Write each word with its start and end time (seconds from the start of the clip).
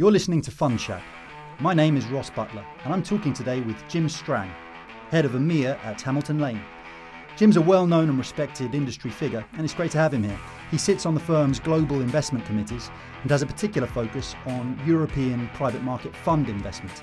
You're 0.00 0.10
listening 0.10 0.40
to 0.40 0.50
Fund 0.50 0.80
Shack. 0.80 1.02
My 1.58 1.74
name 1.74 1.94
is 1.94 2.06
Ross 2.06 2.30
Butler, 2.30 2.64
and 2.84 2.94
I'm 2.94 3.02
talking 3.02 3.34
today 3.34 3.60
with 3.60 3.76
Jim 3.86 4.08
Strang, 4.08 4.50
head 5.10 5.26
of 5.26 5.32
EMEA 5.32 5.78
at 5.84 6.00
Hamilton 6.00 6.38
Lane. 6.38 6.62
Jim's 7.36 7.58
a 7.58 7.60
well 7.60 7.86
known 7.86 8.08
and 8.08 8.16
respected 8.16 8.74
industry 8.74 9.10
figure, 9.10 9.44
and 9.52 9.62
it's 9.62 9.74
great 9.74 9.90
to 9.90 9.98
have 9.98 10.14
him 10.14 10.22
here. 10.22 10.38
He 10.70 10.78
sits 10.78 11.04
on 11.04 11.12
the 11.12 11.20
firm's 11.20 11.60
global 11.60 12.00
investment 12.00 12.46
committees 12.46 12.90
and 13.20 13.30
has 13.30 13.42
a 13.42 13.46
particular 13.46 13.86
focus 13.86 14.34
on 14.46 14.80
European 14.86 15.48
private 15.48 15.82
market 15.82 16.16
fund 16.16 16.48
investment. 16.48 17.02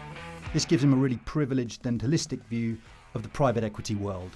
This 0.52 0.66
gives 0.66 0.84
him 0.84 0.92
a 0.92 0.98
really 0.98 1.18
privileged 1.18 1.86
and 1.86 2.02
holistic 2.02 2.44
view 2.46 2.80
of 3.14 3.22
the 3.22 3.30
private 3.30 3.64
equity 3.64 3.94
world. 3.94 4.32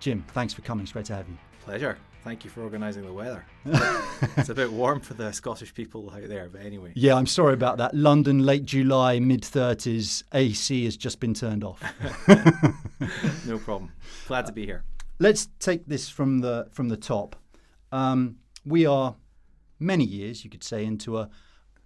Jim, 0.00 0.24
thanks 0.28 0.54
for 0.54 0.62
coming. 0.62 0.84
It's 0.84 0.92
great 0.92 1.04
to 1.04 1.14
have 1.14 1.28
you. 1.28 1.36
Pleasure. 1.60 1.98
Thank 2.24 2.42
you 2.42 2.48
for 2.48 2.62
organising 2.62 3.04
the 3.04 3.12
weather. 3.12 3.44
it's 4.38 4.48
a 4.48 4.54
bit 4.54 4.72
warm 4.72 5.00
for 5.00 5.12
the 5.12 5.30
Scottish 5.30 5.74
people 5.74 6.10
out 6.10 6.26
there, 6.26 6.48
but 6.48 6.62
anyway. 6.62 6.90
Yeah, 6.94 7.16
I'm 7.16 7.26
sorry 7.26 7.52
about 7.52 7.76
that. 7.76 7.94
London, 7.94 8.46
late 8.46 8.64
July, 8.64 9.18
mid 9.18 9.42
30s, 9.42 10.22
AC 10.32 10.86
has 10.86 10.96
just 10.96 11.20
been 11.20 11.34
turned 11.34 11.62
off. 11.62 11.82
no 13.46 13.58
problem. 13.58 13.92
Glad 14.26 14.46
to 14.46 14.52
be 14.52 14.64
here. 14.64 14.84
Let's 15.18 15.48
take 15.58 15.86
this 15.86 16.08
from 16.08 16.38
the 16.40 16.66
from 16.72 16.88
the 16.88 16.96
top. 16.96 17.36
Um, 17.92 18.36
we 18.64 18.86
are 18.86 19.16
many 19.78 20.04
years, 20.04 20.44
you 20.44 20.50
could 20.50 20.64
say, 20.64 20.82
into 20.82 21.18
a 21.18 21.28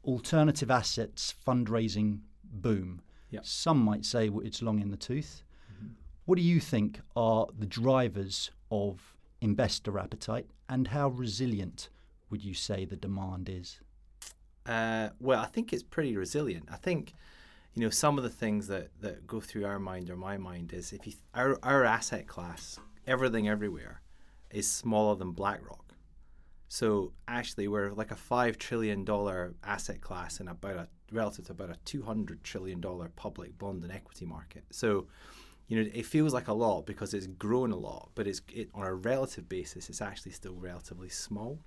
alternative 0.04 0.70
assets 0.70 1.34
fundraising 1.44 2.20
boom. 2.44 3.02
Yep. 3.30 3.44
Some 3.44 3.78
might 3.78 4.04
say 4.04 4.30
it's 4.32 4.62
long 4.62 4.80
in 4.80 4.90
the 4.90 4.96
tooth. 4.96 5.42
Mm-hmm. 5.74 5.94
What 6.26 6.36
do 6.36 6.42
you 6.42 6.60
think 6.60 7.00
are 7.16 7.46
the 7.58 7.66
drivers 7.66 8.52
of 8.70 9.16
investor 9.40 9.98
appetite, 9.98 10.46
and 10.68 10.88
how 10.88 11.08
resilient 11.08 11.88
would 12.30 12.44
you 12.44 12.54
say 12.54 12.84
the 12.84 12.96
demand 12.96 13.48
is? 13.48 13.80
Uh, 14.66 15.08
well, 15.18 15.40
I 15.40 15.46
think 15.46 15.72
it's 15.72 15.82
pretty 15.82 16.16
resilient. 16.16 16.68
I 16.70 16.76
think, 16.76 17.14
you 17.74 17.82
know, 17.82 17.90
some 17.90 18.18
of 18.18 18.24
the 18.24 18.30
things 18.30 18.66
that, 18.66 18.88
that 19.00 19.26
go 19.26 19.40
through 19.40 19.64
our 19.64 19.78
mind 19.78 20.10
or 20.10 20.16
my 20.16 20.36
mind 20.36 20.72
is 20.72 20.92
if 20.92 21.06
you 21.06 21.12
th- 21.12 21.24
our 21.34 21.58
our 21.62 21.84
asset 21.84 22.26
class, 22.26 22.78
everything 23.06 23.48
everywhere, 23.48 24.02
is 24.50 24.70
smaller 24.70 25.16
than 25.16 25.32
BlackRock. 25.32 25.94
So 26.68 27.12
actually, 27.26 27.66
we're 27.66 27.92
like 27.92 28.10
a 28.10 28.16
five 28.16 28.58
trillion 28.58 29.04
dollar 29.04 29.54
asset 29.64 30.02
class 30.02 30.40
in 30.40 30.48
about 30.48 30.76
a 30.76 30.88
relative 31.10 31.46
to 31.46 31.52
about 31.52 31.70
a 31.70 31.78
two 31.86 32.02
hundred 32.02 32.44
trillion 32.44 32.80
dollar 32.80 33.08
public 33.16 33.56
bond 33.56 33.82
and 33.84 33.92
equity 33.92 34.26
market. 34.26 34.64
So 34.70 35.06
you 35.68 35.82
know, 35.82 35.90
it 35.92 36.06
feels 36.06 36.32
like 36.32 36.48
a 36.48 36.52
lot 36.52 36.86
because 36.86 37.14
it's 37.14 37.26
grown 37.26 37.70
a 37.70 37.76
lot, 37.76 38.10
but 38.14 38.26
it's 38.26 38.40
it, 38.52 38.70
on 38.74 38.84
a 38.84 38.94
relative 38.94 39.48
basis, 39.48 39.88
it's 39.88 40.00
actually 40.00 40.32
still 40.32 40.54
relatively 40.54 41.10
small. 41.10 41.60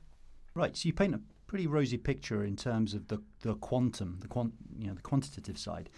Right. 0.56 0.76
So 0.76 0.88
you 0.88 0.94
paint 0.94 1.16
a 1.16 1.22
pretty 1.48 1.68
rosy 1.68 1.98
picture 1.98 2.44
in 2.44 2.56
terms 2.56 2.94
of 2.94 3.08
the 3.08 3.22
the 3.42 3.56
quantum, 3.56 4.18
the 4.22 4.28
quant, 4.28 4.54
you 4.78 4.88
know, 4.88 4.96
the 4.96 5.02
quantitative 5.02 5.58
side. 5.58 5.90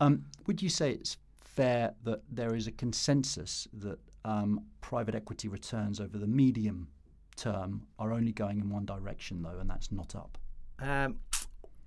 Um, 0.00 0.24
would 0.46 0.62
you 0.62 0.68
say 0.68 0.92
it's 0.92 1.18
fair 1.38 1.94
that 2.04 2.22
there 2.30 2.54
is 2.54 2.66
a 2.66 2.72
consensus 2.72 3.68
that 3.72 3.98
um, 4.24 4.60
private 4.80 5.14
equity 5.14 5.48
returns 5.48 6.00
over 6.00 6.18
the 6.18 6.26
medium 6.26 6.88
term 7.36 7.86
are 7.98 8.12
only 8.12 8.32
going 8.32 8.60
in 8.60 8.70
one 8.70 8.84
direction, 8.84 9.42
though, 9.42 9.58
and 9.58 9.68
that's 9.68 9.92
not 9.92 10.14
up? 10.14 10.38
Um, 10.78 11.16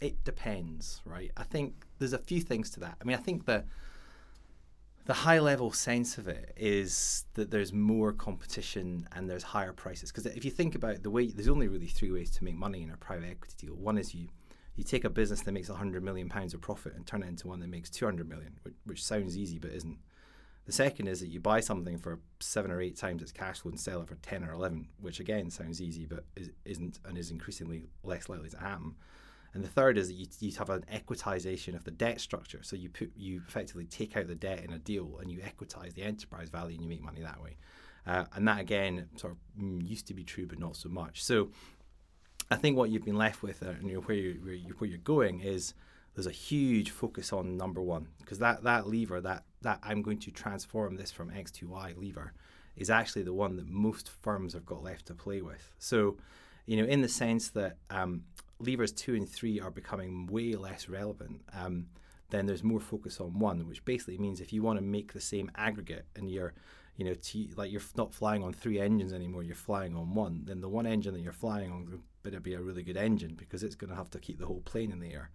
it 0.02 0.24
depends, 0.24 1.02
right? 1.06 1.32
I 1.38 1.44
think 1.44 1.86
there's 2.00 2.14
a 2.14 2.20
few 2.20 2.42
things 2.42 2.70
to 2.72 2.80
that. 2.82 2.98
I 3.02 3.04
mean, 3.04 3.18
I 3.18 3.20
think 3.20 3.46
that 3.46 3.66
the 5.10 5.16
high 5.16 5.40
level 5.40 5.72
sense 5.72 6.20
of 6.20 6.28
it 6.28 6.54
is 6.56 7.26
that 7.34 7.50
there's 7.50 7.74
more 7.74 8.14
competition 8.14 9.08
and 9.14 9.28
there's 9.28 9.42
higher 9.42 9.74
prices. 9.74 10.12
Because 10.12 10.28
if 10.28 10.46
you 10.46 10.52
think 10.52 10.76
about 10.76 11.02
the 11.02 11.10
way, 11.10 11.32
there's 11.32 11.48
only 11.48 11.68
really 11.68 11.88
three 11.88 12.12
ways 12.12 12.30
to 12.30 12.44
make 12.44 12.54
money 12.54 12.84
in 12.84 12.92
a 12.92 12.96
private 12.96 13.28
equity 13.28 13.56
deal. 13.58 13.76
One 13.76 13.98
is 13.98 14.14
you 14.14 14.28
you 14.76 14.84
take 14.84 15.06
a 15.06 15.10
business 15.10 15.42
that 15.42 15.52
makes 15.52 15.68
100 15.68 16.04
million 16.04 16.30
pounds 16.30 16.54
of 16.54 16.62
profit 16.62 16.94
and 16.94 17.08
turn 17.08 17.24
it 17.24 17.28
into 17.28 17.48
one 17.48 17.60
that 17.62 17.70
makes 17.70 17.90
200 17.90 18.30
million, 18.30 18.60
which, 18.62 18.76
which 18.86 19.04
sounds 19.04 19.36
easy 19.36 19.58
but 19.58 19.72
isn't. 19.72 19.98
The 20.68 20.74
second 20.74 21.08
is 21.08 21.22
that 21.22 21.30
you 21.30 21.40
buy 21.40 21.60
something 21.60 21.98
for 21.98 22.20
seven 22.40 22.70
or 22.70 22.80
eight 22.80 22.96
times 22.96 23.24
its 23.24 23.32
cash 23.32 23.62
flow 23.62 23.72
and 23.72 23.80
sell 23.80 24.04
it 24.04 24.10
for 24.10 24.16
10 24.16 24.44
or 24.44 24.54
11, 24.54 24.90
which 25.02 25.20
again 25.20 25.50
sounds 25.50 25.82
easy 25.82 26.06
but 26.06 26.26
is, 26.36 26.52
isn't 26.66 27.00
and 27.04 27.18
is 27.18 27.32
increasingly 27.32 27.88
less 28.04 28.30
likely 28.30 28.50
to 28.50 28.60
happen. 28.60 28.94
And 29.54 29.64
the 29.64 29.70
third 29.70 29.98
is 29.98 30.08
that 30.08 30.14
you, 30.14 30.28
you 30.40 30.52
have 30.58 30.70
an 30.70 30.86
equitization 30.94 31.76
of 31.76 31.84
the 31.84 31.92
debt 31.92 32.22
structure. 32.22 32.62
So 32.62 32.76
you 32.76 32.90
put 32.90 33.12
you 33.16 33.42
effectively 33.48 33.86
take 33.86 34.16
out 34.16 34.28
the 34.28 34.36
debt 34.36 34.64
in 34.64 34.74
a 34.74 34.80
deal 34.80 35.18
and 35.22 35.32
you 35.32 35.40
equitize 35.40 35.94
the 35.94 36.04
enterprise 36.04 36.50
value 36.50 36.76
and 36.76 36.84
you 36.84 36.90
make 36.90 37.02
money 37.02 37.22
that 37.22 37.42
way. 37.42 37.58
Uh, 38.06 38.26
and 38.36 38.48
that 38.48 38.60
again 38.60 39.08
sort 39.16 39.34
of 39.34 39.62
mm, 39.62 39.88
used 39.88 40.08
to 40.08 40.14
be 40.14 40.24
true, 40.24 40.48
but 40.48 40.60
not 40.60 40.76
so 40.76 40.90
much. 40.90 41.24
So 41.24 41.50
I 42.52 42.56
think 42.56 42.78
what 42.78 42.90
you've 42.90 43.06
been 43.06 43.18
left 43.18 43.44
with, 43.44 43.62
uh, 43.62 43.74
know, 43.82 44.00
where, 44.00 44.18
you, 44.18 44.40
where, 44.44 44.54
you, 44.54 44.74
where 44.78 44.90
you're 44.90 45.00
going 45.00 45.42
is 45.42 45.74
there's 46.16 46.28
a 46.28 46.32
huge 46.32 46.90
focus 46.90 47.32
on 47.32 47.56
number 47.56 47.82
one 47.82 48.08
because 48.20 48.40
that 48.40 48.64
that 48.64 48.88
lever 48.88 49.22
that 49.22 49.44
that 49.62 49.80
I'm 49.84 50.02
going 50.02 50.20
to 50.20 50.32
transform 50.32 50.96
this 50.96 51.12
from 51.12 51.32
X 51.32 51.52
to 51.52 51.68
Y 51.68 51.94
lever 51.96 52.34
is 52.76 52.90
actually 52.90 53.24
the 53.24 53.34
one 53.34 53.56
that 53.58 53.68
most 53.68 54.10
firms 54.10 54.54
have 54.54 54.66
got 54.66 54.84
left 54.84 55.06
to 55.08 55.14
play 55.14 55.42
with. 55.42 55.72
So, 55.78 56.18
you 56.66 56.78
know, 56.78 56.86
in 56.86 57.02
the 57.02 57.10
sense 57.10 57.50
that 57.50 57.78
um, 57.90 58.24
levers 58.60 58.92
two 58.92 59.16
and 59.16 59.28
three 59.28 59.60
are 59.60 59.72
becoming 59.72 60.28
way 60.28 60.54
less 60.54 60.90
relevant, 60.90 61.42
um, 61.54 61.88
then 62.30 62.46
there's 62.46 62.64
more 62.64 62.80
focus 62.80 63.20
on 63.20 63.40
one, 63.40 63.68
which 63.68 63.84
basically 63.86 64.18
means 64.18 64.40
if 64.40 64.54
you 64.54 64.62
want 64.62 64.78
to 64.78 64.86
make 64.86 65.14
the 65.14 65.22
same 65.22 65.50
aggregate 65.56 66.06
and 66.16 66.30
you're, 66.30 66.54
you 66.96 67.06
know, 67.06 67.16
like 67.56 67.72
you're 67.72 67.82
not 67.96 68.14
flying 68.14 68.44
on 68.44 68.54
three 68.54 68.80
engines 68.80 69.14
anymore, 69.14 69.44
you're 69.44 69.56
flying 69.56 69.96
on 69.96 70.14
one, 70.14 70.44
then 70.46 70.62
the 70.62 70.70
one 70.70 70.86
engine 70.86 71.14
that 71.14 71.22
you're 71.22 71.32
flying 71.32 71.72
on 71.72 72.02
better 72.22 72.40
be 72.40 72.54
a 72.54 72.62
really 72.62 72.84
good 72.84 72.98
engine 72.98 73.34
because 73.36 73.64
it's 73.64 73.76
going 73.76 73.90
to 73.90 73.96
have 73.96 74.10
to 74.12 74.20
keep 74.20 74.40
the 74.40 74.46
whole 74.46 74.62
plane 74.62 74.92
in 74.92 75.00
the 75.00 75.14
air. 75.14 75.32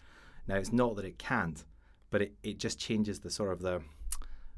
Now, 0.47 0.57
it's 0.57 0.73
not 0.73 0.97
that 0.97 1.05
it 1.05 1.19
can't, 1.19 1.65
but 2.11 2.23
it, 2.23 2.35
it 2.43 2.59
just 2.59 2.79
changes 2.79 3.21
the 3.21 3.31
sort 3.31 3.53
of 3.53 3.61
the 3.61 3.83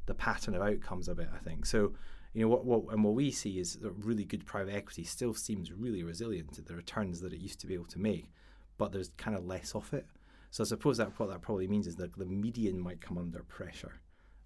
the 0.06 0.15
pattern 0.15 0.54
of 0.54 0.62
outcomes 0.62 1.09
a 1.09 1.15
bit, 1.16 1.28
I 1.34 1.38
think. 1.38 1.66
So, 1.66 1.93
you 2.33 2.43
know, 2.43 2.48
what, 2.48 2.65
what 2.65 2.93
and 2.93 3.03
what 3.03 3.15
we 3.15 3.33
see 3.33 3.59
is 3.59 3.77
that 3.77 3.91
really 3.91 4.25
good 4.25 4.47
private 4.47 4.75
equity 4.75 5.03
still 5.03 5.34
seems 5.34 5.72
really 5.72 6.04
resilient 6.04 6.53
to 6.54 6.62
the 6.62 6.77
returns 6.77 7.21
that 7.22 7.33
it 7.33 7.41
used 7.41 7.60
to 7.60 7.66
be 7.66 7.75
able 7.75 7.87
to 7.87 7.98
make 7.98 8.27
but 8.79 8.93
there's 8.93 9.11
kind 9.17 9.37
of 9.37 9.45
less 9.45 9.75
of 9.75 9.93
it. 9.93 10.07
So 10.51 10.65
I 10.65 10.67
suppose 10.67 10.97
that 10.99 11.19
what 11.19 11.29
that 11.31 11.43
probably 11.43 11.69
means 11.69 11.87
is 11.87 11.97
that 11.97 12.17
the 12.17 12.25
median 12.25 12.79
might 12.79 13.01
come 13.01 13.19
under 13.19 13.43
pressure, 13.43 14.01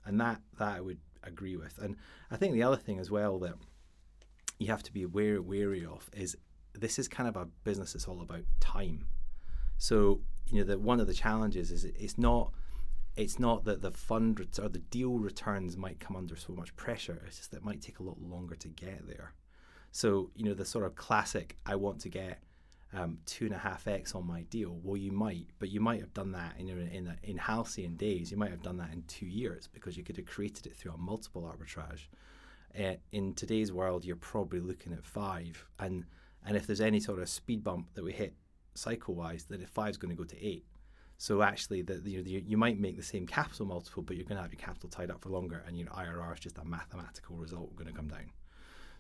and 0.05 0.21
that 0.21 0.41
that 0.59 0.77
I 0.77 0.81
would 0.81 0.99
agree 1.23 1.57
with. 1.57 1.79
And 1.79 1.97
I 2.31 2.37
think 2.37 2.55
the 2.55 2.63
other 2.63 2.77
thing 2.77 2.99
as 2.99 3.11
well 3.11 3.39
that 3.41 3.55
you 4.59 4.69
have 4.69 4.83
to 4.85 4.93
be 4.93 5.03
aware 5.03 5.41
wary 5.41 5.85
of 5.85 6.09
is 6.13 6.37
this 6.75 6.99
is 6.99 7.09
kind 7.09 7.29
of 7.29 7.37
a 7.37 7.47
business 7.65 7.93
that's 7.93 8.09
all 8.09 8.21
about 8.21 8.45
time. 8.61 9.07
So 9.79 10.21
you 10.49 10.59
know 10.59 10.65
that 10.65 10.81
one 10.81 11.01
of 11.01 11.07
the 11.07 11.15
challenges 11.15 11.71
is 11.71 11.85
it's 11.85 12.19
not 12.19 12.53
it's 13.17 13.39
not 13.39 13.65
that 13.65 13.83
the 13.83 13.91
fund 13.91 14.39
ret- 14.39 14.59
or 14.63 14.69
the 14.69 14.79
deal 14.79 15.19
returns 15.19 15.77
might 15.77 16.01
come 16.01 16.17
under 16.17 16.37
so 16.37 16.53
much 16.53 16.75
pressure. 16.77 17.23
It's 17.27 17.39
just 17.39 17.51
that 17.51 17.59
it 17.59 17.65
might 17.65 17.83
take 17.83 17.99
a 17.99 18.03
lot 18.03 18.21
longer 18.21 18.55
to 18.57 18.69
get 18.69 19.07
there. 19.07 19.35
So 19.93 20.31
you 20.35 20.45
know 20.45 20.55
the 20.55 20.65
sort 20.65 20.85
of 20.85 20.95
classic 20.95 21.57
I 21.67 21.77
want 21.77 22.01
to 22.01 22.09
get 22.09 22.43
um, 22.93 23.19
two 23.25 23.47
and 23.47 23.55
a 23.55 23.59
half 23.59 23.87
x 23.87 24.15
on 24.15 24.27
my 24.27 24.43
deal. 24.43 24.79
Well, 24.83 24.97
you 24.97 25.13
might, 25.13 25.47
but 25.59 25.71
you 25.71 25.81
might 25.81 26.01
have 26.01 26.13
done 26.13 26.33
that 26.33 26.55
in 26.59 26.69
in 26.69 27.15
in 27.23 27.37
halcyon 27.37 27.97
days. 27.97 28.31
You 28.31 28.37
might 28.37 28.51
have 28.51 28.63
done 28.63 28.79
that 28.79 28.93
in 28.93 29.03
two 29.05 29.27
years 29.27 29.69
because 29.73 29.97
you 29.97 30.03
could 30.03 30.17
have 30.17 30.27
created 30.27 30.67
it 30.67 30.77
through 30.77 30.93
a 30.93 30.99
multiple 30.99 31.43
arbitrage. 31.43 32.09
Uh, 32.79 32.97
in 33.13 33.35
today's 33.35 33.73
world, 33.73 34.05
you're 34.05 34.17
probably 34.17 34.61
looking 34.61 34.93
at 34.93 35.05
five, 35.05 35.65
and 35.79 36.05
and 36.45 36.57
if 36.57 36.67
there's 36.67 36.81
any 36.81 37.01
sort 37.01 37.21
of 37.21 37.29
speed 37.29 37.63
bump 37.63 37.95
that 37.95 38.05
we 38.05 38.13
hit 38.13 38.35
cycle 38.75 39.15
wise, 39.15 39.45
then 39.45 39.65
five 39.67 39.91
is 39.91 39.97
going 39.97 40.15
to 40.15 40.17
go 40.17 40.25
to 40.25 40.45
eight. 40.45 40.65
So 41.19 41.43
actually, 41.43 41.83
the, 41.83 42.01
you, 42.05 42.23
know, 42.23 42.41
you 42.47 42.57
might 42.57 42.81
make 42.81 42.97
the 42.97 43.03
same 43.03 43.27
capital 43.27 43.67
multiple, 43.67 44.03
but 44.03 44.17
you're 44.17 44.25
going 44.25 44.37
to 44.37 44.43
have 44.43 44.53
your 44.53 44.61
capital 44.61 44.89
tied 44.89 45.11
up 45.11 45.21
for 45.21 45.29
longer, 45.29 45.63
and 45.67 45.77
your 45.77 45.89
IRR 45.89 46.33
is 46.33 46.41
just 46.41 46.59
a 46.59 46.65
mathematical 46.65 47.37
result 47.37 47.77
going 47.77 47.89
to 47.89 47.93
come 47.93 48.09
down. 48.09 48.31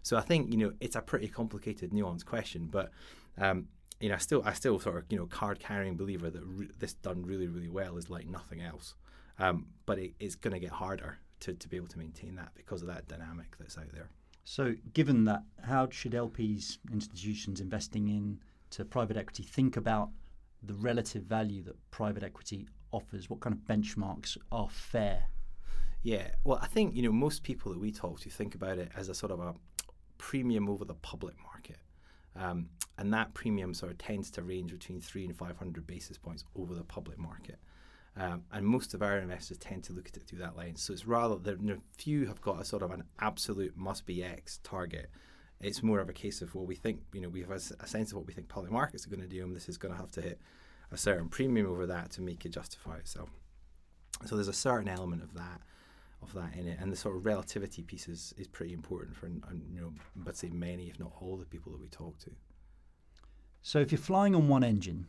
So 0.03 0.17
I 0.17 0.21
think 0.21 0.51
you 0.51 0.59
know 0.59 0.73
it's 0.81 0.97
a 0.97 1.01
pretty 1.01 1.29
complicated, 1.29 1.93
nuanced 1.93 2.27
question, 2.27 2.69
but 2.71 2.91
um, 3.39 3.69
you 4.01 4.09
know, 4.09 4.15
I 4.15 4.19
still, 4.19 4.43
I 4.45 4.53
still 4.55 4.79
sort 4.81 4.97
of, 4.97 5.05
you 5.11 5.19
know, 5.19 5.27
card 5.27 5.61
carrying 5.61 5.97
believer 5.97 6.31
that 6.31 6.43
re- 6.45 6.71
this 6.79 6.95
done 6.95 7.25
really, 7.25 7.49
really 7.49 7.69
well 7.69 7.97
is 7.97 8.11
like 8.11 8.27
nothing 8.27 8.63
else. 8.63 8.95
Um, 9.39 9.67
but 9.87 9.99
it, 9.99 10.15
it's 10.19 10.35
going 10.35 10.55
to 10.55 10.61
get 10.61 10.71
harder 10.71 11.19
to, 11.41 11.55
to 11.55 11.69
be 11.69 11.77
able 11.77 11.89
to 11.89 11.99
maintain 11.99 12.35
that 12.37 12.51
because 12.55 12.83
of 12.83 12.89
that 12.89 13.09
dynamic 13.09 13.57
that's 13.59 13.79
out 13.79 13.93
there. 13.93 14.11
So, 14.45 14.75
given 14.95 15.25
that, 15.25 15.43
how 15.63 15.89
should 15.91 16.13
LPs, 16.13 16.79
institutions 16.93 17.61
investing 17.61 18.09
in 18.09 18.41
to 18.71 18.85
private 18.85 19.17
equity 19.17 19.43
think 19.43 19.77
about 19.77 20.11
the 20.63 20.75
relative 20.75 21.25
value 21.25 21.63
that 21.65 21.77
private 21.91 22.23
equity 22.23 22.67
offers? 22.91 23.29
What 23.29 23.41
kind 23.41 23.55
of 23.55 23.61
benchmarks 23.61 24.37
are 24.51 24.69
fair? 24.69 25.27
Yeah, 26.03 26.29
well, 26.45 26.59
I 26.63 26.67
think 26.67 26.95
you 26.95 27.03
know 27.03 27.13
most 27.13 27.43
people 27.43 27.73
that 27.73 27.79
we 27.79 27.93
talk 27.93 28.21
to 28.21 28.31
think 28.31 28.55
about 28.55 28.79
it 28.79 28.91
as 28.97 29.09
a 29.09 29.15
sort 29.15 29.33
of 29.33 29.41
a 29.41 29.55
premium 30.17 30.69
over 30.69 30.85
the 30.85 30.95
public 30.95 31.35
market. 31.43 31.77
Um, 32.37 32.69
and 32.99 33.13
that 33.15 33.35
premium 33.35 33.75
sort 33.75 33.93
of 33.93 33.99
tends 33.99 34.31
to 34.33 34.43
range 34.43 34.73
between 34.73 35.01
three 35.01 35.25
and 35.25 35.37
500 35.37 35.87
basis 35.87 36.19
points 36.19 36.45
over 36.55 36.75
the 36.75 36.85
public 36.85 37.19
market. 37.19 37.59
Um, 38.17 38.43
and 38.53 38.67
most 38.67 38.93
of 38.93 39.03
our 39.03 39.19
investors 39.19 39.59
tend 39.59 39.85
to 39.85 39.93
look 39.93 40.09
at 40.09 40.17
it 40.17 40.25
through 40.25 40.41
that 40.41 40.57
lens. 40.57 40.83
So 40.83 40.93
it's 40.93 41.07
rather 41.07 41.57
know, 41.57 41.79
few 41.97 42.27
have 42.27 42.41
got 42.41 42.61
a 42.61 42.65
sort 42.65 42.83
of 42.83 42.91
an 42.91 43.05
absolute 43.21 43.77
must 43.77 44.05
be 44.05 44.23
X 44.23 44.59
target. 44.63 45.11
It's 45.61 45.83
more 45.83 46.01
of 46.01 46.09
a 46.09 46.13
case 46.13 46.43
of 46.43 46.55
well, 46.55 46.67
we 46.67 46.75
think 46.75 47.01
you 47.13 47.21
know 47.21 47.29
we 47.29 47.41
have 47.41 47.51
a, 47.51 47.61
a 47.81 47.87
sense 47.87 48.11
of 48.11 48.17
what 48.17 48.27
we 48.27 48.33
think 48.33 48.49
public 48.49 48.73
markets 48.73 49.07
are 49.07 49.11
going 49.11 49.21
to 49.21 49.29
do, 49.29 49.43
and 49.45 49.55
this 49.55 49.69
is 49.69 49.77
going 49.77 49.95
to 49.95 50.01
have 50.01 50.11
to 50.13 50.23
hit 50.23 50.41
a 50.91 50.97
certain 50.97 51.29
premium 51.29 51.67
over 51.67 51.87
that 51.87 52.11
to 52.13 52.23
make 52.23 52.45
it 52.45 52.51
justify 52.51 52.97
itself. 52.97 53.31
So 54.27 54.35
there's 54.35 54.49
a 54.49 54.53
certain 54.53 54.89
element 54.89 55.23
of 55.23 55.35
that 55.35 55.61
of 56.23 56.33
that 56.35 56.55
in 56.57 56.67
it, 56.69 56.79
and 56.81 56.93
the 56.93 56.97
sort 56.97 57.17
of 57.17 57.27
relativity 57.27 57.83
piece 57.83 58.09
is, 58.09 58.35
is 58.37 58.47
pretty 58.47 58.73
important 58.73 59.17
for 59.17 59.29
you 59.29 59.81
know, 59.81 59.93
but 60.17 60.37
say 60.37 60.51
many, 60.51 60.89
if 60.89 60.99
not 60.99 61.13
all, 61.21 61.37
the 61.37 61.47
people 61.47 61.73
that 61.73 61.81
we 61.81 61.89
talk 61.89 62.19
to. 62.19 62.31
So 63.63 63.79
if 63.79 63.93
you're 63.93 63.99
flying 63.99 64.35
on 64.35 64.49
one 64.49 64.65
engine, 64.65 65.07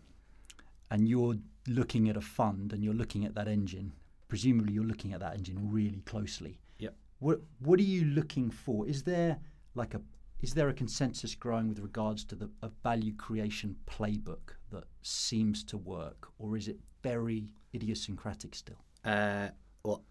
and 0.90 1.08
you're 1.08 1.36
looking 1.68 2.10
at 2.10 2.18
a 2.18 2.22
fund, 2.22 2.74
and 2.74 2.84
you're 2.84 2.94
looking 2.94 3.26
at 3.26 3.36
that 3.36 3.48
engine, 3.48 3.94
presumably 4.28 4.74
you're 4.74 4.84
looking 4.84 5.14
at 5.14 5.20
that 5.20 5.34
engine 5.34 5.58
really 5.72 6.02
closely. 6.02 6.60
Yep. 6.80 6.96
What 7.20 7.42
What 7.60 7.80
are 7.80 7.84
you 7.84 8.06
looking 8.06 8.50
for? 8.52 8.88
Is 8.88 9.04
there 9.04 9.40
like 9.76 9.94
a 9.94 10.02
is 10.42 10.56
there 10.56 10.70
a 10.70 10.74
consensus 10.74 11.36
growing 11.36 11.70
with 11.70 11.80
regards 11.80 12.24
to 12.26 12.36
the 12.36 12.50
a 12.64 12.70
value 12.84 13.14
creation 13.14 13.76
playbook 13.86 14.56
that 14.72 14.86
seems 15.02 15.64
to 15.66 15.78
work, 15.78 16.30
or 16.40 16.58
is 16.58 16.68
it 16.68 16.78
very 17.04 17.48
idiosyncratic 17.74 18.56
still? 18.56 18.78
Uh, 19.06 19.50
well, 19.84 20.04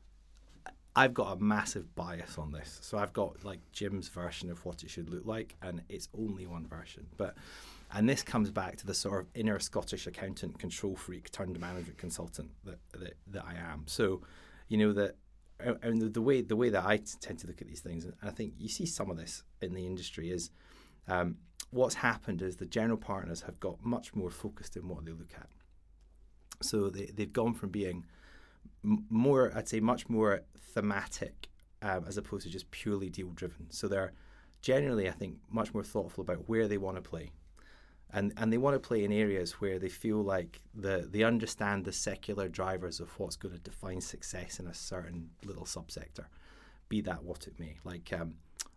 I've 0.97 1.15
got 1.15 1.37
a 1.37 1.41
massive 1.41 1.95
bias 1.95 2.37
on 2.37 2.53
this. 2.53 2.79
So 2.83 2.99
I've 2.99 3.13
got 3.13 3.45
like 3.45 3.61
Jim's 3.73 4.09
version 4.09 4.51
of 4.51 4.65
what 4.65 4.83
it 4.83 4.91
should 4.91 5.09
look 5.09 5.25
like, 5.25 5.57
and 5.63 5.83
it's 5.89 6.09
only 6.19 6.47
one 6.47 6.67
version. 6.67 7.07
But 7.17 7.37
and 7.93 8.09
this 8.09 8.23
comes 8.23 8.51
back 8.51 8.77
to 8.77 8.87
the 8.87 8.95
sort 8.95 9.21
of 9.21 9.27
inner 9.35 9.59
Scottish 9.59 10.07
accountant, 10.07 10.59
control 10.59 10.97
freak, 10.97 11.31
turned 11.31 11.59
management 11.59 11.99
consultant 11.99 12.51
that 12.65 12.79
that, 12.93 13.15
that 13.29 13.45
I 13.45 13.55
am. 13.55 13.85
So, 13.87 14.23
you 14.69 14.79
know 14.79 14.93
that. 14.93 15.17
And 15.83 16.15
the 16.15 16.23
way 16.23 16.41
the 16.41 16.57
way 16.57 16.71
that 16.71 16.85
I 16.85 17.03
tend 17.21 17.39
to 17.41 17.47
look 17.47 17.61
at 17.61 17.69
these 17.69 17.81
things, 17.81 18.05
and 18.05 18.15
I 18.23 18.31
think 18.31 18.55
you 18.59 18.69
see 18.69 18.87
some 18.87 19.11
of 19.11 19.19
this 19.19 19.43
in 19.61 19.75
the 19.75 19.87
industry, 19.87 20.31
is 20.31 20.51
um, 21.07 21.37
what's 21.71 21.97
happened 21.97 22.41
is 22.43 22.57
the 22.57 22.65
general 22.67 22.97
partners 22.97 23.43
have 23.43 23.61
got 23.61 23.85
much 23.85 24.15
more 24.15 24.31
focused 24.31 24.77
in 24.77 24.89
what 24.89 25.05
they 25.05 25.13
look 25.13 25.35
at. 25.37 25.49
So 26.63 26.89
they, 26.89 27.11
they've 27.15 27.33
gone 27.33 27.55
from 27.55 27.69
being 27.69 28.07
more, 28.83 29.53
I'd 29.55 29.69
say, 29.69 29.81
much 29.81 30.09
more 30.09 30.43
thematic 30.75 31.49
um, 31.83 32.05
as 32.07 32.17
opposed 32.17 32.45
to 32.45 32.51
just 32.51 32.71
purely 32.71 33.09
deal 33.09 33.29
driven. 33.29 33.71
So 33.71 33.89
they're 33.89 34.13
generally, 34.63 35.09
I 35.09 35.13
think, 35.13 35.37
much 35.51 35.73
more 35.73 35.83
thoughtful 35.83 36.23
about 36.23 36.49
where 36.49 36.69
they 36.69 36.79
want 36.79 36.97
to 36.97 37.03
play. 37.03 37.31
And, 38.13 38.33
and 38.37 38.53
they 38.53 38.59
want 38.59 38.75
to 38.75 38.81
play 38.81 39.05
in 39.05 39.13
areas 39.13 39.53
where 39.61 39.79
they 39.79 39.89
feel 39.89 40.23
like 40.23 40.61
the, 40.75 41.09
they 41.09 41.23
understand 41.23 41.85
the 41.85 41.93
secular 41.93 42.49
drivers 42.49 42.99
of 42.99 43.09
what's 43.19 43.37
going 43.37 43.55
to 43.55 43.61
define 43.61 44.01
success 44.01 44.59
in 44.59 44.67
a 44.67 44.75
certain 44.75 45.31
little 45.45 45.65
subsector, 45.65 46.27
be 46.89 47.01
that 47.03 47.23
what 47.23 47.47
it 47.47 47.59
may, 47.61 47.77
like 47.85 48.13
um, 48.13 48.35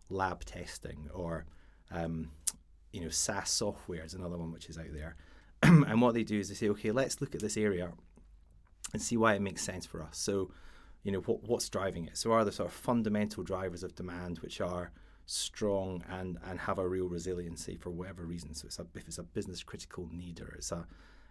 lab 0.09 0.45
testing 0.45 1.09
or 1.13 1.45
um, 1.91 2.29
you 2.91 3.01
know 3.01 3.09
SaaS 3.09 3.49
software 3.49 4.05
is 4.05 4.13
another 4.13 4.37
one 4.37 4.51
which 4.51 4.69
is 4.69 4.77
out 4.77 4.93
there. 4.93 5.15
and 5.63 5.99
what 5.99 6.13
they 6.13 6.23
do 6.23 6.39
is 6.39 6.49
they 6.49 6.55
say, 6.55 6.69
okay, 6.69 6.91
let's 6.91 7.19
look 7.19 7.33
at 7.33 7.41
this 7.41 7.57
area 7.57 7.91
and 8.93 9.01
see 9.01 9.17
why 9.17 9.33
it 9.33 9.41
makes 9.41 9.63
sense 9.63 9.85
for 9.85 10.01
us. 10.01 10.17
So, 10.17 10.51
you 11.03 11.11
know, 11.11 11.19
what, 11.19 11.43
what's 11.43 11.67
driving 11.67 12.05
it? 12.05 12.17
So, 12.17 12.31
are 12.31 12.45
the 12.45 12.51
sort 12.51 12.69
of 12.69 12.73
fundamental 12.73 13.43
drivers 13.43 13.83
of 13.83 13.95
demand 13.95 14.39
which 14.39 14.61
are 14.61 14.91
strong 15.25 16.03
and, 16.09 16.37
and 16.45 16.59
have 16.59 16.77
a 16.77 16.87
real 16.87 17.09
resiliency 17.09 17.75
for 17.75 17.89
whatever 17.89 18.23
reason? 18.23 18.53
So, 18.53 18.67
it's 18.67 18.79
a, 18.79 18.85
if 18.95 19.07
it's 19.07 19.17
a 19.17 19.23
business 19.23 19.63
critical 19.63 20.07
need 20.11 20.39
or 20.39 20.53
it's 20.55 20.71
a, 20.71 20.85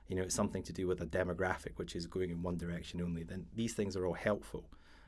you 0.09 0.17
know, 0.17 0.23
it's 0.23 0.35
something 0.35 0.63
to 0.65 0.73
do 0.73 0.87
with 0.87 1.01
a 1.01 1.07
demographic 1.07 1.73
which 1.77 1.97
is 1.97 2.07
going 2.07 2.31
in 2.31 2.43
one 2.43 2.59
direction 2.59 3.01
only, 3.01 3.23
then 3.23 3.47
these 3.55 3.73
things 3.73 3.97
are 3.97 4.07
all 4.07 4.13
helpful 4.13 4.65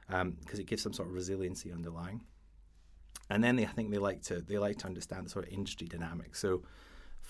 because 0.07 0.21
um, 0.23 0.37
it 0.61 0.67
gives 0.67 0.83
some 0.83 0.93
sort 0.93 1.09
of 1.09 1.15
resiliency 1.15 1.73
underlying. 1.73 2.23
And 3.31 3.43
then 3.43 3.57
they, 3.57 3.65
I 3.65 3.69
think 3.69 3.91
they 3.91 3.99
like 3.99 4.23
to 4.25 4.41
they 4.41 4.59
like 4.59 4.79
to 4.79 4.87
understand 4.87 5.27
the 5.27 5.31
sort 5.31 5.47
of 5.47 5.53
industry 5.53 5.89
dynamics. 5.89 6.41
So, 6.41 6.63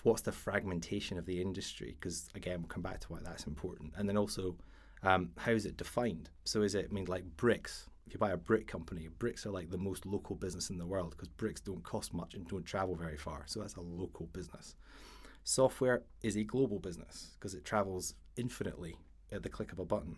what's 0.03 0.23
the 0.23 0.33
fragmentation 0.33 1.19
of 1.19 1.25
the 1.25 1.41
industry? 1.41 1.97
Because 1.99 2.29
again, 2.35 2.61
we'll 2.61 2.69
come 2.69 2.83
back 2.83 3.01
to 3.01 3.13
why 3.13 3.19
that's 3.23 3.47
important. 3.47 3.93
And 3.97 4.09
then 4.09 4.17
also, 4.17 4.57
um, 5.05 5.31
how 5.39 5.53
is 5.53 5.67
it 5.67 5.77
defined? 5.77 6.31
So 6.45 6.63
is 6.63 6.75
it 6.75 6.89
I 6.91 6.93
mean 6.93 7.05
like 7.07 7.25
bricks? 7.37 7.89
If 8.07 8.13
you 8.13 8.19
buy 8.19 8.33
a 8.33 8.37
brick 8.37 8.67
company, 8.67 9.09
bricks 9.19 9.47
are 9.47 9.51
like 9.51 9.71
the 9.71 9.79
most 9.79 10.05
local 10.07 10.37
business 10.37 10.71
in 10.71 10.79
the 10.79 10.87
world 10.87 11.11
because 11.11 11.29
bricks 11.29 11.61
don't 11.61 11.83
cost 11.83 12.13
much 12.13 12.35
and 12.35 12.47
don't 12.47 12.67
travel 12.67 12.95
very 12.95 13.17
far. 13.17 13.45
So 13.47 13.61
that's 13.61 13.77
a 13.77 13.81
local 13.81 14.27
business. 14.27 14.77
Software 15.43 16.03
is 16.23 16.37
a 16.37 16.45
global 16.45 16.79
business 16.79 17.33
because 17.39 17.55
it 17.55 17.65
travels 17.65 18.15
infinitely 18.37 18.97
at 19.33 19.43
the 19.43 19.49
click 19.49 19.73
of 19.73 19.79
a 19.79 19.85
button. 19.85 20.17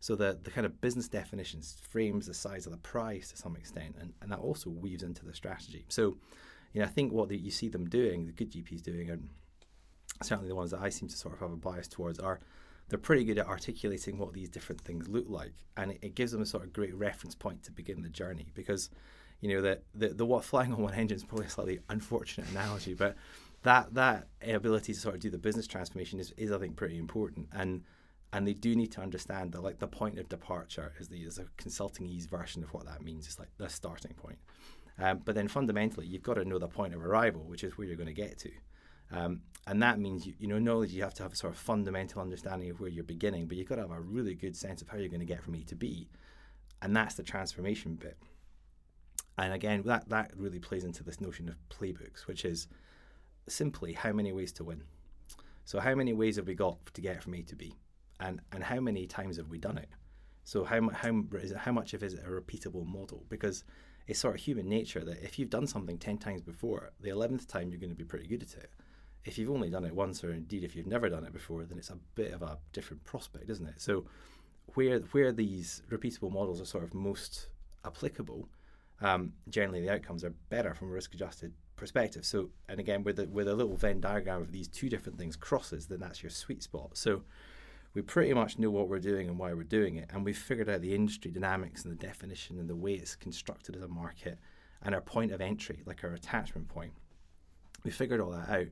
So 0.00 0.14
the, 0.16 0.38
the 0.42 0.50
kind 0.50 0.66
of 0.66 0.80
business 0.80 1.08
definitions 1.08 1.78
frames 1.88 2.26
the 2.26 2.34
size 2.34 2.66
of 2.66 2.72
the 2.72 2.78
price 2.78 3.30
to 3.30 3.36
some 3.36 3.56
extent, 3.56 3.96
and, 3.98 4.12
and 4.20 4.30
that 4.30 4.38
also 4.38 4.68
weaves 4.68 5.02
into 5.02 5.24
the 5.24 5.32
strategy. 5.32 5.86
So, 5.88 6.18
you 6.72 6.80
know, 6.80 6.86
I 6.86 6.90
think 6.90 7.12
what 7.12 7.28
the, 7.28 7.38
you 7.38 7.50
see 7.50 7.68
them 7.68 7.88
doing, 7.88 8.26
the 8.26 8.32
good 8.32 8.52
GPs 8.52 8.82
doing, 8.82 9.08
and 9.08 9.28
certainly 10.22 10.48
the 10.48 10.54
ones 10.54 10.72
that 10.72 10.80
I 10.80 10.90
seem 10.90 11.08
to 11.08 11.16
sort 11.16 11.34
of 11.34 11.40
have 11.40 11.52
a 11.52 11.56
bias 11.56 11.88
towards, 11.88 12.18
are 12.18 12.40
they're 12.88 12.98
pretty 12.98 13.24
good 13.24 13.38
at 13.38 13.46
articulating 13.46 14.18
what 14.18 14.32
these 14.32 14.48
different 14.48 14.80
things 14.82 15.08
look 15.08 15.26
like, 15.28 15.54
and 15.76 15.92
it, 15.92 15.98
it 16.02 16.14
gives 16.14 16.32
them 16.32 16.42
a 16.42 16.46
sort 16.46 16.64
of 16.64 16.72
great 16.72 16.94
reference 16.94 17.34
point 17.34 17.62
to 17.64 17.72
begin 17.72 18.02
the 18.02 18.08
journey. 18.08 18.46
Because, 18.54 18.90
you 19.40 19.48
know, 19.48 19.62
the 19.62 19.80
the, 19.94 20.08
the 20.08 20.26
what 20.26 20.44
flying 20.44 20.72
on 20.72 20.82
one 20.82 20.94
engine 20.94 21.16
is 21.16 21.24
probably 21.24 21.46
a 21.46 21.50
slightly 21.50 21.78
unfortunate 21.88 22.48
analogy, 22.50 22.94
but 22.94 23.16
that 23.62 23.94
that 23.94 24.28
ability 24.46 24.92
to 24.92 25.00
sort 25.00 25.14
of 25.14 25.20
do 25.20 25.30
the 25.30 25.38
business 25.38 25.66
transformation 25.66 26.20
is, 26.20 26.32
is 26.36 26.52
I 26.52 26.58
think 26.58 26.76
pretty 26.76 26.98
important, 26.98 27.48
and 27.52 27.82
and 28.32 28.46
they 28.46 28.52
do 28.52 28.74
need 28.74 28.92
to 28.92 29.00
understand 29.00 29.52
that 29.52 29.62
like 29.62 29.78
the 29.78 29.86
point 29.86 30.18
of 30.18 30.28
departure 30.28 30.92
is 30.98 31.08
the 31.08 31.18
is 31.22 31.38
a 31.38 31.46
consulting 31.56 32.06
ease 32.06 32.26
version 32.26 32.62
of 32.62 32.74
what 32.74 32.84
that 32.84 33.02
means. 33.02 33.26
It's 33.26 33.38
like 33.38 33.50
the 33.58 33.68
starting 33.68 34.12
point. 34.14 34.38
Um, 34.98 35.22
but 35.24 35.34
then 35.34 35.48
fundamentally, 35.48 36.06
you've 36.06 36.22
got 36.22 36.34
to 36.34 36.44
know 36.44 36.58
the 36.58 36.68
point 36.68 36.94
of 36.94 37.04
arrival, 37.04 37.42
which 37.42 37.64
is 37.64 37.76
where 37.76 37.86
you're 37.86 37.96
going 37.96 38.06
to 38.06 38.12
get 38.12 38.38
to. 38.40 38.50
Um, 39.10 39.42
and 39.66 39.82
that 39.82 39.98
means 39.98 40.26
you, 40.26 40.34
you 40.38 40.46
know 40.46 40.58
knowledge 40.58 40.92
you 40.92 41.02
have 41.02 41.14
to 41.14 41.22
have 41.22 41.32
a 41.32 41.36
sort 41.36 41.52
of 41.52 41.58
fundamental 41.58 42.20
understanding 42.20 42.70
of 42.70 42.80
where 42.80 42.90
you're 42.90 43.04
beginning, 43.04 43.46
but 43.46 43.56
you've 43.56 43.68
got 43.68 43.76
to 43.76 43.82
have 43.82 43.90
a 43.90 44.00
really 44.00 44.34
good 44.34 44.56
sense 44.56 44.82
of 44.82 44.88
how 44.88 44.98
you're 44.98 45.08
going 45.08 45.20
to 45.20 45.26
get 45.26 45.42
from 45.42 45.54
A 45.54 45.62
to 45.64 45.74
B, 45.74 46.08
and 46.82 46.94
that's 46.94 47.14
the 47.14 47.22
transformation 47.22 47.94
bit. 47.94 48.18
And 49.38 49.52
again, 49.52 49.82
that 49.86 50.08
that 50.10 50.32
really 50.36 50.58
plays 50.58 50.84
into 50.84 51.02
this 51.02 51.20
notion 51.20 51.48
of 51.48 51.56
playbooks, 51.70 52.26
which 52.26 52.44
is 52.44 52.68
simply 53.48 53.92
how 53.94 54.12
many 54.12 54.32
ways 54.32 54.52
to 54.52 54.64
win. 54.64 54.82
So 55.64 55.80
how 55.80 55.94
many 55.94 56.12
ways 56.12 56.36
have 56.36 56.46
we 56.46 56.54
got 56.54 56.78
to 56.92 57.00
get 57.00 57.22
from 57.22 57.34
A 57.34 57.42
to 57.42 57.56
B, 57.56 57.74
and 58.20 58.40
and 58.52 58.62
how 58.62 58.80
many 58.80 59.06
times 59.06 59.38
have 59.38 59.48
we 59.48 59.58
done 59.58 59.78
it? 59.78 59.88
So 60.44 60.64
how 60.64 60.90
how 60.90 61.22
is 61.40 61.52
it, 61.52 61.58
how 61.58 61.72
much 61.72 61.94
of 61.94 62.02
it 62.02 62.06
is 62.06 62.14
it 62.14 62.24
a 62.26 62.28
repeatable 62.28 62.86
model? 62.86 63.24
Because 63.30 63.64
it's 64.06 64.18
sort 64.18 64.34
of 64.34 64.42
human 64.42 64.68
nature 64.68 65.02
that 65.02 65.24
if 65.24 65.38
you've 65.38 65.48
done 65.48 65.66
something 65.66 65.96
ten 65.96 66.18
times 66.18 66.42
before, 66.42 66.90
the 67.00 67.08
eleventh 67.08 67.48
time 67.48 67.70
you're 67.70 67.80
going 67.80 67.88
to 67.88 67.96
be 67.96 68.04
pretty 68.04 68.26
good 68.26 68.42
at 68.42 68.52
it 68.52 68.70
if 69.24 69.38
you've 69.38 69.50
only 69.50 69.70
done 69.70 69.84
it 69.84 69.94
once, 69.94 70.22
or 70.22 70.32
indeed 70.32 70.64
if 70.64 70.76
you've 70.76 70.86
never 70.86 71.08
done 71.08 71.24
it 71.24 71.32
before, 71.32 71.64
then 71.64 71.78
it's 71.78 71.90
a 71.90 71.98
bit 72.14 72.32
of 72.32 72.42
a 72.42 72.58
different 72.72 73.04
prospect, 73.04 73.48
isn't 73.48 73.66
it? 73.66 73.80
So, 73.80 74.04
where 74.74 75.00
where 75.12 75.32
these 75.32 75.82
repeatable 75.90 76.32
models 76.32 76.60
are 76.60 76.66
sort 76.66 76.84
of 76.84 76.94
most 76.94 77.48
applicable, 77.84 78.48
um, 79.00 79.32
generally 79.48 79.80
the 79.80 79.90
outcomes 79.90 80.24
are 80.24 80.34
better 80.50 80.74
from 80.74 80.88
a 80.88 80.92
risk-adjusted 80.92 81.52
perspective. 81.76 82.24
So, 82.24 82.50
and 82.68 82.80
again, 82.80 83.02
with 83.02 83.16
the 83.16 83.26
with 83.26 83.48
a 83.48 83.54
little 83.54 83.76
Venn 83.76 84.00
diagram 84.00 84.42
of 84.42 84.52
these 84.52 84.68
two 84.68 84.88
different 84.88 85.18
things 85.18 85.36
crosses, 85.36 85.86
then 85.86 86.00
that's 86.00 86.22
your 86.22 86.30
sweet 86.30 86.62
spot. 86.62 86.96
So, 86.96 87.22
we 87.94 88.02
pretty 88.02 88.34
much 88.34 88.58
know 88.58 88.70
what 88.70 88.88
we're 88.88 88.98
doing 88.98 89.28
and 89.28 89.38
why 89.38 89.54
we're 89.54 89.62
doing 89.62 89.96
it, 89.96 90.10
and 90.12 90.24
we've 90.24 90.36
figured 90.36 90.68
out 90.68 90.82
the 90.82 90.94
industry 90.94 91.30
dynamics 91.30 91.84
and 91.84 91.92
the 91.92 92.06
definition 92.06 92.58
and 92.58 92.68
the 92.68 92.76
way 92.76 92.94
it's 92.94 93.16
constructed 93.16 93.74
as 93.74 93.82
a 93.82 93.88
market, 93.88 94.38
and 94.82 94.94
our 94.94 95.00
point 95.00 95.32
of 95.32 95.40
entry, 95.40 95.82
like 95.86 96.04
our 96.04 96.12
attachment 96.12 96.68
point. 96.68 96.92
We 97.84 97.90
figured 97.90 98.20
all 98.20 98.30
that 98.30 98.48
out 98.48 98.66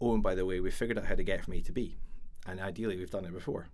oh, 0.00 0.14
and 0.14 0.22
by 0.22 0.34
the 0.34 0.44
way, 0.44 0.60
we 0.60 0.70
figured 0.70 0.98
out 0.98 1.06
how 1.06 1.14
to 1.14 1.24
get 1.24 1.44
from 1.44 1.54
A 1.54 1.60
to 1.62 1.72
B. 1.72 1.96
And 2.46 2.60
ideally, 2.60 2.96
we've 2.96 3.10
done 3.10 3.24
it 3.24 3.32
before. 3.32 3.68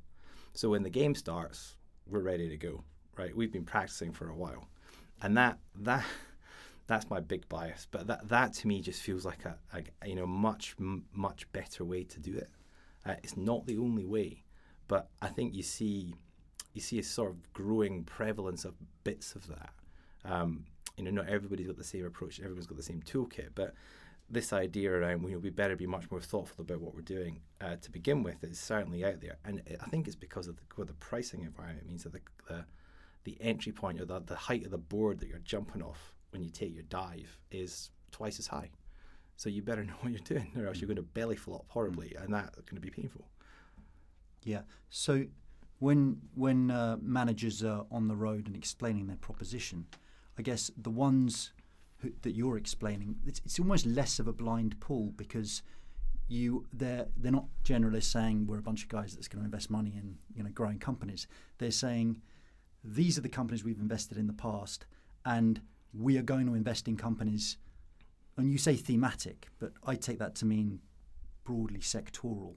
So 0.54 0.70
when 0.70 0.82
the 0.82 0.90
game 0.90 1.14
starts, 1.14 1.76
we're 2.06 2.20
ready 2.20 2.48
to 2.48 2.56
go, 2.56 2.84
right? 3.16 3.34
We've 3.34 3.52
been 3.52 3.64
practicing 3.64 4.12
for 4.12 4.28
a 4.28 4.34
while. 4.34 4.68
And 5.20 5.36
that, 5.36 5.58
that, 5.80 6.04
that's 6.86 7.10
my 7.10 7.20
big 7.20 7.48
bias. 7.48 7.86
But 7.90 8.06
that, 8.06 8.28
that 8.28 8.52
to 8.54 8.66
me 8.66 8.80
just 8.80 9.02
feels 9.02 9.24
like 9.24 9.44
a, 9.44 9.58
a 9.74 10.08
you 10.08 10.14
know, 10.14 10.26
much, 10.26 10.74
m- 10.78 11.04
much 11.12 11.50
better 11.52 11.84
way 11.84 12.04
to 12.04 12.20
do 12.20 12.36
it. 12.36 12.50
Uh, 13.04 13.14
it's 13.22 13.36
not 13.36 13.66
the 13.66 13.78
only 13.78 14.04
way, 14.04 14.44
but 14.88 15.08
I 15.20 15.28
think 15.28 15.54
you 15.54 15.62
see, 15.62 16.14
you 16.72 16.80
see 16.80 16.98
a 16.98 17.02
sort 17.02 17.30
of 17.30 17.52
growing 17.52 18.04
prevalence 18.04 18.64
of 18.64 18.74
bits 19.04 19.34
of 19.34 19.46
that. 19.48 19.70
Um, 20.24 20.66
you 20.96 21.04
know, 21.04 21.10
not 21.10 21.28
everybody's 21.28 21.66
got 21.66 21.76
the 21.76 21.84
same 21.84 22.04
approach. 22.04 22.38
Everyone's 22.38 22.66
got 22.66 22.76
the 22.76 22.82
same 22.82 23.02
toolkit, 23.02 23.50
but 23.54 23.74
this 24.32 24.52
idea 24.52 24.90
around 24.90 25.22
you 25.22 25.32
know, 25.32 25.38
we 25.38 25.50
better 25.50 25.76
be 25.76 25.86
much 25.86 26.10
more 26.10 26.20
thoughtful 26.20 26.62
about 26.62 26.80
what 26.80 26.94
we're 26.94 27.02
doing 27.02 27.40
uh, 27.60 27.76
to 27.76 27.90
begin 27.90 28.22
with 28.22 28.42
is 28.42 28.58
certainly 28.58 29.04
out 29.04 29.20
there, 29.20 29.36
and 29.44 29.62
I 29.80 29.88
think 29.90 30.06
it's 30.06 30.16
because 30.16 30.48
of 30.48 30.56
the, 30.56 30.62
what 30.74 30.88
the 30.88 30.94
pricing 30.94 31.42
environment 31.42 31.84
it 31.84 31.88
means 31.88 32.04
that 32.04 32.14
the, 32.14 32.20
the, 32.48 32.64
the 33.24 33.36
entry 33.40 33.72
point 33.72 34.00
or 34.00 34.06
the, 34.06 34.20
the 34.20 34.34
height 34.34 34.64
of 34.64 34.70
the 34.70 34.78
board 34.78 35.20
that 35.20 35.28
you're 35.28 35.38
jumping 35.38 35.82
off 35.82 36.14
when 36.30 36.42
you 36.42 36.48
take 36.48 36.74
your 36.74 36.84
dive 36.84 37.38
is 37.50 37.90
twice 38.10 38.38
as 38.38 38.46
high. 38.46 38.70
So 39.36 39.50
you 39.50 39.62
better 39.62 39.84
know 39.84 39.94
what 40.00 40.12
you're 40.12 40.20
doing, 40.20 40.50
or 40.56 40.66
else 40.66 40.80
you're 40.80 40.88
going 40.88 40.96
to 40.96 41.02
belly 41.02 41.36
flop 41.36 41.66
horribly, 41.68 42.16
and 42.18 42.32
that's 42.32 42.56
going 42.56 42.76
to 42.76 42.80
be 42.80 42.90
painful. 42.90 43.28
Yeah. 44.44 44.62
So 44.88 45.26
when 45.78 46.22
when 46.34 46.70
uh, 46.70 46.96
managers 47.02 47.62
are 47.62 47.84
on 47.90 48.08
the 48.08 48.16
road 48.16 48.46
and 48.46 48.56
explaining 48.56 49.08
their 49.08 49.16
proposition, 49.16 49.86
I 50.38 50.42
guess 50.42 50.70
the 50.76 50.90
ones 50.90 51.52
that 52.22 52.32
you're 52.32 52.56
explaining, 52.56 53.16
it's, 53.26 53.40
it's 53.44 53.58
almost 53.58 53.86
less 53.86 54.18
of 54.18 54.26
a 54.26 54.32
blind 54.32 54.80
pull 54.80 55.12
because 55.16 55.62
you 56.28 56.66
they're 56.72 57.06
they're 57.16 57.32
not 57.32 57.46
generalists 57.64 58.04
saying 58.04 58.46
we're 58.46 58.58
a 58.58 58.62
bunch 58.62 58.84
of 58.84 58.88
guys 58.88 59.14
that's 59.14 59.28
going 59.28 59.40
to 59.40 59.44
invest 59.44 59.70
money 59.70 59.92
in 59.96 60.16
you 60.34 60.42
know 60.42 60.50
growing 60.50 60.78
companies. 60.78 61.26
They're 61.58 61.70
saying 61.70 62.20
these 62.82 63.18
are 63.18 63.20
the 63.20 63.28
companies 63.28 63.64
we've 63.64 63.78
invested 63.78 64.18
in 64.18 64.26
the 64.26 64.32
past, 64.32 64.86
and 65.24 65.60
we 65.92 66.16
are 66.18 66.22
going 66.22 66.46
to 66.46 66.54
invest 66.54 66.88
in 66.88 66.96
companies. 66.96 67.58
And 68.36 68.50
you 68.50 68.56
say 68.56 68.76
thematic, 68.76 69.48
but 69.58 69.72
I 69.86 69.94
take 69.94 70.18
that 70.18 70.34
to 70.36 70.46
mean 70.46 70.80
broadly 71.44 71.80
sectoral. 71.80 72.54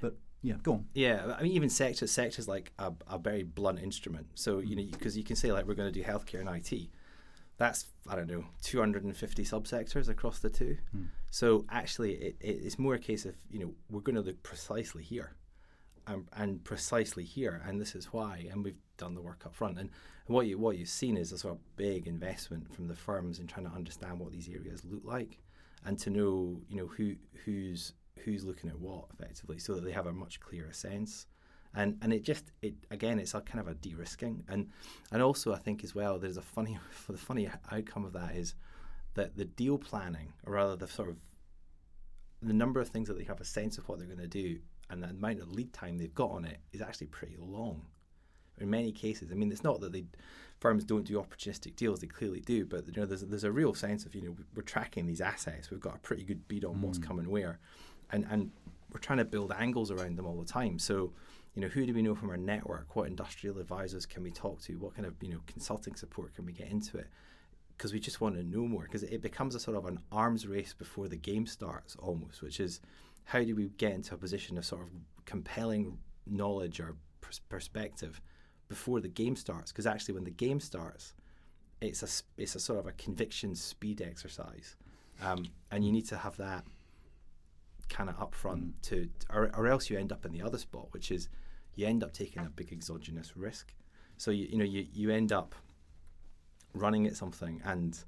But 0.00 0.16
yeah, 0.42 0.54
go 0.62 0.72
on. 0.74 0.86
Yeah, 0.94 1.34
I 1.38 1.42
mean, 1.42 1.52
even 1.52 1.68
sectors, 1.68 2.10
sectors 2.10 2.48
like 2.48 2.72
a, 2.78 2.92
a 3.08 3.18
very 3.18 3.42
blunt 3.42 3.80
instrument. 3.80 4.26
So 4.34 4.60
you 4.60 4.74
hmm. 4.74 4.76
know, 4.76 4.86
because 4.92 5.16
you 5.16 5.24
can 5.24 5.36
say 5.36 5.52
like 5.52 5.66
we're 5.66 5.74
going 5.74 5.92
to 5.92 6.00
do 6.00 6.04
healthcare 6.04 6.40
and 6.40 6.48
IT. 6.48 6.88
That's 7.58 7.86
I 8.08 8.16
don't 8.16 8.30
know, 8.30 8.44
250 8.62 9.44
subsectors 9.44 10.08
across 10.08 10.38
the 10.38 10.48
two. 10.48 10.78
Hmm. 10.92 11.04
So 11.30 11.66
actually, 11.70 12.14
it, 12.14 12.36
it, 12.40 12.60
it's 12.64 12.78
more 12.78 12.94
a 12.94 12.98
case 12.98 13.26
of 13.26 13.36
you 13.50 13.58
know 13.60 13.74
we're 13.90 14.00
going 14.00 14.16
to 14.16 14.22
look 14.22 14.42
precisely 14.42 15.02
here, 15.02 15.34
and, 16.06 16.26
and 16.32 16.64
precisely 16.64 17.24
here, 17.24 17.62
and 17.66 17.80
this 17.80 17.94
is 17.94 18.12
why. 18.12 18.48
And 18.50 18.64
we've 18.64 18.78
done 18.96 19.14
the 19.14 19.20
work 19.20 19.44
up 19.44 19.54
front. 19.54 19.78
And, 19.78 19.90
and 20.26 20.34
what 20.34 20.46
you 20.46 20.58
what 20.58 20.78
you've 20.78 20.88
seen 20.88 21.16
is 21.16 21.32
a 21.32 21.38
sort 21.38 21.54
of 21.54 21.76
big 21.76 22.06
investment 22.06 22.74
from 22.74 22.88
the 22.88 22.96
firms 22.96 23.38
in 23.38 23.46
trying 23.46 23.66
to 23.66 23.74
understand 23.74 24.18
what 24.18 24.32
these 24.32 24.48
areas 24.48 24.82
look 24.84 25.02
like, 25.04 25.38
and 25.84 25.98
to 25.98 26.10
know 26.10 26.60
you 26.68 26.76
know 26.76 26.86
who 26.86 27.16
who's 27.44 27.92
who's 28.24 28.44
looking 28.44 28.70
at 28.70 28.78
what 28.78 29.06
effectively, 29.12 29.58
so 29.58 29.74
that 29.74 29.84
they 29.84 29.92
have 29.92 30.06
a 30.06 30.12
much 30.12 30.40
clearer 30.40 30.72
sense. 30.72 31.26
And 31.74 31.98
and 32.02 32.12
it 32.12 32.22
just 32.22 32.50
it 32.62 32.74
again 32.90 33.18
it's 33.18 33.34
a 33.34 33.40
kind 33.40 33.60
of 33.60 33.68
a 33.68 33.74
de-risking 33.74 34.42
and 34.48 34.68
and 35.12 35.22
also 35.22 35.52
I 35.52 35.58
think 35.58 35.84
as 35.84 35.94
well 35.94 36.18
there's 36.18 36.38
a 36.38 36.42
funny 36.42 36.78
for 36.90 37.12
the 37.12 37.18
funny 37.18 37.48
outcome 37.70 38.04
of 38.04 38.14
that 38.14 38.34
is 38.34 38.54
that 39.14 39.36
the 39.36 39.44
deal 39.44 39.78
planning 39.78 40.32
or 40.46 40.54
rather 40.54 40.76
the 40.76 40.88
sort 40.88 41.08
of 41.08 41.16
the 42.40 42.54
number 42.54 42.80
of 42.80 42.88
things 42.88 43.08
that 43.08 43.18
they 43.18 43.24
have 43.24 43.40
a 43.40 43.44
sense 43.44 43.78
of 43.78 43.88
what 43.88 43.98
they're 43.98 44.06
going 44.06 44.18
to 44.18 44.26
do 44.26 44.58
and 44.90 45.02
the 45.02 45.08
amount 45.08 45.40
of 45.40 45.52
lead 45.52 45.72
time 45.72 45.98
they've 45.98 46.14
got 46.14 46.30
on 46.30 46.44
it 46.44 46.58
is 46.72 46.80
actually 46.80 47.08
pretty 47.08 47.36
long 47.38 47.82
in 48.60 48.70
many 48.70 48.92
cases. 48.92 49.30
I 49.30 49.34
mean, 49.34 49.50
it's 49.50 49.64
not 49.64 49.80
that 49.80 49.92
the 49.92 50.04
firms 50.60 50.84
don't 50.84 51.04
do 51.04 51.14
opportunistic 51.14 51.76
deals; 51.76 52.00
they 52.00 52.06
clearly 52.06 52.40
do. 52.40 52.64
But 52.64 52.86
you 52.86 52.94
know, 52.96 53.06
there's 53.06 53.22
there's 53.22 53.44
a 53.44 53.52
real 53.52 53.74
sense 53.74 54.04
of 54.04 54.14
you 54.14 54.22
know 54.22 54.36
we're 54.54 54.62
tracking 54.62 55.06
these 55.06 55.20
assets. 55.20 55.70
We've 55.70 55.80
got 55.80 55.96
a 55.96 55.98
pretty 55.98 56.24
good 56.24 56.46
beat 56.48 56.64
on 56.64 56.80
what's 56.82 56.98
mm. 56.98 57.06
coming 57.06 57.30
where, 57.30 57.58
and 58.10 58.26
and 58.30 58.50
we're 58.92 59.00
trying 59.00 59.18
to 59.18 59.24
build 59.24 59.52
angles 59.52 59.90
around 59.90 60.16
them 60.16 60.26
all 60.26 60.38
the 60.38 60.50
time. 60.50 60.78
So. 60.78 61.12
You 61.58 61.64
know, 61.64 61.70
who 61.70 61.84
do 61.86 61.92
we 61.92 62.02
know 62.02 62.14
from 62.14 62.30
our 62.30 62.36
network? 62.36 62.94
What 62.94 63.08
industrial 63.08 63.58
advisors 63.58 64.06
can 64.06 64.22
we 64.22 64.30
talk 64.30 64.62
to? 64.62 64.78
What 64.78 64.94
kind 64.94 65.04
of 65.04 65.14
you 65.20 65.30
know 65.30 65.40
consulting 65.48 65.96
support 65.96 66.32
can 66.32 66.46
we 66.46 66.52
get 66.52 66.70
into 66.70 66.98
it? 66.98 67.08
Because 67.76 67.92
we 67.92 67.98
just 67.98 68.20
want 68.20 68.36
to 68.36 68.44
know 68.44 68.64
more. 68.64 68.84
Because 68.84 69.02
it 69.02 69.22
becomes 69.22 69.56
a 69.56 69.58
sort 69.58 69.76
of 69.76 69.84
an 69.86 69.98
arms 70.12 70.46
race 70.46 70.72
before 70.72 71.08
the 71.08 71.16
game 71.16 71.48
starts, 71.48 71.96
almost. 71.96 72.42
Which 72.42 72.60
is, 72.60 72.80
how 73.24 73.42
do 73.42 73.56
we 73.56 73.70
get 73.76 73.90
into 73.90 74.14
a 74.14 74.18
position 74.18 74.56
of 74.56 74.64
sort 74.64 74.82
of 74.82 74.88
compelling 75.24 75.98
knowledge 76.28 76.78
or 76.78 76.94
pers- 77.22 77.40
perspective 77.40 78.20
before 78.68 79.00
the 79.00 79.08
game 79.08 79.34
starts 79.34 79.72
because 79.72 79.86
actually 79.86 80.14
when 80.14 80.24
the 80.24 80.30
game 80.30 80.60
starts 80.60 81.14
it's 81.80 82.04
a 82.04 82.40
it's 82.40 82.54
a 82.54 82.60
sort 82.60 82.78
of 82.78 82.86
a 82.86 82.92
conviction 82.92 83.54
speed 83.54 84.00
exercise 84.00 84.76
um, 85.22 85.44
and 85.72 85.84
you 85.84 85.90
need 85.90 86.06
to 86.06 86.18
have 86.18 86.36
that 86.36 86.64
kind 87.88 88.10
of 88.10 88.16
upfront 88.18 88.60
mm. 88.60 88.82
to 88.82 89.08
or, 89.32 89.50
or 89.56 89.66
else 89.66 89.88
you 89.88 89.98
end 89.98 90.12
up 90.12 90.26
in 90.26 90.32
the 90.32 90.42
other 90.42 90.58
spot 90.58 90.86
which 90.92 91.10
is 91.10 91.28
you 91.78 91.86
end 91.86 92.02
up 92.02 92.12
taking 92.12 92.44
a 92.44 92.50
big 92.50 92.72
exogenous 92.72 93.36
risk 93.36 93.72
so 94.16 94.30
you, 94.30 94.46
you 94.50 94.58
know 94.58 94.64
you, 94.64 94.86
you 94.92 95.10
end 95.10 95.32
up 95.32 95.54
running 96.74 97.06
at 97.06 97.16
something 97.16 97.60
and 97.64 98.04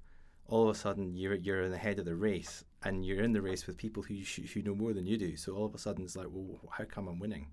all 0.46 0.68
of 0.68 0.74
a 0.74 0.78
sudden 0.78 1.16
you're 1.16 1.34
you're 1.34 1.62
in 1.62 1.70
the 1.70 1.78
head 1.78 1.98
of 1.98 2.04
the 2.04 2.14
race 2.14 2.64
and 2.82 3.04
you're 3.04 3.22
in 3.22 3.32
the 3.32 3.42
race 3.42 3.66
with 3.66 3.76
people 3.76 4.02
who 4.02 4.22
sh- 4.22 4.50
who 4.52 4.62
know 4.62 4.74
more 4.74 4.92
than 4.92 5.06
you 5.06 5.16
do 5.16 5.36
so 5.36 5.54
all 5.54 5.66
of 5.66 5.74
a 5.74 5.78
sudden 5.78 6.04
it's 6.04 6.16
like 6.16 6.26
well 6.30 6.58
how 6.70 6.84
come 6.84 7.08
I'm 7.08 7.18
winning 7.18 7.46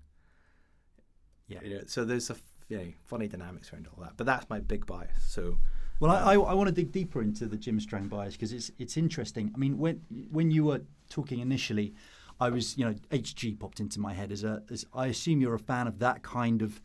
yeah 1.46 1.60
you 1.62 1.76
know, 1.76 1.82
so 1.86 2.04
there's 2.04 2.30
a 2.30 2.36
you 2.68 2.76
know, 2.76 2.92
funny 3.06 3.28
dynamics 3.28 3.72
around 3.72 3.88
all 3.88 4.02
that. 4.04 4.12
But 4.16 4.26
that's 4.26 4.48
my 4.48 4.60
big 4.60 4.86
bias. 4.86 5.22
So. 5.26 5.58
Well, 6.00 6.12
um, 6.12 6.28
I, 6.28 6.32
I, 6.32 6.34
I 6.34 6.54
want 6.54 6.68
to 6.68 6.74
dig 6.74 6.92
deeper 6.92 7.22
into 7.22 7.46
the 7.46 7.56
Jim 7.56 7.80
Strang 7.80 8.08
bias 8.08 8.34
because 8.34 8.52
it's 8.52 8.70
it's 8.78 8.96
interesting. 8.96 9.50
I 9.54 9.58
mean, 9.58 9.78
when 9.78 10.00
when 10.30 10.50
you 10.50 10.64
were 10.64 10.82
talking 11.10 11.40
initially, 11.40 11.94
I 12.40 12.50
was 12.50 12.76
you 12.76 12.84
know 12.84 12.94
HG 13.10 13.58
popped 13.58 13.80
into 13.80 14.00
my 14.00 14.14
head 14.14 14.32
as 14.32 14.44
a 14.44 14.62
as 14.70 14.84
I 14.94 15.06
assume 15.06 15.40
you're 15.40 15.54
a 15.54 15.58
fan 15.58 15.86
of 15.86 15.98
that 15.98 16.22
kind 16.22 16.62
of 16.62 16.80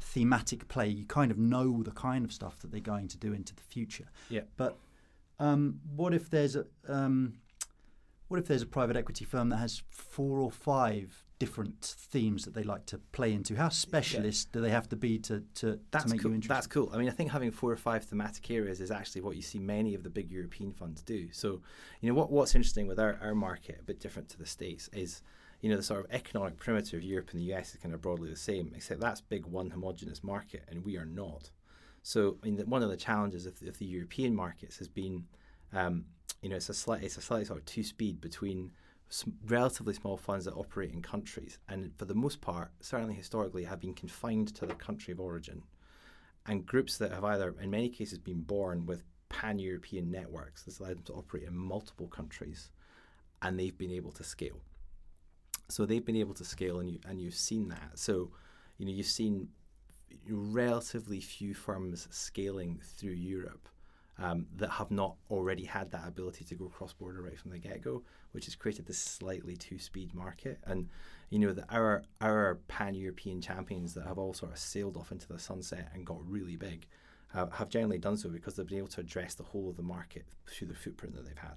thematic 0.00 0.68
play. 0.68 0.88
You 0.88 1.04
kind 1.06 1.30
of 1.30 1.38
know 1.38 1.82
the 1.82 1.90
kind 1.90 2.24
of 2.24 2.32
stuff 2.32 2.60
that 2.60 2.70
they're 2.70 2.80
going 2.80 3.08
to 3.08 3.18
do 3.18 3.32
into 3.32 3.54
the 3.54 3.62
future. 3.62 4.06
Yeah. 4.28 4.42
But 4.56 4.78
um, 5.38 5.80
what 5.94 6.14
if 6.14 6.30
there's 6.30 6.56
a 6.56 6.66
um, 6.88 7.34
what 8.28 8.40
if 8.40 8.46
there's 8.46 8.62
a 8.62 8.66
private 8.66 8.96
equity 8.96 9.24
firm 9.24 9.48
that 9.50 9.58
has 9.58 9.82
four 9.90 10.40
or 10.40 10.50
five 10.50 11.25
different 11.38 11.94
themes 12.10 12.44
that 12.44 12.54
they 12.54 12.62
like 12.62 12.86
to 12.86 12.98
play 13.12 13.32
into? 13.32 13.56
How 13.56 13.68
specialist 13.68 14.48
yeah. 14.48 14.52
do 14.54 14.60
they 14.62 14.70
have 14.70 14.88
to 14.88 14.96
be 14.96 15.18
to, 15.20 15.42
to, 15.56 15.78
That's 15.90 16.04
to 16.04 16.10
make 16.10 16.22
cool. 16.22 16.30
you 16.30 16.36
interested? 16.36 16.54
That's 16.54 16.66
cool. 16.66 16.90
I 16.92 16.98
mean, 16.98 17.08
I 17.08 17.12
think 17.12 17.30
having 17.30 17.50
four 17.50 17.70
or 17.70 17.76
five 17.76 18.04
thematic 18.04 18.50
areas 18.50 18.80
is 18.80 18.90
actually 18.90 19.22
what 19.22 19.36
you 19.36 19.42
see 19.42 19.58
many 19.58 19.94
of 19.94 20.02
the 20.02 20.10
big 20.10 20.30
European 20.30 20.72
funds 20.72 21.02
do. 21.02 21.28
So, 21.32 21.60
you 22.00 22.08
know, 22.08 22.14
what, 22.14 22.30
what's 22.30 22.54
interesting 22.54 22.86
with 22.86 22.98
our, 22.98 23.18
our 23.22 23.34
market, 23.34 23.78
a 23.80 23.84
bit 23.84 24.00
different 24.00 24.28
to 24.30 24.38
the 24.38 24.46
States, 24.46 24.88
is, 24.92 25.22
you 25.60 25.70
know, 25.70 25.76
the 25.76 25.82
sort 25.82 26.04
of 26.04 26.10
economic 26.10 26.56
perimeter 26.56 26.96
of 26.96 27.02
Europe 27.02 27.30
and 27.32 27.40
the 27.40 27.52
US 27.54 27.74
is 27.74 27.80
kind 27.80 27.94
of 27.94 28.00
broadly 28.00 28.30
the 28.30 28.36
same, 28.36 28.72
except 28.74 29.00
that's 29.00 29.20
big 29.20 29.46
one 29.46 29.70
homogenous 29.70 30.24
market, 30.24 30.64
and 30.68 30.84
we 30.84 30.96
are 30.96 31.06
not. 31.06 31.50
So, 32.02 32.36
I 32.42 32.46
mean, 32.46 32.58
one 32.66 32.82
of 32.82 32.88
the 32.88 32.96
challenges 32.96 33.46
of, 33.46 33.60
of 33.66 33.78
the 33.78 33.84
European 33.84 34.34
markets 34.34 34.78
has 34.78 34.88
been, 34.88 35.24
um, 35.72 36.04
you 36.40 36.48
know, 36.48 36.56
it's 36.56 36.68
a 36.68 36.74
slight, 36.74 37.02
it's 37.02 37.16
a 37.16 37.20
slightly 37.20 37.44
sort 37.44 37.58
of 37.58 37.64
two 37.64 37.82
speed 37.82 38.20
between 38.20 38.70
relatively 39.46 39.94
small 39.94 40.16
funds 40.16 40.44
that 40.44 40.54
operate 40.54 40.92
in 40.92 41.02
countries, 41.02 41.58
and 41.68 41.92
for 41.96 42.04
the 42.04 42.14
most 42.14 42.40
part, 42.40 42.70
certainly 42.80 43.14
historically, 43.14 43.64
have 43.64 43.80
been 43.80 43.94
confined 43.94 44.54
to 44.54 44.66
their 44.66 44.76
country 44.76 45.12
of 45.12 45.20
origin, 45.20 45.62
and 46.46 46.66
groups 46.66 46.98
that 46.98 47.12
have 47.12 47.24
either, 47.24 47.54
in 47.60 47.70
many 47.70 47.88
cases, 47.88 48.18
been 48.18 48.42
born 48.42 48.86
with 48.86 49.04
pan-European 49.28 50.10
networks. 50.10 50.62
This 50.62 50.78
allowed 50.78 50.96
them 50.96 51.04
to 51.04 51.12
operate 51.14 51.44
in 51.44 51.56
multiple 51.56 52.08
countries, 52.08 52.70
and 53.42 53.58
they've 53.58 53.76
been 53.76 53.90
able 53.92 54.12
to 54.12 54.24
scale. 54.24 54.60
So 55.68 55.84
they've 55.84 56.04
been 56.04 56.16
able 56.16 56.34
to 56.34 56.44
scale, 56.44 56.80
and 56.80 56.90
you 56.90 57.00
and 57.08 57.20
you've 57.20 57.34
seen 57.34 57.68
that. 57.68 57.92
So, 57.94 58.30
you 58.78 58.86
know, 58.86 58.92
you've 58.92 59.06
seen 59.06 59.48
relatively 60.28 61.20
few 61.20 61.54
firms 61.54 62.06
scaling 62.10 62.80
through 62.82 63.12
Europe 63.12 63.68
um, 64.18 64.46
that 64.56 64.70
have 64.70 64.90
not 64.90 65.16
already 65.30 65.64
had 65.64 65.90
that 65.90 66.08
ability 66.08 66.44
to 66.44 66.54
go 66.54 66.66
cross 66.66 66.92
border 66.92 67.22
right 67.22 67.38
from 67.38 67.50
the 67.50 67.58
get 67.58 67.82
go, 67.82 68.02
which 68.32 68.46
has 68.46 68.54
created 68.54 68.86
this 68.86 68.98
slightly 68.98 69.56
two 69.56 69.78
speed 69.78 70.14
market. 70.14 70.58
And 70.64 70.88
you 71.30 71.38
know 71.38 71.52
that 71.52 71.66
our 71.70 72.02
our 72.20 72.58
pan 72.68 72.94
European 72.94 73.40
champions 73.40 73.94
that 73.94 74.06
have 74.06 74.18
all 74.18 74.34
sort 74.34 74.52
of 74.52 74.58
sailed 74.58 74.96
off 74.96 75.12
into 75.12 75.28
the 75.28 75.38
sunset 75.38 75.90
and 75.94 76.06
got 76.06 76.18
really 76.26 76.56
big 76.56 76.86
uh, 77.34 77.46
have 77.50 77.68
generally 77.68 77.98
done 77.98 78.16
so 78.16 78.28
because 78.28 78.54
they've 78.54 78.66
been 78.66 78.78
able 78.78 78.88
to 78.88 79.00
address 79.00 79.34
the 79.34 79.42
whole 79.42 79.68
of 79.68 79.76
the 79.76 79.82
market 79.82 80.24
through 80.46 80.68
the 80.68 80.74
footprint 80.74 81.14
that 81.14 81.26
they've 81.26 81.36
had. 81.36 81.56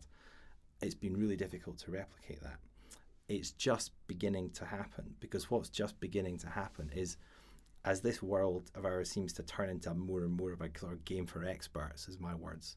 It's 0.81 0.95
been 0.95 1.17
really 1.17 1.35
difficult 1.35 1.77
to 1.79 1.91
replicate 1.91 2.41
that. 2.41 2.57
It's 3.27 3.51
just 3.51 3.91
beginning 4.07 4.49
to 4.51 4.65
happen 4.65 5.15
because 5.19 5.51
what's 5.51 5.69
just 5.69 5.99
beginning 5.99 6.37
to 6.39 6.47
happen 6.47 6.89
is 6.93 7.17
as 7.85 8.01
this 8.01 8.21
world 8.21 8.71
of 8.75 8.85
ours 8.85 9.09
seems 9.09 9.33
to 9.33 9.43
turn 9.43 9.69
into 9.69 9.93
more 9.93 10.21
and 10.23 10.35
more 10.35 10.51
of 10.51 10.61
a 10.61 10.69
sort 10.77 10.93
of 10.93 11.05
game 11.05 11.25
for 11.25 11.43
experts, 11.45 12.07
is 12.07 12.19
my 12.19 12.35
words, 12.35 12.75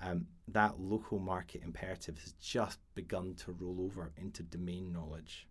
um, 0.00 0.26
that 0.48 0.80
local 0.80 1.18
market 1.18 1.62
imperative 1.62 2.18
has 2.18 2.32
just 2.40 2.78
begun 2.94 3.34
to 3.34 3.52
roll 3.52 3.84
over 3.84 4.12
into 4.16 4.42
domain 4.42 4.92
knowledge. 4.92 5.46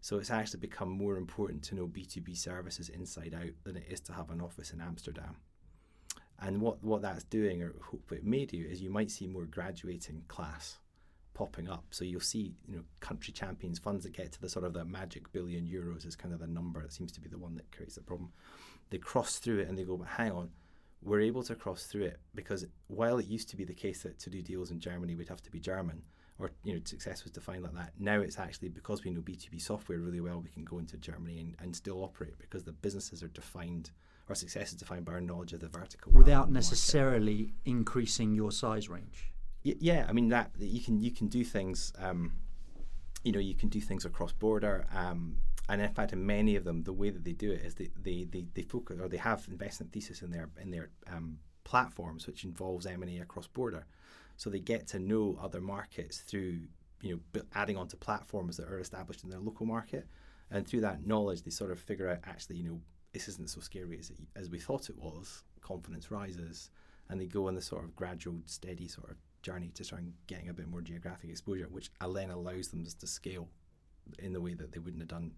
So 0.00 0.18
it's 0.18 0.30
actually 0.30 0.60
become 0.60 0.90
more 0.90 1.16
important 1.16 1.62
to 1.64 1.74
know 1.74 1.86
B2B 1.86 2.36
services 2.36 2.88
inside 2.88 3.34
out 3.34 3.52
than 3.64 3.76
it 3.76 3.86
is 3.88 4.00
to 4.00 4.12
have 4.12 4.30
an 4.30 4.40
office 4.40 4.72
in 4.72 4.80
Amsterdam. 4.80 5.36
And 6.40 6.60
what, 6.60 6.82
what 6.82 7.02
that's 7.02 7.24
doing, 7.24 7.62
or 7.62 7.74
hope 7.80 8.10
it 8.10 8.24
may 8.24 8.44
do, 8.44 8.66
is 8.68 8.82
you 8.82 8.90
might 8.90 9.12
see 9.12 9.28
more 9.28 9.44
graduating 9.44 10.24
class 10.26 10.78
popping 11.34 11.68
up. 11.68 11.84
So 11.90 12.04
you'll 12.04 12.20
see, 12.20 12.54
you 12.68 12.76
know, 12.76 12.82
country 13.00 13.32
champions 13.32 13.78
funds 13.78 14.04
that 14.04 14.12
get 14.12 14.32
to 14.32 14.40
the 14.40 14.48
sort 14.48 14.64
of 14.64 14.72
the 14.72 14.84
magic 14.84 15.32
billion 15.32 15.66
euros 15.66 16.06
is 16.06 16.16
kind 16.16 16.34
of 16.34 16.40
the 16.40 16.46
number 16.46 16.82
that 16.82 16.92
seems 16.92 17.12
to 17.12 17.20
be 17.20 17.28
the 17.28 17.38
one 17.38 17.54
that 17.56 17.70
creates 17.72 17.94
the 17.94 18.02
problem. 18.02 18.32
They 18.90 18.98
cross 18.98 19.38
through 19.38 19.60
it 19.60 19.68
and 19.68 19.78
they 19.78 19.84
go, 19.84 19.96
but 19.96 20.08
hang 20.08 20.32
on, 20.32 20.50
we're 21.02 21.20
able 21.20 21.42
to 21.44 21.54
cross 21.54 21.84
through 21.84 22.04
it 22.04 22.20
because 22.34 22.66
while 22.86 23.18
it 23.18 23.26
used 23.26 23.48
to 23.50 23.56
be 23.56 23.64
the 23.64 23.74
case 23.74 24.02
that 24.02 24.18
to 24.20 24.30
do 24.30 24.42
deals 24.42 24.70
in 24.70 24.78
Germany 24.78 25.14
we'd 25.14 25.28
have 25.28 25.42
to 25.42 25.50
be 25.50 25.58
German 25.58 26.02
or 26.38 26.52
you 26.64 26.74
know 26.74 26.80
success 26.84 27.24
was 27.24 27.32
defined 27.32 27.62
like 27.62 27.74
that. 27.74 27.92
Now 27.98 28.20
it's 28.20 28.38
actually 28.38 28.68
because 28.68 29.04
we 29.04 29.10
know 29.10 29.20
B2B 29.20 29.60
software 29.60 29.98
really 29.98 30.20
well, 30.20 30.40
we 30.40 30.50
can 30.50 30.64
go 30.64 30.78
into 30.78 30.96
Germany 30.96 31.40
and, 31.40 31.56
and 31.60 31.74
still 31.74 32.04
operate 32.04 32.38
because 32.38 32.64
the 32.64 32.72
businesses 32.72 33.22
are 33.22 33.28
defined 33.28 33.90
our 34.28 34.34
success 34.36 34.70
is 34.70 34.78
defined 34.78 35.04
by 35.04 35.12
our 35.12 35.20
knowledge 35.20 35.52
of 35.52 35.60
the 35.60 35.68
vertical 35.68 36.12
without 36.12 36.50
necessarily 36.50 37.52
increasing 37.64 38.32
your 38.34 38.52
size 38.52 38.88
range 38.88 39.32
yeah, 39.62 40.06
I 40.08 40.12
mean 40.12 40.28
that 40.28 40.50
you 40.58 40.80
can 40.80 41.00
you 41.00 41.10
can 41.10 41.28
do 41.28 41.44
things. 41.44 41.92
Um, 41.98 42.32
you 43.24 43.32
know, 43.32 43.38
you 43.38 43.54
can 43.54 43.68
do 43.68 43.80
things 43.80 44.04
across 44.04 44.32
border. 44.32 44.86
Um, 44.92 45.36
and 45.68 45.80
in 45.80 45.88
fact, 45.90 46.12
in 46.12 46.26
many 46.26 46.56
of 46.56 46.64
them, 46.64 46.82
the 46.82 46.92
way 46.92 47.10
that 47.10 47.24
they 47.24 47.32
do 47.32 47.52
it 47.52 47.62
is 47.64 47.76
they, 47.76 47.88
they, 48.02 48.24
they, 48.24 48.44
they 48.52 48.62
focus 48.62 48.98
or 49.00 49.08
they 49.08 49.16
have 49.16 49.46
investment 49.48 49.92
thesis 49.92 50.22
in 50.22 50.32
their 50.32 50.50
in 50.60 50.70
their 50.70 50.90
um, 51.06 51.38
platforms, 51.64 52.26
which 52.26 52.44
involves 52.44 52.84
M 52.84 53.02
and 53.02 53.10
A 53.12 53.22
across 53.22 53.46
border. 53.46 53.86
So 54.36 54.50
they 54.50 54.58
get 54.58 54.88
to 54.88 54.98
know 54.98 55.38
other 55.40 55.60
markets 55.60 56.18
through 56.18 56.62
you 57.02 57.20
know, 57.34 57.42
adding 57.54 57.76
onto 57.76 57.96
platforms 57.96 58.56
that 58.56 58.68
are 58.68 58.78
established 58.78 59.24
in 59.24 59.30
their 59.30 59.40
local 59.40 59.66
market. 59.66 60.06
And 60.50 60.66
through 60.66 60.82
that 60.82 61.06
knowledge, 61.06 61.42
they 61.42 61.50
sort 61.50 61.70
of 61.70 61.80
figure 61.80 62.08
out 62.08 62.18
actually, 62.24 62.56
you 62.56 62.64
know, 62.64 62.80
this 63.12 63.28
isn't 63.28 63.50
so 63.50 63.60
scary 63.60 63.98
as, 63.98 64.10
it, 64.10 64.16
as 64.36 64.48
we 64.48 64.58
thought 64.58 64.88
it 64.88 64.96
was. 64.96 65.42
Confidence 65.60 66.10
rises, 66.10 66.70
and 67.08 67.20
they 67.20 67.26
go 67.26 67.48
on 67.48 67.54
this 67.54 67.66
sort 67.66 67.84
of 67.84 67.94
gradual, 67.94 68.36
steady 68.46 68.88
sort 68.88 69.10
of 69.10 69.16
journey 69.42 69.70
to 69.74 69.84
try 69.84 69.98
and 69.98 70.12
getting 70.26 70.48
a 70.48 70.54
bit 70.54 70.68
more 70.68 70.80
geographic 70.80 71.30
exposure, 71.30 71.68
which 71.70 71.90
then 72.00 72.30
allows 72.30 72.68
them 72.68 72.84
to 72.84 73.06
scale 73.06 73.48
in 74.18 74.32
the 74.32 74.40
way 74.40 74.54
that 74.54 74.72
they 74.72 74.78
wouldn't 74.78 75.02
have 75.02 75.08
done 75.08 75.32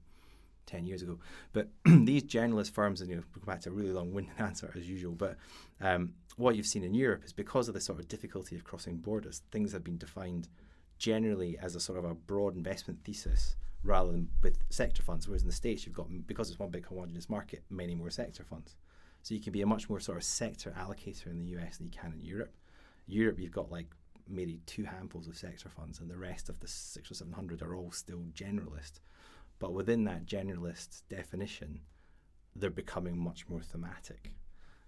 10 0.66 0.84
years 0.84 1.02
ago. 1.02 1.18
But 1.52 1.68
these 1.84 2.24
generalist 2.24 2.72
firms, 2.72 3.00
and 3.00 3.10
you 3.10 3.16
know, 3.16 3.22
come 3.32 3.44
back 3.46 3.60
to 3.62 3.70
a 3.70 3.72
really 3.72 3.92
long 3.92 4.12
winded 4.12 4.34
answer 4.38 4.72
as 4.76 4.88
usual, 4.88 5.12
but 5.12 5.36
um, 5.80 6.14
what 6.36 6.56
you've 6.56 6.66
seen 6.66 6.84
in 6.84 6.94
Europe 6.94 7.24
is 7.24 7.32
because 7.32 7.68
of 7.68 7.74
the 7.74 7.80
sort 7.80 7.98
of 7.98 8.08
difficulty 8.08 8.56
of 8.56 8.64
crossing 8.64 8.98
borders, 8.98 9.42
things 9.50 9.72
have 9.72 9.84
been 9.84 9.98
defined 9.98 10.48
generally 10.98 11.58
as 11.58 11.74
a 11.74 11.80
sort 11.80 11.98
of 11.98 12.04
a 12.04 12.14
broad 12.14 12.56
investment 12.56 13.00
thesis 13.04 13.56
rather 13.82 14.10
than 14.10 14.30
with 14.42 14.58
sector 14.70 15.02
funds. 15.02 15.28
Whereas 15.28 15.42
in 15.42 15.48
the 15.48 15.54
States, 15.54 15.84
you've 15.84 15.94
got, 15.94 16.08
because 16.26 16.50
it's 16.50 16.58
one 16.58 16.70
big 16.70 16.86
homogenous 16.86 17.28
market, 17.28 17.62
many 17.68 17.94
more 17.94 18.10
sector 18.10 18.44
funds. 18.44 18.76
So 19.22 19.34
you 19.34 19.40
can 19.40 19.52
be 19.52 19.62
a 19.62 19.66
much 19.66 19.88
more 19.88 20.00
sort 20.00 20.18
of 20.18 20.24
sector 20.24 20.74
allocator 20.78 21.26
in 21.26 21.38
the 21.38 21.56
US 21.58 21.78
than 21.78 21.86
you 21.86 21.92
can 21.92 22.12
in 22.12 22.20
Europe. 22.20 22.52
Europe, 23.06 23.38
you've 23.38 23.52
got 23.52 23.70
like 23.70 23.88
maybe 24.28 24.60
two 24.66 24.84
handfuls 24.84 25.28
of 25.28 25.36
sector 25.36 25.68
funds, 25.68 26.00
and 26.00 26.10
the 26.10 26.16
rest 26.16 26.48
of 26.48 26.60
the 26.60 26.68
six 26.68 27.10
or 27.10 27.14
seven 27.14 27.32
hundred 27.32 27.62
are 27.62 27.74
all 27.74 27.90
still 27.90 28.24
generalist. 28.34 29.00
But 29.58 29.72
within 29.72 30.04
that 30.04 30.26
generalist 30.26 31.02
definition, 31.08 31.80
they're 32.56 32.70
becoming 32.70 33.18
much 33.18 33.48
more 33.48 33.60
thematic. 33.60 34.32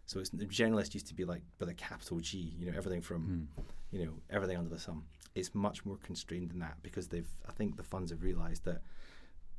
So 0.06 0.20
it's 0.20 0.30
the 0.30 0.46
generalist 0.46 0.94
used 0.94 1.08
to 1.08 1.14
be 1.14 1.24
like 1.24 1.42
with 1.58 1.68
a 1.68 1.74
capital 1.74 2.20
G, 2.20 2.54
you 2.58 2.70
know, 2.70 2.76
everything 2.76 3.02
from, 3.02 3.48
mm. 3.58 3.64
you 3.90 4.04
know, 4.04 4.12
everything 4.30 4.56
under 4.56 4.70
the 4.70 4.78
sun. 4.78 5.02
It's 5.34 5.54
much 5.54 5.84
more 5.84 5.98
constrained 6.02 6.50
than 6.50 6.60
that 6.60 6.76
because 6.82 7.08
they've. 7.08 7.28
I 7.48 7.52
think 7.52 7.76
the 7.76 7.82
funds 7.82 8.10
have 8.10 8.22
realised 8.22 8.64
that, 8.64 8.82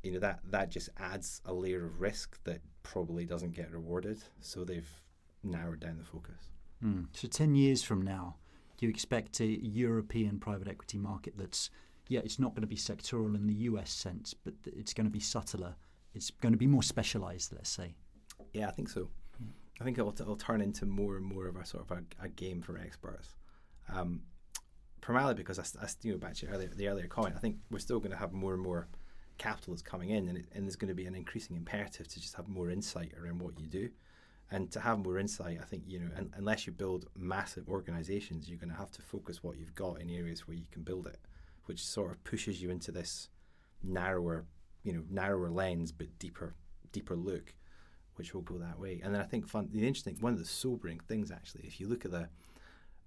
you 0.02 0.12
know, 0.12 0.18
that 0.20 0.40
that 0.50 0.70
just 0.70 0.88
adds 0.96 1.42
a 1.44 1.52
layer 1.52 1.84
of 1.84 2.00
risk 2.00 2.42
that 2.44 2.60
probably 2.82 3.26
doesn't 3.26 3.54
get 3.54 3.70
rewarded. 3.70 4.22
So 4.40 4.64
they've 4.64 4.90
narrowed 5.42 5.80
down 5.80 5.98
the 5.98 6.04
focus. 6.04 6.50
Mm. 6.82 7.06
So 7.12 7.28
ten 7.28 7.54
years 7.54 7.82
from 7.82 8.02
now, 8.02 8.36
you 8.82 8.88
expect 8.88 9.40
a 9.40 9.46
European 9.46 10.38
private 10.38 10.68
equity 10.68 10.98
market 10.98 11.34
that's, 11.36 11.70
yeah, 12.08 12.20
it's 12.24 12.38
not 12.38 12.54
going 12.54 12.62
to 12.62 12.68
be 12.68 12.76
sectoral 12.76 13.34
in 13.34 13.46
the 13.46 13.54
US 13.54 13.90
sense, 13.90 14.34
but 14.34 14.54
it's 14.64 14.94
going 14.94 15.06
to 15.06 15.10
be 15.10 15.20
subtler. 15.20 15.74
It's 16.14 16.30
going 16.30 16.52
to 16.52 16.58
be 16.58 16.66
more 16.66 16.82
specialized, 16.82 17.52
let's 17.52 17.70
say. 17.70 17.94
Yeah, 18.52 18.68
I 18.68 18.70
think 18.70 18.88
so. 18.88 19.08
I 19.80 19.84
think 19.84 19.98
it'll, 19.98 20.10
it'll, 20.10 20.36
turn 20.36 20.60
into 20.60 20.86
more 20.86 21.16
and 21.16 21.24
more 21.24 21.46
of 21.46 21.56
a 21.56 21.64
sort 21.64 21.88
of 21.88 21.98
a, 21.98 22.24
a 22.24 22.28
game 22.28 22.62
for 22.62 22.76
experts. 22.78 23.36
Um, 23.92 24.22
primarily 25.00 25.34
because 25.34 25.58
I, 25.58 25.62
I 25.84 25.88
you 26.02 26.12
know 26.12 26.18
back 26.18 26.34
to 26.34 26.48
earlier, 26.48 26.68
the 26.68 26.88
earlier 26.88 27.06
comment, 27.06 27.36
I 27.36 27.38
think 27.38 27.56
we're 27.70 27.78
still 27.78 28.00
going 28.00 28.10
to 28.10 28.16
have 28.16 28.32
more 28.32 28.54
and 28.54 28.62
more 28.62 28.88
capital 29.38 29.72
that's 29.72 29.82
coming 29.82 30.10
in, 30.10 30.28
and, 30.28 30.38
it, 30.38 30.46
and 30.52 30.64
there's 30.64 30.76
going 30.76 30.88
to 30.88 30.94
be 30.94 31.06
an 31.06 31.14
increasing 31.14 31.56
imperative 31.56 32.08
to 32.08 32.20
just 32.20 32.34
have 32.34 32.48
more 32.48 32.70
insight 32.70 33.12
around 33.20 33.38
what 33.38 33.58
you 33.60 33.68
do 33.68 33.88
and 34.50 34.70
to 34.72 34.80
have 34.80 34.98
more 34.98 35.18
insight, 35.18 35.58
I 35.60 35.64
think 35.64 35.84
you 35.86 36.00
know, 36.00 36.10
un- 36.16 36.32
unless 36.36 36.66
you 36.66 36.72
build 36.72 37.06
massive 37.16 37.68
organizations, 37.68 38.48
you're 38.48 38.58
going 38.58 38.72
to 38.72 38.78
have 38.78 38.90
to 38.92 39.02
focus 39.02 39.42
what 39.42 39.58
you've 39.58 39.74
got 39.74 40.00
in 40.00 40.10
areas 40.10 40.46
where 40.46 40.56
you 40.56 40.66
can 40.70 40.82
build 40.82 41.06
it, 41.06 41.18
which 41.66 41.84
sort 41.84 42.12
of 42.12 42.24
pushes 42.24 42.62
you 42.62 42.70
into 42.70 42.90
this 42.90 43.28
narrower, 43.82 44.46
you 44.84 44.92
know, 44.92 45.02
narrower 45.10 45.50
lens 45.50 45.92
but 45.92 46.18
deeper, 46.18 46.54
deeper 46.92 47.14
look, 47.14 47.54
which 48.16 48.32
will 48.32 48.40
go 48.40 48.56
that 48.58 48.78
way. 48.78 49.00
And 49.04 49.14
then 49.14 49.20
I 49.20 49.24
think 49.24 49.46
fun, 49.46 49.68
the 49.70 49.86
interesting, 49.86 50.16
one 50.20 50.32
of 50.32 50.38
the 50.38 50.46
sobering 50.46 51.00
things 51.00 51.30
actually, 51.30 51.64
if 51.66 51.78
you 51.78 51.86
look 51.86 52.04
at 52.04 52.10
the 52.10 52.28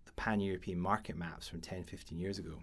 the 0.06 0.12
pan-European 0.14 0.80
market 0.80 1.16
maps 1.16 1.48
from 1.48 1.62
10, 1.62 1.84
15 1.84 2.20
years 2.20 2.40
ago, 2.40 2.58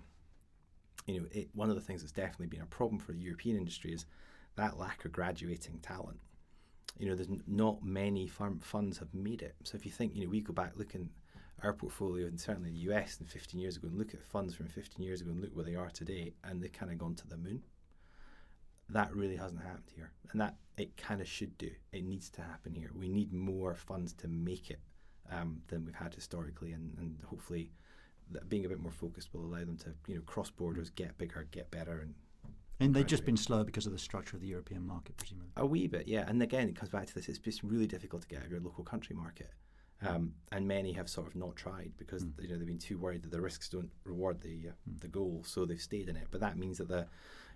you 1.07 1.21
know, 1.21 1.27
it, 1.31 1.49
one 1.55 1.71
of 1.71 1.77
the 1.77 1.81
things 1.81 2.03
that's 2.03 2.13
definitely 2.13 2.49
been 2.49 2.63
a 2.63 2.67
problem 2.67 2.99
for 2.99 3.13
the 3.13 3.21
European 3.21 3.57
industry 3.57 3.93
is 3.93 4.07
that 4.57 4.77
lack 4.77 5.05
of 5.05 5.13
graduating 5.13 5.79
talent 5.79 6.19
you 6.99 7.09
know, 7.09 7.15
there's 7.15 7.29
not 7.47 7.85
many 7.85 8.27
farm 8.27 8.59
funds 8.59 8.99
have 8.99 9.15
made 9.15 9.43
it. 9.43 9.55
So 9.65 9.77
if 9.77 9.87
you 9.87 9.93
think, 9.93 10.15
you 10.15 10.25
know, 10.25 10.31
we 10.31 10.41
go 10.41 10.53
back 10.53 10.73
looking 10.77 11.11
our 11.63 11.73
portfolio 11.73 12.27
and 12.27 12.41
certainly 12.41 12.71
the 12.71 12.91
US 12.91 13.19
and 13.19 13.29
15 13.29 13.61
years 13.61 13.77
ago 13.77 13.89
and 13.89 13.99
look 13.99 14.15
at 14.15 14.23
funds 14.23 14.55
from 14.55 14.69
15 14.69 15.05
years 15.05 15.21
ago 15.21 15.31
and 15.31 15.41
look 15.41 15.55
where 15.55 15.65
they 15.65 15.75
are 15.75 15.91
today 15.91 16.33
and 16.45 16.63
they've 16.63 16.73
kind 16.73 16.93
of 16.93 16.99
gone 16.99 17.15
to 17.17 17.27
the 17.27 17.37
moon. 17.37 17.63
That 18.91 19.15
really 19.15 19.37
hasn't 19.37 19.63
happened 19.63 19.91
here. 19.95 20.13
And 20.33 20.41
that 20.41 20.57
it 20.77 20.97
kind 20.97 21.21
of 21.21 21.29
should 21.29 21.57
do. 21.59 21.71
It 21.93 22.05
needs 22.05 22.31
to 22.31 22.43
happen 22.43 22.75
here. 22.75 22.91
We 22.95 23.09
need 23.09 23.33
more 23.33 23.75
funds 23.75 24.13
to 24.15 24.29
make 24.29 24.71
it 24.71 24.81
um, 25.31 25.61
than 25.69 25.85
we've 25.85 25.95
had 25.95 26.15
historically. 26.15 26.73
And, 26.73 26.97
and 26.99 27.19
hopefully 27.27 27.71
being 28.49 28.65
a 28.65 28.69
bit 28.69 28.81
more 28.81 28.93
focused 28.93 29.35
will 29.35 29.45
allow 29.45 29.65
them 29.65 29.77
to, 29.79 29.95
you 30.07 30.15
know, 30.15 30.23
cross 30.23 30.51
borders, 30.51 30.91
get 30.91 31.19
bigger, 31.19 31.47
get 31.51 31.71
better 31.71 32.01
and 32.01 32.15
and 32.81 32.95
they've 32.95 33.07
just 33.07 33.25
been 33.25 33.37
slower 33.37 33.65
because 33.65 33.87
of 33.87 33.93
the 33.93 33.99
structure 33.99 34.37
of 34.37 34.41
the 34.41 34.49
European 34.49 34.87
market, 34.87 35.17
presumably. 35.17 35.51
A 35.57 35.67
wee 35.67 35.87
bit, 35.89 36.07
yeah. 36.07 36.25
And 36.29 36.43
again, 36.43 36.69
it 36.69 36.77
comes 36.77 36.91
back 36.91 37.07
to 37.07 37.15
this: 37.15 37.29
it's 37.29 37.39
just 37.39 37.63
really 37.63 37.87
difficult 37.87 38.23
to 38.23 38.29
get 38.29 38.41
out 38.41 38.47
of 38.47 38.51
your 38.53 38.61
local 38.61 38.85
country 38.85 39.17
market, 39.17 39.51
um, 40.07 40.33
and 40.53 40.67
many 40.67 40.93
have 40.93 41.09
sort 41.09 41.27
of 41.27 41.35
not 41.35 41.57
tried 41.57 41.93
because 41.97 42.25
mm. 42.25 42.33
you 42.41 42.49
know 42.49 42.57
they've 42.57 42.67
been 42.67 42.79
too 42.79 42.99
worried 42.99 43.23
that 43.23 43.33
the 43.33 43.41
risks 43.41 43.69
don't 43.69 43.91
reward 44.05 44.41
the 44.41 44.69
uh, 44.69 44.73
mm. 44.89 45.01
the 45.01 45.09
goal, 45.09 45.43
so 45.45 45.65
they've 45.65 45.81
stayed 45.81 46.09
in 46.09 46.17
it. 46.17 46.29
But 46.31 46.41
that 46.41 46.57
means 46.57 46.79
that 46.79 46.89
the, 46.89 47.07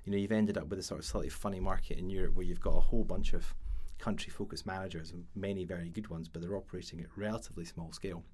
you 0.04 0.12
know, 0.12 0.18
you've 0.18 0.32
ended 0.32 0.58
up 0.58 0.68
with 0.68 0.80
a 0.80 0.82
sort 0.82 0.98
of 0.98 1.06
slightly 1.06 1.30
funny 1.30 1.60
market 1.60 1.98
in 1.98 2.10
Europe 2.10 2.34
where 2.34 2.46
you've 2.46 2.60
got 2.60 2.76
a 2.76 2.80
whole 2.80 3.04
bunch 3.04 3.32
of 3.32 3.54
country-focused 3.98 4.66
managers 4.66 5.12
and 5.12 5.24
many 5.36 5.64
very 5.64 5.88
good 5.88 6.08
ones, 6.08 6.26
but 6.26 6.42
they're 6.42 6.56
operating 6.56 7.00
at 7.00 7.06
relatively 7.16 7.64
small 7.64 7.92
scale. 7.92 8.24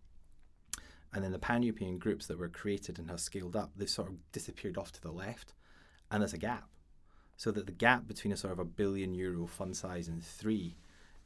And 1.13 1.23
then 1.23 1.33
the 1.33 1.39
pan-European 1.39 1.99
groups 1.99 2.27
that 2.27 2.39
were 2.39 2.49
created 2.49 2.99
and 2.99 3.11
have 3.11 3.21
scaled 3.21 3.55
up, 3.55 3.73
they've 3.77 3.89
sort 3.89 4.09
of 4.09 4.15
disappeared 4.33 4.79
off 4.79 4.93
to 4.93 5.03
the 5.03 5.11
left, 5.11 5.53
and 6.11 6.23
there's 6.23 6.33
a 6.33 6.39
gap 6.39 6.69
so 7.39 7.53
that 7.53 7.67
the 7.67 7.73
gap 7.73 8.09
between 8.09 8.33
a 8.33 8.37
sort 8.37 8.53
of 8.53 8.59
a 8.59 8.65
billion 8.65 9.15
euro 9.15 9.47
fund 9.47 9.77
size 9.77 10.09
and 10.09 10.23
three 10.23 10.77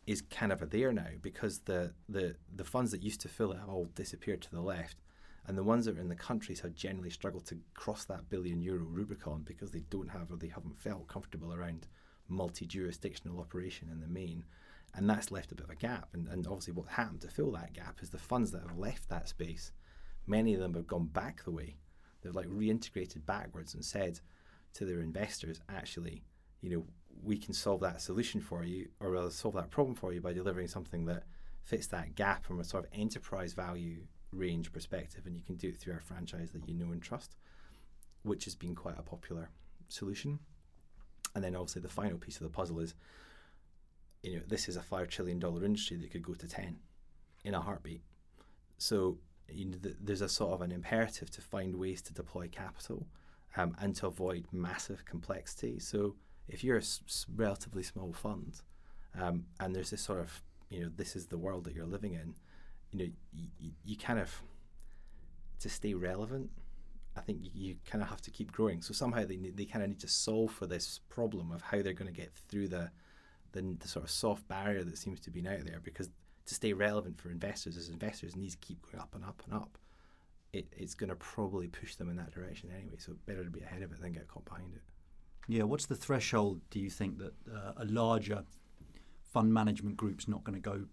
is 0.06 0.20
kind 0.20 0.52
of 0.52 0.68
there 0.68 0.92
now 0.92 1.08
because 1.22 1.60
the, 1.60 1.94
the, 2.06 2.36
the 2.54 2.64
funds 2.64 2.90
that 2.90 3.02
used 3.02 3.22
to 3.22 3.28
fill 3.28 3.50
it 3.50 3.58
have 3.58 3.70
all 3.70 3.86
disappeared 3.94 4.42
to 4.42 4.50
the 4.50 4.60
left. 4.60 4.98
And 5.46 5.56
the 5.56 5.64
ones 5.64 5.86
that 5.86 5.96
are 5.96 6.00
in 6.00 6.10
the 6.10 6.14
countries 6.14 6.60
have 6.60 6.74
generally 6.74 7.08
struggled 7.08 7.46
to 7.46 7.58
cross 7.72 8.04
that 8.04 8.28
billion 8.28 8.60
euro 8.60 8.84
Rubicon 8.84 9.42
because 9.46 9.70
they 9.70 9.84
don't 9.88 10.10
have 10.10 10.30
or 10.30 10.36
they 10.36 10.48
haven't 10.48 10.78
felt 10.78 11.08
comfortable 11.08 11.54
around 11.54 11.88
multi 12.28 12.66
jurisdictional 12.66 13.40
operation 13.40 13.88
in 13.90 14.00
the 14.00 14.06
main. 14.06 14.44
And 14.94 15.08
that's 15.08 15.32
left 15.32 15.50
a 15.50 15.54
bit 15.54 15.64
of 15.64 15.70
a 15.70 15.76
gap. 15.76 16.10
And, 16.12 16.28
and 16.28 16.46
obviously, 16.46 16.74
what 16.74 16.88
happened 16.88 17.22
to 17.22 17.28
fill 17.28 17.52
that 17.52 17.72
gap 17.72 18.00
is 18.02 18.10
the 18.10 18.18
funds 18.18 18.50
that 18.50 18.62
have 18.62 18.78
left 18.78 19.08
that 19.08 19.30
space, 19.30 19.72
many 20.26 20.52
of 20.52 20.60
them 20.60 20.74
have 20.74 20.86
gone 20.86 21.06
back 21.06 21.42
the 21.42 21.50
way. 21.50 21.76
They've 22.20 22.36
like 22.36 22.48
reintegrated 22.48 23.24
backwards 23.24 23.72
and 23.72 23.82
said, 23.82 24.20
to 24.74 24.84
their 24.84 25.00
investors, 25.00 25.60
actually, 25.68 26.22
you 26.60 26.70
know, 26.70 26.84
we 27.22 27.36
can 27.36 27.52
solve 27.52 27.80
that 27.80 28.00
solution 28.00 28.40
for 28.40 28.64
you, 28.64 28.88
or 29.00 29.10
rather 29.10 29.30
solve 29.30 29.54
that 29.54 29.70
problem 29.70 29.94
for 29.94 30.12
you 30.12 30.20
by 30.20 30.32
delivering 30.32 30.68
something 30.68 31.04
that 31.06 31.24
fits 31.62 31.86
that 31.88 32.14
gap 32.14 32.44
from 32.44 32.60
a 32.60 32.64
sort 32.64 32.84
of 32.84 32.90
enterprise 32.92 33.52
value 33.52 33.98
range 34.32 34.72
perspective, 34.72 35.26
and 35.26 35.36
you 35.36 35.42
can 35.42 35.56
do 35.56 35.68
it 35.68 35.76
through 35.76 35.94
our 35.94 36.00
franchise 36.00 36.50
that 36.52 36.66
you 36.68 36.74
know 36.74 36.92
and 36.92 37.02
trust, 37.02 37.36
which 38.22 38.44
has 38.44 38.54
been 38.54 38.74
quite 38.74 38.98
a 38.98 39.02
popular 39.02 39.50
solution. 39.88 40.38
And 41.34 41.44
then 41.44 41.54
obviously 41.54 41.82
the 41.82 41.88
final 41.88 42.18
piece 42.18 42.36
of 42.36 42.42
the 42.42 42.48
puzzle 42.50 42.80
is, 42.80 42.94
you 44.22 44.36
know, 44.36 44.42
this 44.46 44.68
is 44.68 44.76
a 44.76 44.82
five 44.82 45.08
trillion 45.08 45.38
dollar 45.38 45.64
industry 45.64 45.96
that 45.98 46.10
could 46.10 46.22
go 46.22 46.34
to 46.34 46.48
ten 46.48 46.78
in 47.44 47.54
a 47.54 47.60
heartbeat. 47.60 48.02
So 48.78 49.18
you 49.48 49.66
know, 49.66 49.76
th- 49.82 49.96
there's 50.00 50.20
a 50.20 50.28
sort 50.28 50.52
of 50.52 50.62
an 50.62 50.72
imperative 50.72 51.30
to 51.30 51.40
find 51.40 51.76
ways 51.76 52.02
to 52.02 52.12
deploy 52.12 52.48
capital 52.48 53.06
um, 53.56 53.76
and 53.80 53.94
to 53.96 54.06
avoid 54.06 54.46
massive 54.52 55.04
complexity. 55.04 55.78
So 55.78 56.14
if 56.48 56.64
you're 56.64 56.76
a 56.76 56.80
s- 56.80 57.26
relatively 57.34 57.82
small 57.82 58.12
fund 58.12 58.60
um, 59.18 59.44
and 59.60 59.74
there's 59.74 59.90
this 59.90 60.02
sort 60.02 60.20
of, 60.20 60.42
you 60.70 60.80
know, 60.82 60.90
this 60.96 61.16
is 61.16 61.26
the 61.26 61.38
world 61.38 61.64
that 61.64 61.74
you're 61.74 61.86
living 61.86 62.14
in, 62.14 62.34
you 62.92 62.98
know, 62.98 63.12
y- 63.34 63.70
you 63.84 63.96
kind 63.96 64.18
of, 64.18 64.42
to 65.60 65.68
stay 65.68 65.94
relevant, 65.94 66.50
I 67.16 67.20
think 67.20 67.40
you, 67.42 67.50
you 67.54 67.76
kind 67.84 68.02
of 68.02 68.08
have 68.08 68.22
to 68.22 68.30
keep 68.30 68.52
growing. 68.52 68.80
So 68.80 68.94
somehow 68.94 69.26
they, 69.26 69.36
they 69.36 69.66
kind 69.66 69.82
of 69.82 69.90
need 69.90 70.00
to 70.00 70.08
solve 70.08 70.50
for 70.50 70.66
this 70.66 71.00
problem 71.08 71.52
of 71.52 71.62
how 71.62 71.82
they're 71.82 71.92
going 71.92 72.12
to 72.12 72.20
get 72.20 72.32
through 72.48 72.68
the, 72.68 72.90
the, 73.52 73.76
the 73.78 73.88
sort 73.88 74.04
of 74.04 74.10
soft 74.10 74.48
barrier 74.48 74.82
that 74.82 74.98
seems 74.98 75.20
to 75.20 75.30
be 75.30 75.46
out 75.46 75.64
there 75.66 75.80
because 75.82 76.08
to 76.46 76.54
stay 76.54 76.72
relevant 76.72 77.20
for 77.20 77.30
investors 77.30 77.76
as 77.76 77.88
investors 77.88 78.34
needs 78.34 78.54
to 78.54 78.66
keep 78.66 78.82
going 78.90 79.00
up 79.00 79.14
and 79.14 79.24
up 79.24 79.42
and 79.44 79.54
up 79.54 79.78
it, 80.52 80.66
it's 80.76 80.94
going 80.94 81.08
to 81.10 81.16
probably 81.16 81.68
push 81.68 81.94
them 81.94 82.08
in 82.10 82.16
that 82.16 82.30
direction 82.30 82.70
anyway. 82.76 82.96
So 82.98 83.14
better 83.26 83.44
to 83.44 83.50
be 83.50 83.60
ahead 83.60 83.82
of 83.82 83.92
it 83.92 84.00
than 84.00 84.12
get 84.12 84.28
caught 84.28 84.44
behind 84.44 84.74
it. 84.74 84.82
Yeah, 85.48 85.64
what's 85.64 85.86
the 85.86 85.96
threshold? 85.96 86.60
Do 86.70 86.78
you 86.78 86.90
think 86.90 87.18
that 87.18 87.32
uh, 87.52 87.72
a 87.78 87.84
larger 87.86 88.44
fund 89.32 89.52
management 89.52 89.96
group's 89.96 90.28
not 90.28 90.44
going 90.44 90.54
to 90.54 90.60
go 90.60 90.84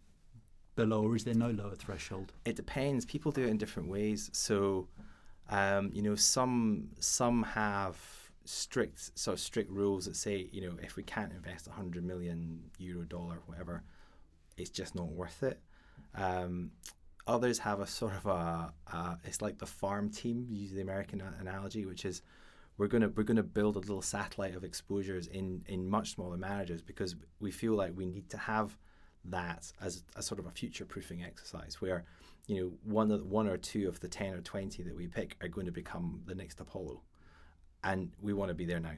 below, 0.75 1.03
or 1.03 1.15
is 1.15 1.23
there 1.23 1.33
no 1.33 1.51
lower 1.51 1.75
threshold? 1.75 2.31
It 2.45 2.55
depends. 2.55 3.05
People 3.05 3.31
do 3.31 3.43
it 3.43 3.49
in 3.49 3.57
different 3.57 3.89
ways. 3.89 4.29
So, 4.33 4.87
um, 5.49 5.91
you 5.93 6.01
know, 6.01 6.15
some 6.15 6.89
some 6.99 7.43
have 7.43 7.97
strict 8.45 9.19
sort 9.19 9.33
of 9.33 9.39
strict 9.39 9.69
rules 9.69 10.05
that 10.05 10.15
say, 10.15 10.49
you 10.51 10.61
know, 10.61 10.75
if 10.81 10.95
we 10.95 11.03
can't 11.03 11.31
invest 11.31 11.67
100 11.67 12.03
million 12.03 12.63
euro, 12.79 13.03
dollar, 13.03 13.39
whatever, 13.45 13.83
it's 14.57 14.71
just 14.71 14.95
not 14.95 15.07
worth 15.07 15.43
it. 15.43 15.59
Um, 16.15 16.71
Others 17.29 17.59
have 17.59 17.79
a 17.79 17.85
sort 17.85 18.15
of 18.15 18.25
a, 18.25 18.73
a 18.91 19.19
it's 19.23 19.39
like 19.39 19.59
the 19.59 19.67
farm 19.67 20.09
team, 20.09 20.47
use 20.49 20.71
the 20.71 20.81
American 20.81 21.21
analogy, 21.39 21.85
which 21.85 22.03
is 22.03 22.23
we're 22.79 22.87
gonna 22.87 23.09
we're 23.09 23.23
gonna 23.23 23.43
build 23.43 23.75
a 23.75 23.79
little 23.79 24.01
satellite 24.01 24.55
of 24.55 24.63
exposures 24.63 25.27
in 25.27 25.63
in 25.67 25.87
much 25.87 26.15
smaller 26.15 26.37
managers 26.37 26.81
because 26.81 27.15
we 27.39 27.51
feel 27.51 27.73
like 27.73 27.91
we 27.95 28.07
need 28.07 28.29
to 28.31 28.37
have 28.37 28.75
that 29.25 29.71
as 29.79 30.03
a 30.15 30.23
sort 30.23 30.39
of 30.39 30.47
a 30.47 30.51
future 30.51 30.85
proofing 30.85 31.23
exercise 31.23 31.81
where 31.81 32.03
you 32.47 32.55
know 32.55 32.71
one 32.83 33.11
of 33.11 33.23
one 33.25 33.47
or 33.47 33.57
two 33.57 33.87
of 33.87 33.99
the 33.99 34.07
10 34.07 34.33
or 34.33 34.41
20 34.41 34.81
that 34.81 34.95
we 34.95 35.07
pick 35.07 35.35
are 35.43 35.49
going 35.49 35.67
to 35.67 35.71
become 35.71 36.21
the 36.25 36.33
next 36.33 36.59
apollo. 36.59 37.01
And 37.83 38.11
we 38.19 38.33
want 38.33 38.49
to 38.49 38.55
be 38.55 38.65
there 38.65 38.79
now. 38.79 38.97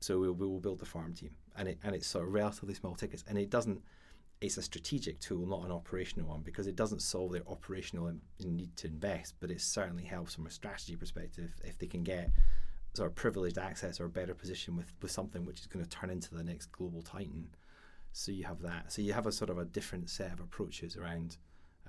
So 0.00 0.18
we, 0.18 0.30
we 0.30 0.46
will 0.46 0.60
build 0.60 0.78
the 0.78 0.86
farm 0.86 1.14
team. 1.14 1.30
And 1.56 1.68
it 1.68 1.78
and 1.82 1.96
it's 1.96 2.06
sort 2.06 2.26
of 2.26 2.32
relatively 2.32 2.74
small 2.74 2.94
tickets. 2.94 3.24
And 3.26 3.36
it 3.36 3.50
doesn't 3.50 3.82
it's 4.40 4.56
a 4.56 4.62
strategic 4.62 5.18
tool 5.20 5.46
not 5.46 5.64
an 5.64 5.72
operational 5.72 6.28
one 6.28 6.42
because 6.42 6.66
it 6.66 6.76
doesn't 6.76 7.00
solve 7.00 7.32
their 7.32 7.48
operational 7.48 8.12
need 8.44 8.76
to 8.76 8.86
invest 8.86 9.34
but 9.40 9.50
it 9.50 9.60
certainly 9.60 10.04
helps 10.04 10.34
from 10.34 10.46
a 10.46 10.50
strategy 10.50 10.96
perspective 10.96 11.50
if 11.64 11.78
they 11.78 11.86
can 11.86 12.02
get 12.02 12.30
sort 12.94 13.08
of 13.08 13.14
privileged 13.14 13.58
access 13.58 14.00
or 14.00 14.06
a 14.06 14.10
better 14.10 14.34
position 14.34 14.76
with, 14.76 14.92
with 15.02 15.10
something 15.10 15.44
which 15.44 15.60
is 15.60 15.66
going 15.66 15.84
to 15.84 15.90
turn 15.90 16.10
into 16.10 16.34
the 16.34 16.44
next 16.44 16.72
global 16.72 17.02
titan 17.02 17.48
so 18.16 18.32
you 18.32 18.44
have 18.44 18.62
that. 18.62 18.90
So 18.90 19.02
you 19.02 19.12
have 19.12 19.26
a 19.26 19.32
sort 19.32 19.50
of 19.50 19.58
a 19.58 19.66
different 19.66 20.08
set 20.08 20.32
of 20.32 20.40
approaches 20.40 20.96
around 20.96 21.36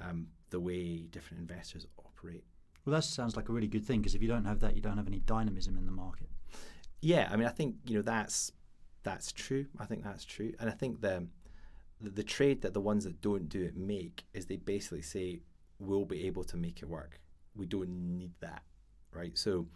um, 0.02 0.28
the 0.50 0.60
way 0.60 1.08
different 1.10 1.40
investors 1.40 1.88
operate. 1.98 2.44
Well, 2.84 2.96
that 2.96 3.04
sounds 3.04 3.38
like 3.38 3.48
a 3.48 3.54
really 3.54 3.70
good 3.70 3.86
thing 3.86 4.02
because 4.02 4.14
if 4.14 4.22
you 4.22 4.28
don't 4.28 4.44
have 4.44 4.60
that, 4.60 4.76
you 4.76 4.82
don't 4.82 4.98
have 4.98 5.08
any 5.08 5.20
dynamism 5.20 5.78
in 5.78 5.86
the 5.86 5.92
market. 5.92 6.28
Yeah, 7.00 7.30
I 7.32 7.38
mean, 7.38 7.48
I 7.48 7.52
think 7.52 7.76
you 7.86 7.96
know 7.96 8.02
that's 8.02 8.52
that's 9.04 9.32
true. 9.32 9.68
I 9.80 9.86
think 9.86 10.04
that's 10.04 10.26
true, 10.26 10.52
and 10.60 10.70
I 10.70 10.74
think 10.74 11.00
the 11.00 11.28
the, 12.02 12.24
trade 12.24 12.62
that 12.62 12.74
the 12.74 12.82
ones 12.82 13.04
that 13.04 13.22
don't 13.22 13.50
do 13.50 13.64
it 13.64 13.76
make 13.76 14.26
is 14.34 14.46
they 14.46 14.58
basically 14.58 15.02
say 15.02 15.42
we'll 15.80 16.06
be 16.06 16.26
able 16.28 16.44
to 16.46 16.58
make 16.58 16.82
it 16.82 16.90
work. 16.90 17.20
We 17.56 17.66
don't 17.66 17.90
need 17.90 18.32
that, 18.42 18.64
right? 19.12 19.38
So 19.38 19.68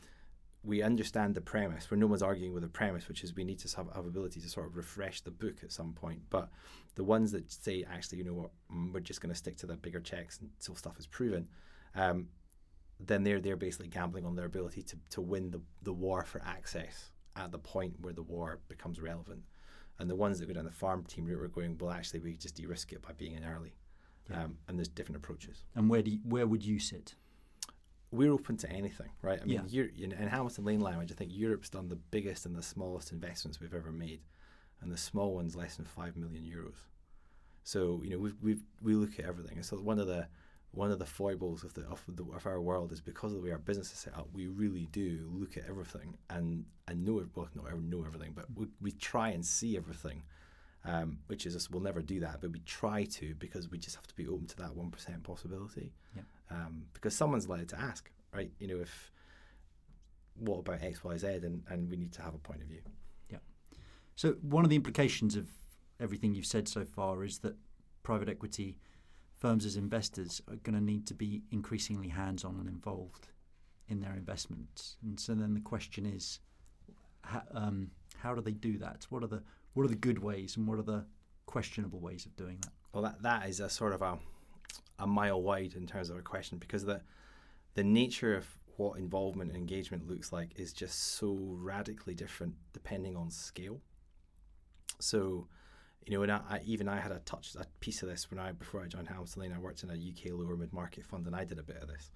we 0.63 0.83
understand 0.83 1.33
the 1.33 1.41
premise, 1.41 1.89
where 1.89 1.97
no 1.97 2.05
one's 2.05 2.21
arguing 2.21 2.53
with 2.53 2.63
the 2.63 2.69
premise, 2.69 3.07
which 3.07 3.23
is 3.23 3.35
we 3.35 3.43
need 3.43 3.59
to 3.59 3.75
have, 3.75 3.87
have 3.95 4.05
ability 4.05 4.39
to 4.39 4.49
sort 4.49 4.67
of 4.67 4.75
refresh 4.75 5.21
the 5.21 5.31
book 5.31 5.63
at 5.63 5.71
some 5.71 5.93
point. 5.93 6.21
But 6.29 6.49
the 6.95 7.03
ones 7.03 7.31
that 7.31 7.51
say, 7.51 7.83
actually, 7.91 8.19
you 8.19 8.23
know 8.23 8.33
what, 8.33 8.51
mm, 8.71 8.93
we're 8.93 8.99
just 8.99 9.21
going 9.21 9.33
to 9.33 9.37
stick 9.37 9.57
to 9.57 9.65
the 9.65 9.75
bigger 9.75 9.99
checks 9.99 10.39
until 10.39 10.75
stuff 10.75 10.99
is 10.99 11.07
proven, 11.07 11.47
um, 11.95 12.27
then 12.99 13.23
they're 13.23 13.39
they're 13.39 13.55
basically 13.55 13.87
gambling 13.87 14.25
on 14.25 14.35
their 14.35 14.45
ability 14.45 14.83
to, 14.83 14.95
to 15.09 15.21
win 15.21 15.49
the, 15.49 15.61
the 15.81 15.93
war 15.93 16.23
for 16.23 16.41
access 16.45 17.09
at 17.35 17.51
the 17.51 17.57
point 17.57 17.95
where 18.01 18.13
the 18.13 18.21
war 18.21 18.59
becomes 18.67 19.01
relevant. 19.01 19.41
And 19.99 20.09
the 20.09 20.15
ones 20.15 20.39
that 20.39 20.47
go 20.47 20.53
down 20.53 20.65
the 20.65 20.71
farm 20.71 21.03
team 21.03 21.25
route 21.25 21.41
are 21.41 21.47
going, 21.47 21.77
well, 21.79 21.91
actually, 21.91 22.21
we 22.21 22.35
just 22.35 22.55
de-risk 22.55 22.91
it 22.91 23.01
by 23.01 23.13
being 23.13 23.33
in 23.33 23.45
early. 23.45 23.75
Yeah. 24.29 24.43
Um, 24.43 24.57
and 24.67 24.77
there's 24.77 24.87
different 24.87 25.17
approaches. 25.17 25.63
And 25.75 25.89
where 25.89 26.01
do 26.01 26.11
you, 26.11 26.19
where 26.23 26.47
would 26.47 26.65
you 26.65 26.79
sit? 26.79 27.15
we're 28.11 28.31
open 28.31 28.57
to 28.57 28.69
anything, 28.69 29.09
right? 29.21 29.39
I 29.41 29.45
mean, 29.45 29.63
yeah. 29.67 29.83
in, 29.97 30.11
in 30.11 30.27
Hamilton 30.27 30.65
Lane 30.65 30.81
language, 30.81 31.11
I 31.11 31.15
think 31.15 31.31
Europe's 31.33 31.69
done 31.69 31.87
the 31.87 31.95
biggest 31.95 32.45
and 32.45 32.55
the 32.55 32.61
smallest 32.61 33.11
investments 33.11 33.59
we've 33.59 33.73
ever 33.73 33.91
made, 33.91 34.19
and 34.81 34.91
the 34.91 34.97
small 34.97 35.33
one's 35.33 35.55
less 35.55 35.77
than 35.77 35.85
five 35.85 36.17
million 36.17 36.43
euros. 36.43 36.87
So 37.63 38.01
you 38.03 38.11
know, 38.11 38.17
we 38.19 38.33
we 38.41 38.57
we 38.81 38.93
look 38.95 39.17
at 39.17 39.25
everything. 39.25 39.57
And 39.57 39.65
so 39.65 39.77
one 39.77 39.99
of 39.99 40.07
the 40.07 40.27
one 40.71 40.91
of 40.91 40.99
the 40.99 41.05
foibles 41.05 41.63
of 41.63 41.73
the 41.73 41.81
of, 41.81 42.03
the, 42.07 42.23
of 42.35 42.45
our 42.45 42.61
world 42.61 42.91
is 42.91 43.01
because 43.01 43.33
of 43.33 43.39
the 43.39 43.43
way 43.43 43.51
our 43.51 43.57
business 43.57 43.91
is 43.91 43.99
set 43.99 44.15
up, 44.15 44.27
we 44.33 44.47
really 44.47 44.87
do 44.91 45.29
look 45.33 45.57
at 45.57 45.63
everything 45.67 46.17
and 46.29 46.65
and 46.87 47.05
know 47.05 47.23
well, 47.35 47.49
not 47.55 47.81
know 47.83 48.03
everything, 48.05 48.33
but 48.35 48.45
we, 48.55 48.67
we 48.81 48.91
try 48.91 49.29
and 49.29 49.45
see 49.45 49.77
everything. 49.77 50.23
Um, 50.83 51.19
which 51.27 51.45
is 51.45 51.53
just, 51.53 51.69
we'll 51.69 51.83
never 51.83 52.01
do 52.01 52.19
that, 52.21 52.41
but 52.41 52.51
we 52.51 52.59
try 52.61 53.03
to 53.03 53.35
because 53.35 53.69
we 53.69 53.77
just 53.77 53.95
have 53.95 54.07
to 54.07 54.15
be 54.15 54.27
open 54.27 54.47
to 54.47 54.57
that 54.57 54.75
one 54.75 54.89
percent 54.89 55.21
possibility. 55.21 55.93
Yeah 56.15 56.23
um, 56.51 56.83
because 56.93 57.15
someone's 57.15 57.45
allowed 57.45 57.69
to 57.69 57.79
ask, 57.79 58.11
right? 58.33 58.51
You 58.59 58.67
know, 58.67 58.79
if 58.81 59.11
what 60.35 60.59
about 60.59 60.81
X, 60.81 61.03
Y, 61.03 61.17
Z, 61.17 61.27
and, 61.27 61.63
and 61.69 61.89
we 61.89 61.97
need 61.97 62.11
to 62.13 62.21
have 62.21 62.33
a 62.33 62.39
point 62.39 62.61
of 62.61 62.67
view. 62.67 62.81
Yeah. 63.29 63.37
So 64.15 64.33
one 64.41 64.63
of 64.63 64.69
the 64.69 64.75
implications 64.75 65.35
of 65.35 65.49
everything 65.99 66.33
you've 66.33 66.45
said 66.45 66.67
so 66.67 66.83
far 66.83 67.23
is 67.23 67.39
that 67.39 67.55
private 68.03 68.29
equity 68.29 68.77
firms 69.41 69.65
as 69.65 69.75
investors 69.75 70.41
are 70.47 70.55
going 70.57 70.75
to 70.75 70.83
need 70.83 71.07
to 71.07 71.15
be 71.15 71.41
increasingly 71.51 72.07
hands-on 72.07 72.57
and 72.59 72.69
involved 72.69 73.27
in 73.87 73.99
their 73.99 74.13
investments. 74.13 74.97
And 75.01 75.19
so 75.19 75.33
then 75.33 75.55
the 75.55 75.59
question 75.59 76.05
is, 76.05 76.39
how, 77.23 77.41
um, 77.53 77.89
how 78.19 78.35
do 78.35 78.41
they 78.41 78.53
do 78.53 78.77
that? 78.77 79.07
What 79.09 79.23
are 79.23 79.27
the 79.27 79.43
what 79.73 79.83
are 79.83 79.89
the 79.89 79.95
good 79.95 80.19
ways 80.19 80.57
and 80.57 80.67
what 80.67 80.77
are 80.77 80.83
the 80.83 81.05
questionable 81.45 81.99
ways 81.99 82.25
of 82.25 82.35
doing 82.35 82.57
that? 82.61 82.71
Well, 82.93 83.03
that 83.03 83.23
that 83.23 83.49
is 83.49 83.59
a 83.59 83.69
sort 83.69 83.93
of 83.93 84.01
a 84.01 84.19
a 84.99 85.07
mile 85.07 85.41
wide 85.41 85.73
in 85.75 85.87
terms 85.87 86.09
of 86.09 86.17
a 86.17 86.21
question 86.21 86.59
because 86.59 86.85
the 86.85 87.01
the 87.73 87.83
nature 87.83 88.35
of 88.35 88.45
what 88.77 88.97
involvement 88.97 89.49
and 89.51 89.57
engagement 89.57 90.07
looks 90.07 90.31
like 90.31 90.51
is 90.55 90.73
just 90.73 91.15
so 91.15 91.37
radically 91.39 92.13
different 92.13 92.55
depending 92.73 93.15
on 93.15 93.29
scale. 93.29 93.81
So, 94.99 95.47
you 96.05 96.13
know, 96.13 96.21
when 96.21 96.31
I, 96.31 96.41
I, 96.49 96.61
even 96.65 96.87
I 96.87 96.99
had 96.99 97.11
a 97.11 97.19
touch 97.19 97.55
a 97.55 97.65
piece 97.79 98.01
of 98.01 98.09
this 98.09 98.29
when 98.31 98.39
I 98.39 98.51
before 98.51 98.81
I 98.81 98.87
joined 98.87 99.07
Hamilton 99.07 99.53
I 99.53 99.59
worked 99.59 99.83
in 99.83 99.89
a 99.89 99.93
UK 99.93 100.33
lower 100.33 100.55
mid 100.55 100.73
market 100.73 101.05
fund 101.05 101.27
and 101.27 101.35
I 101.35 101.45
did 101.45 101.59
a 101.59 101.63
bit 101.63 101.77
of 101.77 101.87
this 101.87 102.09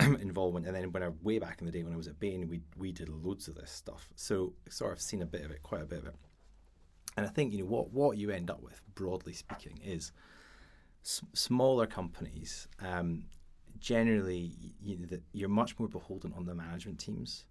involvement. 0.20 0.66
And 0.66 0.74
then 0.74 0.90
when 0.92 1.02
I 1.02 1.10
way 1.22 1.38
back 1.38 1.60
in 1.60 1.66
the 1.66 1.72
day 1.72 1.84
when 1.84 1.92
I 1.92 1.96
was 1.96 2.08
at 2.08 2.18
Bain, 2.18 2.48
we 2.48 2.60
we 2.76 2.92
did 2.92 3.08
loads 3.08 3.48
of 3.48 3.54
this 3.54 3.70
stuff. 3.70 4.08
So 4.16 4.54
sort 4.68 4.92
of 4.92 5.00
seen 5.00 5.22
a 5.22 5.26
bit 5.26 5.44
of 5.44 5.50
it, 5.50 5.62
quite 5.62 5.82
a 5.82 5.86
bit 5.86 6.00
of 6.00 6.06
it. 6.06 6.14
And 7.16 7.26
I 7.26 7.28
think 7.28 7.52
you 7.52 7.60
know 7.60 7.66
what 7.66 7.92
what 7.92 8.16
you 8.18 8.30
end 8.30 8.50
up 8.50 8.62
with, 8.62 8.80
broadly 8.94 9.34
speaking, 9.34 9.78
is 9.84 10.12
s- 11.04 11.22
smaller 11.34 11.86
companies, 11.86 12.68
um, 12.80 13.24
generally, 13.78 14.52
you 14.80 14.98
know, 14.98 15.18
you're 15.32 15.48
much 15.48 15.78
more 15.78 15.88
beholden 15.88 16.32
on 16.36 16.46
the 16.46 16.54
management 16.54 16.98
teams. 16.98 17.44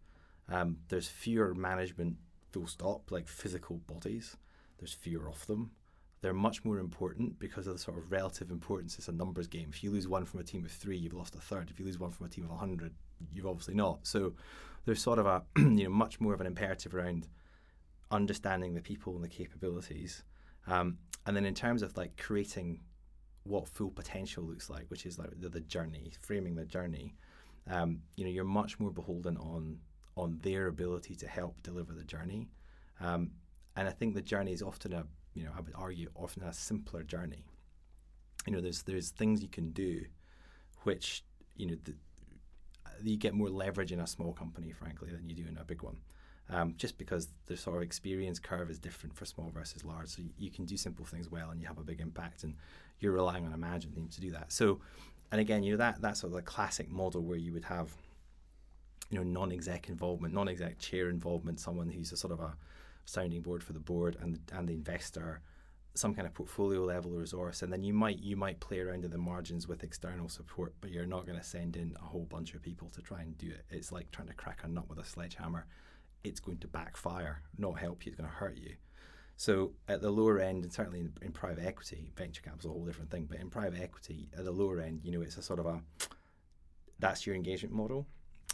Um, 0.49 0.77
there's 0.89 1.07
fewer 1.07 1.53
management, 1.53 2.17
full 2.51 2.67
stop, 2.67 3.11
like 3.11 3.27
physical 3.27 3.77
bodies. 3.87 4.35
There's 4.81 4.93
fewer 4.93 5.29
of 5.29 5.45
them. 5.47 5.71
They're 6.21 6.33
much 6.33 6.65
more 6.65 6.79
important 6.79 7.39
because 7.39 7.67
of 7.67 7.73
the 7.73 7.79
sort 7.79 7.97
of 7.97 8.11
relative 8.11 8.51
importance. 8.51 8.97
It's 8.97 9.07
a 9.07 9.13
numbers 9.13 9.47
game. 9.47 9.69
If 9.71 9.83
you 9.83 9.91
lose 9.91 10.07
one 10.07 10.25
from 10.25 10.41
a 10.41 10.43
team 10.43 10.65
of 10.65 10.71
three, 10.71 10.97
you've 10.97 11.13
lost 11.13 11.35
a 11.35 11.39
third. 11.39 11.69
If 11.69 11.79
you 11.79 11.85
lose 11.85 11.99
one 11.99 12.11
from 12.11 12.25
a 12.25 12.29
team 12.29 12.43
of 12.43 12.51
100, 12.51 12.93
you've 13.31 13.47
obviously 13.47 13.75
not. 13.75 13.99
So 14.03 14.33
there's 14.85 15.01
sort 15.01 15.19
of 15.19 15.25
a, 15.25 15.43
you 15.57 15.85
know, 15.85 15.89
much 15.89 16.19
more 16.19 16.33
of 16.33 16.41
an 16.41 16.47
imperative 16.47 16.93
around 16.93 17.27
understanding 18.11 18.73
the 18.73 18.81
people 18.81 19.15
and 19.15 19.23
the 19.23 19.29
capabilities. 19.29 20.23
Um, 20.67 20.97
and 21.25 21.35
then 21.35 21.45
in 21.45 21.55
terms 21.55 21.81
of 21.81 21.95
like 21.95 22.17
creating 22.17 22.81
what 23.43 23.67
full 23.67 23.89
potential 23.89 24.43
looks 24.43 24.69
like, 24.69 24.85
which 24.89 25.05
is 25.05 25.17
like 25.17 25.29
the, 25.39 25.49
the 25.49 25.61
journey, 25.61 26.11
framing 26.19 26.55
the 26.55 26.65
journey. 26.65 27.15
Um, 27.69 28.01
you 28.15 28.25
know, 28.25 28.31
you're 28.31 28.43
much 28.43 28.79
more 28.79 28.91
beholden 28.91 29.37
on 29.37 29.79
on 30.17 30.39
their 30.43 30.67
ability 30.67 31.15
to 31.15 31.27
help 31.27 31.61
deliver 31.63 31.93
the 31.93 32.03
journey. 32.03 32.49
Um, 32.99 33.31
and 33.75 33.87
I 33.87 33.91
think 33.91 34.13
the 34.13 34.21
journey 34.21 34.53
is 34.53 34.61
often 34.61 34.93
a, 34.93 35.05
you 35.33 35.43
know, 35.43 35.51
I 35.57 35.61
would 35.61 35.73
argue 35.75 36.09
often 36.15 36.43
a 36.43 36.53
simpler 36.53 37.03
journey. 37.03 37.45
You 38.45 38.53
know, 38.53 38.61
there's 38.61 38.83
there's 38.83 39.09
things 39.09 39.41
you 39.41 39.49
can 39.49 39.71
do, 39.71 40.05
which 40.83 41.23
you 41.55 41.67
know, 41.67 41.75
the, 41.83 41.93
you 43.03 43.17
get 43.17 43.33
more 43.33 43.49
leverage 43.49 43.91
in 43.91 43.99
a 43.99 44.07
small 44.07 44.33
company, 44.33 44.71
frankly, 44.71 45.11
than 45.11 45.29
you 45.29 45.35
do 45.35 45.47
in 45.47 45.57
a 45.57 45.63
big 45.63 45.83
one 45.83 45.97
um, 46.51 46.73
just 46.77 46.97
because 46.97 47.29
the 47.45 47.55
sort 47.55 47.77
of 47.77 47.83
experience 47.83 48.39
curve 48.39 48.69
is 48.69 48.77
different 48.77 49.15
for 49.15 49.25
small 49.25 49.49
versus 49.53 49.85
large. 49.85 50.09
So 50.09 50.21
you, 50.21 50.29
you, 50.37 50.51
can 50.51 50.65
do 50.65 50.75
simple 50.75 51.05
things 51.05 51.31
well 51.31 51.49
and 51.49 51.61
you 51.61 51.67
have 51.67 51.77
a 51.77 51.83
big 51.83 52.01
impact, 52.01 52.43
and 52.43 52.55
you're 52.99 53.13
relying 53.13 53.45
on 53.45 53.53
a 53.53 53.57
management 53.57 53.95
team 53.95 54.09
to 54.09 54.21
do 54.21 54.31
that. 54.31 54.51
So, 54.51 54.81
and 55.31 55.39
again, 55.39 55.63
you 55.63 55.71
know 55.71 55.77
that 55.77 56.01
that's 56.01 56.21
sort 56.21 56.31
of 56.31 56.35
the 56.35 56.41
classic 56.41 56.89
model 56.89 57.21
where 57.21 57.37
you 57.37 57.53
would 57.53 57.65
have, 57.65 57.93
you 59.09 59.17
know, 59.17 59.23
non-exec 59.23 59.87
involvement, 59.87 60.33
non-exec 60.33 60.77
chair 60.79 61.09
involvement, 61.09 61.59
someone 61.59 61.89
who's 61.89 62.11
a 62.11 62.17
sort 62.17 62.33
of 62.33 62.41
a 62.41 62.53
sounding 63.05 63.41
board 63.41 63.63
for 63.63 63.73
the 63.73 63.79
board 63.79 64.17
and 64.19 64.39
and 64.53 64.67
the 64.67 64.73
investor, 64.73 65.41
some 65.93 66.13
kind 66.13 66.27
of 66.27 66.33
portfolio 66.33 66.83
level 66.83 67.11
resource, 67.11 67.61
and 67.61 67.71
then 67.71 67.83
you 67.83 67.93
might 67.93 68.19
you 68.19 68.35
might 68.35 68.59
play 68.59 68.79
around 68.79 69.05
in 69.05 69.11
the 69.11 69.17
margins 69.17 69.67
with 69.67 69.83
external 69.83 70.29
support, 70.29 70.73
but 70.81 70.91
you're 70.91 71.05
not 71.05 71.25
going 71.25 71.37
to 71.37 71.43
send 71.43 71.75
in 71.75 71.95
a 72.01 72.05
whole 72.05 72.25
bunch 72.25 72.53
of 72.53 72.61
people 72.61 72.89
to 72.89 73.01
try 73.01 73.21
and 73.21 73.37
do 73.37 73.47
it. 73.47 73.65
It's 73.69 73.91
like 73.91 74.11
trying 74.11 74.27
to 74.27 74.33
crack 74.33 74.59
a 74.63 74.67
nut 74.67 74.89
with 74.89 74.99
a 74.99 75.05
sledgehammer 75.05 75.65
it's 76.23 76.39
going 76.39 76.57
to 76.59 76.67
backfire, 76.67 77.41
not 77.57 77.79
help 77.79 78.05
you, 78.05 78.11
it's 78.11 78.19
going 78.19 78.29
to 78.29 78.35
hurt 78.35 78.57
you. 78.57 78.75
So 79.37 79.73
at 79.87 80.01
the 80.01 80.11
lower 80.11 80.39
end, 80.39 80.63
and 80.63 80.71
certainly 80.71 80.99
in, 80.99 81.13
in 81.21 81.31
private 81.31 81.65
equity, 81.65 82.11
venture 82.15 82.43
capital 82.43 82.71
is 82.71 82.75
a 82.75 82.77
whole 82.77 82.85
different 82.85 83.09
thing. 83.09 83.25
But 83.29 83.39
in 83.39 83.49
private 83.49 83.81
equity, 83.81 84.29
at 84.37 84.45
the 84.45 84.51
lower 84.51 84.79
end, 84.79 85.01
you 85.03 85.11
know, 85.11 85.21
it's 85.21 85.37
a 85.37 85.41
sort 85.41 85.59
of 85.59 85.65
a 85.65 85.81
that's 86.99 87.25
your 87.25 87.35
engagement 87.35 87.73
model. 87.73 88.05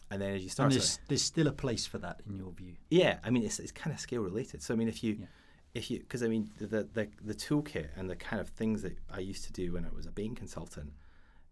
And 0.10 0.22
then 0.22 0.36
as 0.36 0.44
you 0.44 0.50
start, 0.50 0.72
and 0.72 0.80
there's, 0.80 1.00
there's 1.08 1.22
still 1.22 1.48
a 1.48 1.52
place 1.52 1.86
for 1.86 1.98
that 1.98 2.22
in 2.28 2.38
your 2.38 2.52
view. 2.52 2.76
Yeah, 2.90 3.18
I 3.24 3.30
mean, 3.30 3.44
it's, 3.44 3.60
it's 3.60 3.72
kind 3.72 3.94
of 3.94 4.00
scale 4.00 4.22
related. 4.22 4.64
So 4.64 4.74
I 4.74 4.78
mean, 4.78 4.88
if 4.88 5.04
you, 5.04 5.18
yeah. 5.20 5.26
if 5.74 5.92
you, 5.92 6.00
because 6.00 6.24
I 6.24 6.28
mean, 6.28 6.50
the, 6.60 6.84
the 6.84 7.10
the 7.22 7.34
toolkit 7.34 7.90
and 7.98 8.10
the 8.10 8.16
kind 8.16 8.40
of 8.40 8.50
things 8.50 8.82
that 8.84 8.98
I 9.12 9.20
used 9.20 9.44
to 9.46 9.54
do 9.54 9.74
when 9.74 9.86
I 9.86 9.90
was 9.94 10.06
a 10.06 10.12
Bain 10.12 10.34
consultant, 10.34 10.94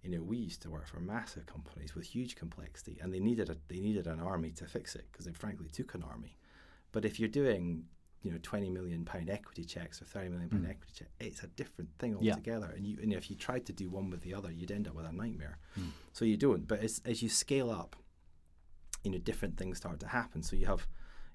you 0.04 0.10
know, 0.10 0.24
we 0.24 0.38
used 0.38 0.62
to 0.62 0.70
work 0.70 0.88
for 0.88 1.00
massive 1.00 1.46
companies 1.48 1.96
with 1.96 2.06
huge 2.06 2.36
complexity, 2.36 2.98
and 3.02 3.14
they 3.14 3.20
needed 3.20 3.50
a, 3.50 3.58
they 3.68 3.80
needed 3.80 4.08
an 4.08 4.22
army 4.22 4.52
to 4.52 4.66
fix 4.66 4.96
it 4.96 5.06
because 5.12 5.26
they 5.26 5.34
frankly 5.34 5.68
took 5.70 5.94
an 5.94 6.04
army. 6.04 6.38
But 6.94 7.04
if 7.04 7.20
you're 7.20 7.28
doing 7.28 7.86
you 8.26 8.32
know 8.32 8.40
20 8.42 8.72
million 8.72 9.06
pound 9.06 9.30
equity 9.30 9.64
checks 9.64 10.02
or 10.02 10.06
30 10.06 10.30
million 10.30 10.50
pound 10.50 10.66
mm. 10.66 10.70
equity 10.72 10.94
check 10.96 11.08
it's 11.20 11.44
a 11.44 11.48
different 11.48 11.92
thing 12.00 12.16
altogether 12.16 12.70
yeah. 12.72 12.78
and 12.78 12.88
you 12.88 12.98
and 13.00 13.14
if 13.14 13.30
you 13.30 13.36
tried 13.36 13.68
to 13.68 13.72
do 13.72 13.88
one 13.88 14.10
with 14.10 14.22
the 14.22 14.34
other 14.34 14.52
you'd 14.52 14.72
end 14.72 14.88
up 14.88 14.96
with 14.96 15.06
a 15.06 15.12
nightmare 15.12 15.60
mm. 15.80 15.90
so 16.12 16.26
you 16.26 16.36
don't 16.36 16.68
but 16.68 16.80
as, 16.80 17.00
as 17.06 17.22
you 17.22 17.30
scale 17.30 17.70
up 17.70 17.96
you 19.06 19.12
know 19.12 19.20
different 19.20 19.58
things 19.58 19.78
start 19.78 20.00
to 20.02 20.08
happen. 20.08 20.42
So 20.42 20.56
you 20.56 20.66
have 20.66 20.88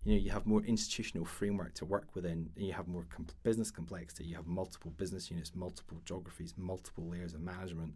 you 0.05 0.15
know 0.15 0.21
you 0.21 0.31
have 0.31 0.47
more 0.47 0.63
institutional 0.63 1.25
framework 1.25 1.75
to 1.75 1.85
work 1.85 2.09
within 2.15 2.51
you 2.57 2.73
have 2.73 2.89
more 2.89 3.07
com- 3.09 3.27
business 3.43 3.71
complexity. 3.71 4.25
You 4.25 4.37
have 4.37 4.47
multiple 4.47 4.91
business 4.97 5.31
units 5.31 5.53
multiple 5.55 6.01
geographies 6.05 6.55
multiple 6.57 7.09
layers 7.09 7.35
of 7.35 7.41
management 7.41 7.95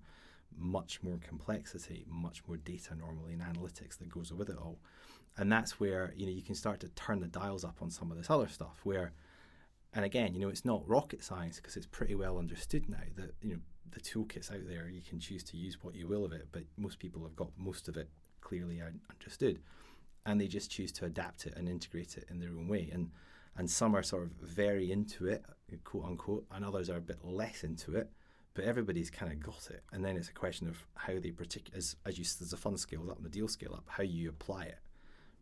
much 0.57 1.03
more 1.03 1.19
complexity 1.27 2.05
much 2.09 2.43
more 2.47 2.57
data 2.59 2.95
normally 2.95 3.33
and 3.33 3.43
analytics 3.43 3.99
that 3.99 4.09
goes 4.09 4.33
with 4.33 4.49
it 4.49 4.57
all. 4.57 4.79
And 5.37 5.51
that's 5.51 5.81
where 5.81 6.13
you 6.17 6.27
know 6.27 6.33
you 6.33 6.43
can 6.43 6.55
start 6.55 6.81
to 6.81 6.89
turn 6.91 7.21
the 7.21 7.27
dials 7.27 7.65
up 7.65 7.79
on 7.83 7.91
some 7.91 8.11
of 8.11 8.17
this 8.17 8.31
other 8.31 8.49
stuff 8.49 8.81
where 8.85 9.13
and 9.95 10.05
again 10.05 10.35
you 10.35 10.41
know 10.41 10.49
it's 10.49 10.65
not 10.65 10.87
rocket 10.89 11.25
science 11.25 11.57
because 11.57 11.77
it's 11.77 11.87
pretty 11.87 12.15
well 12.15 12.39
understood 12.39 12.89
now 12.89 12.99
that 13.17 13.35
you 13.43 13.51
know 13.51 13.61
the 13.91 14.01
toolkits 14.01 14.53
out 14.53 14.67
there 14.69 14.89
you 14.89 15.01
can 15.01 15.21
choose 15.21 15.45
to 15.45 15.57
use 15.57 15.79
what 15.83 15.95
you 15.95 16.07
will 16.07 16.25
of 16.25 16.33
it 16.33 16.49
but 16.53 16.65
most 16.77 16.99
people 16.99 17.23
have 17.23 17.37
got 17.37 17.51
most 17.57 17.89
of 17.89 17.97
it 17.97 18.09
clearly 18.45 18.81
understood 19.11 19.59
and 20.27 20.41
they 20.41 20.47
just 20.47 20.71
choose 20.71 20.93
to 20.93 21.05
adapt 21.05 21.47
it 21.47 21.55
and 21.57 21.69
integrate 21.69 22.17
it 22.17 22.27
in 22.31 22.41
their 22.41 22.51
own 22.51 22.69
way. 22.69 22.91
And 22.93 23.11
and 23.57 23.71
some 23.71 23.95
are 23.95 24.03
sort 24.03 24.25
of 24.25 24.31
very 24.43 24.91
into 24.91 25.29
it, 25.29 25.45
quote 25.85 26.07
unquote, 26.07 26.45
and 26.51 26.65
others 26.65 26.91
are 26.91 26.97
a 26.97 27.01
bit 27.01 27.25
less 27.25 27.63
into 27.63 27.95
it. 27.95 28.11
But 28.53 28.65
everybody's 28.65 29.11
kind 29.11 29.33
of 29.33 29.41
got 29.41 29.69
it, 29.71 29.83
and 29.93 30.05
then 30.05 30.17
it's 30.17 30.29
a 30.29 30.33
question 30.33 30.69
of 30.69 30.85
how 30.95 31.19
they 31.19 31.31
particular 31.31 31.77
as 31.77 31.97
as 32.07 32.19
you 32.19 32.23
as 32.23 32.51
the 32.51 32.57
fund 32.57 32.79
scales 32.79 33.09
up 33.09 33.17
and 33.17 33.25
the 33.25 33.31
deal 33.31 33.49
scale 33.49 33.75
up, 33.75 33.85
how 33.89 34.03
you 34.03 34.29
apply 34.29 34.65
it, 34.65 34.79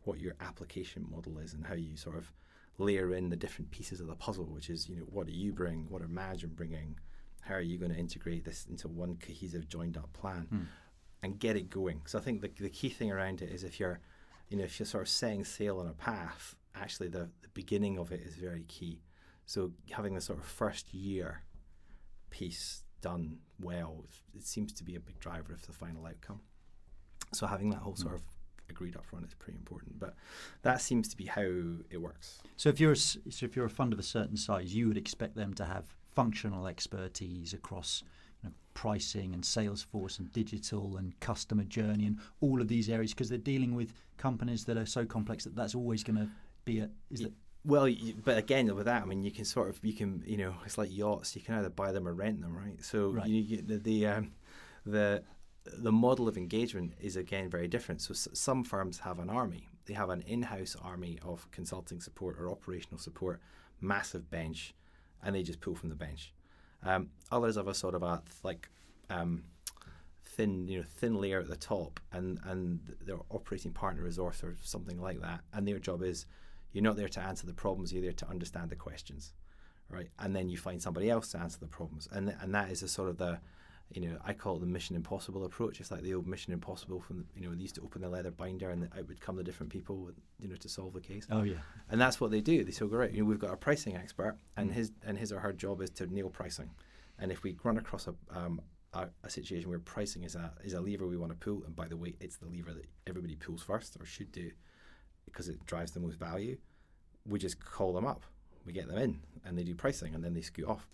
what 0.03 0.19
your 0.19 0.33
application 0.39 1.05
model 1.09 1.37
is, 1.37 1.53
and 1.53 1.65
how 1.65 1.75
you 1.75 1.95
sort 1.95 2.17
of 2.17 2.31
layer 2.79 3.13
in 3.13 3.29
the 3.29 3.35
different 3.35 3.69
pieces 3.69 3.99
of 3.99 4.07
the 4.07 4.15
puzzle, 4.15 4.45
which 4.45 4.69
is 4.69 4.89
you 4.89 4.95
know 4.95 5.03
what 5.03 5.27
do 5.27 5.33
you 5.33 5.51
bring, 5.51 5.85
what 5.89 6.01
are 6.01 6.07
management 6.07 6.55
bringing, 6.55 6.95
how 7.41 7.55
are 7.55 7.61
you 7.61 7.77
going 7.77 7.91
to 7.91 7.97
integrate 7.97 8.45
this 8.45 8.65
into 8.69 8.87
one 8.87 9.15
cohesive 9.17 9.69
joined 9.69 9.95
up 9.95 10.11
plan, 10.13 10.47
hmm. 10.49 10.63
And 11.23 11.39
get 11.39 11.55
it 11.55 11.69
going. 11.69 12.01
So 12.05 12.19
I 12.19 12.21
think 12.21 12.41
the 12.41 12.51
the 12.59 12.69
key 12.69 12.89
thing 12.89 13.11
around 13.11 13.41
it 13.41 13.49
is 13.49 13.63
if 13.63 13.79
you're 13.79 13.99
you 14.49 14.57
know, 14.57 14.65
if 14.65 14.77
you're 14.79 14.85
sort 14.85 15.01
of 15.01 15.09
setting 15.09 15.43
sail 15.43 15.79
on 15.79 15.87
a 15.87 15.93
path, 15.93 16.55
actually 16.75 17.07
the, 17.07 17.29
the 17.41 17.49
beginning 17.55 17.97
of 17.97 18.11
it 18.11 18.21
is 18.21 18.35
very 18.35 18.63
key. 18.67 19.01
So 19.47 19.71
having 19.89 20.13
the 20.13 20.21
sort 20.21 20.37
of 20.37 20.45
first 20.45 20.93
year 20.93 21.41
piece 22.29 22.83
done 23.01 23.39
well, 23.59 24.05
it 24.35 24.45
seems 24.45 24.71
to 24.73 24.83
be 24.83 24.95
a 24.95 24.99
big 24.99 25.19
driver 25.19 25.53
of 25.53 25.65
the 25.65 25.73
final 25.73 26.05
outcome. 26.05 26.41
So 27.33 27.47
having 27.47 27.71
that 27.71 27.79
whole 27.79 27.95
sort 27.95 28.13
mm. 28.13 28.17
of 28.17 28.21
agreed 28.69 28.95
up 28.95 29.05
front 29.05 29.25
is 29.25 29.33
pretty 29.33 29.57
important. 29.57 29.99
But 29.99 30.13
that 30.61 30.81
seems 30.81 31.07
to 31.09 31.17
be 31.17 31.25
how 31.25 31.49
it 31.89 31.97
works. 31.97 32.39
So 32.57 32.69
if 32.69 32.79
you're 32.79 32.91
a, 32.91 32.95
so 32.95 33.19
if 33.41 33.55
you're 33.55 33.65
a 33.65 33.71
fund 33.71 33.91
of 33.91 33.99
a 33.99 34.03
certain 34.03 34.37
size, 34.37 34.75
you 34.75 34.87
would 34.87 34.97
expect 34.97 35.35
them 35.35 35.53
to 35.55 35.65
have 35.65 35.85
functional 36.13 36.67
expertise 36.67 37.53
across 37.53 38.03
you 38.43 38.49
know, 38.49 38.55
pricing 38.73 39.33
and 39.33 39.43
Salesforce 39.43 40.19
and 40.19 40.31
digital 40.31 40.97
and 40.97 41.17
customer 41.19 41.63
journey 41.63 42.05
and 42.05 42.19
all 42.41 42.61
of 42.61 42.67
these 42.67 42.89
areas 42.89 43.13
because 43.13 43.29
they're 43.29 43.37
dealing 43.37 43.75
with 43.75 43.93
companies 44.17 44.65
that 44.65 44.77
are 44.77 44.85
so 44.85 45.05
complex 45.05 45.43
that 45.43 45.55
that's 45.55 45.75
always 45.75 46.03
going 46.03 46.17
to 46.17 46.29
be 46.65 46.79
a 46.79 46.89
is 47.09 47.21
it 47.21 47.33
well, 47.65 47.89
but 48.25 48.37
again, 48.37 48.73
with 48.75 48.85
that, 48.85 49.03
I 49.03 49.05
mean, 49.05 49.23
you 49.23 49.31
can 49.31 49.45
sort 49.45 49.69
of 49.69 49.79
you 49.83 49.93
can 49.93 50.21
you 50.25 50.35
know 50.35 50.53
it's 50.65 50.77
like 50.77 50.89
yachts. 50.91 51.33
You 51.35 51.41
can 51.41 51.55
either 51.55 51.69
buy 51.69 51.93
them 51.93 52.07
or 52.07 52.13
rent 52.13 52.41
them, 52.41 52.55
right? 52.57 52.83
So 52.83 53.11
right. 53.11 53.25
You, 53.25 53.61
the 53.61 53.77
the, 53.77 54.07
um, 54.07 54.31
the 54.85 55.23
the 55.77 55.91
model 55.91 56.27
of 56.27 56.37
engagement 56.37 56.93
is 56.99 57.15
again 57.15 57.49
very 57.49 57.69
different. 57.69 58.01
So 58.01 58.11
s- 58.11 58.27
some 58.33 58.65
firms 58.65 58.99
have 58.99 59.19
an 59.19 59.29
army. 59.29 59.69
They 59.85 59.93
have 59.93 60.09
an 60.09 60.23
in-house 60.27 60.75
army 60.81 61.19
of 61.23 61.49
consulting 61.51 62.01
support 62.01 62.37
or 62.37 62.49
operational 62.49 62.97
support, 62.97 63.39
massive 63.79 64.29
bench, 64.29 64.73
and 65.23 65.33
they 65.33 65.43
just 65.43 65.61
pull 65.61 65.75
from 65.75 65.87
the 65.87 65.95
bench. 65.95 66.33
Um, 66.85 67.09
others 67.31 67.55
have 67.55 67.67
a 67.67 67.73
sort 67.73 67.95
of 67.95 68.03
a 68.03 68.21
like 68.43 68.69
um, 69.09 69.43
thin, 70.23 70.67
you 70.67 70.79
know, 70.79 70.85
thin 70.87 71.15
layer 71.15 71.39
at 71.39 71.47
the 71.47 71.55
top, 71.55 71.99
and 72.11 72.39
and 72.45 72.95
their 73.01 73.17
operating 73.29 73.71
partner 73.71 74.03
resource 74.03 74.43
or 74.43 74.55
something 74.61 74.99
like 74.99 75.21
that, 75.21 75.41
and 75.53 75.67
their 75.67 75.79
job 75.79 76.03
is 76.03 76.25
you're 76.71 76.83
not 76.83 76.95
there 76.95 77.07
to 77.07 77.21
answer 77.21 77.45
the 77.45 77.53
problems, 77.53 77.93
you're 77.93 78.01
there 78.01 78.11
to 78.11 78.27
understand 78.29 78.69
the 78.69 78.75
questions, 78.75 79.33
right? 79.89 80.09
And 80.19 80.35
then 80.35 80.49
you 80.49 80.57
find 80.57 80.81
somebody 80.81 81.09
else 81.09 81.29
to 81.29 81.39
answer 81.39 81.59
the 81.59 81.67
problems, 81.67 82.07
and 82.11 82.27
th- 82.27 82.37
and 82.41 82.53
that 82.55 82.71
is 82.71 82.83
a 82.83 82.87
sort 82.87 83.09
of 83.09 83.17
the 83.17 83.39
you 83.91 84.01
know, 84.01 84.17
I 84.25 84.33
call 84.33 84.55
it 84.55 84.59
the 84.61 84.65
Mission 84.65 84.95
Impossible 84.95 85.45
approach. 85.45 85.79
It's 85.79 85.91
like 85.91 86.01
the 86.01 86.15
old 86.15 86.27
Mission 86.27 86.51
Impossible 86.51 86.99
from, 86.99 87.19
the, 87.19 87.25
you 87.35 87.47
know, 87.47 87.53
they 87.53 87.61
used 87.61 87.75
to 87.75 87.81
open 87.81 88.01
the 88.01 88.09
leather 88.09 88.31
binder 88.31 88.71
and 88.71 88.89
out 88.97 89.07
would 89.07 89.21
come 89.21 89.35
the 89.35 89.43
different 89.43 89.71
people, 89.71 90.09
you 90.39 90.47
know, 90.47 90.55
to 90.55 90.69
solve 90.69 90.93
the 90.93 91.01
case. 91.01 91.27
Oh 91.29 91.43
yeah. 91.43 91.57
And 91.89 92.01
that's 92.01 92.19
what 92.19 92.31
they 92.31 92.41
do. 92.41 92.63
They 92.63 92.71
say, 92.71 92.87
go 92.87 92.97
right, 92.97 93.11
you 93.11 93.19
know, 93.19 93.25
we've 93.25 93.39
got 93.39 93.53
a 93.53 93.57
pricing 93.57 93.95
expert, 93.95 94.37
and 94.57 94.69
mm. 94.69 94.73
his 94.73 94.91
and 95.05 95.17
his 95.17 95.31
or 95.31 95.39
her 95.39 95.53
job 95.53 95.81
is 95.81 95.89
to 95.91 96.07
nail 96.07 96.29
pricing. 96.29 96.71
And 97.19 97.31
if 97.31 97.43
we 97.43 97.55
run 97.63 97.77
across 97.77 98.07
a, 98.07 98.15
um, 98.35 98.61
a, 98.93 99.07
a, 99.23 99.29
situation 99.29 99.69
where 99.69 99.79
pricing 99.79 100.23
is 100.23 100.35
a 100.35 100.51
is 100.63 100.73
a 100.73 100.81
lever 100.81 101.07
we 101.07 101.17
want 101.17 101.31
to 101.31 101.37
pull, 101.37 101.63
and 101.63 101.75
by 101.75 101.87
the 101.87 101.97
way, 101.97 102.15
it's 102.19 102.37
the 102.37 102.47
lever 102.47 102.73
that 102.73 102.85
everybody 103.05 103.35
pulls 103.35 103.61
first 103.61 103.95
or 103.99 104.05
should 104.05 104.31
do, 104.31 104.49
because 105.25 105.49
it 105.49 105.63
drives 105.65 105.91
the 105.91 105.99
most 105.99 106.17
value, 106.17 106.57
we 107.27 107.37
just 107.37 107.63
call 107.63 107.93
them 107.93 108.05
up, 108.05 108.23
we 108.65 108.73
get 108.73 108.87
them 108.87 108.97
in, 108.97 109.19
and 109.45 109.57
they 109.57 109.63
do 109.63 109.75
pricing, 109.75 110.15
and 110.15 110.23
then 110.23 110.33
they 110.33 110.41
scoot 110.41 110.67
off. 110.67 110.87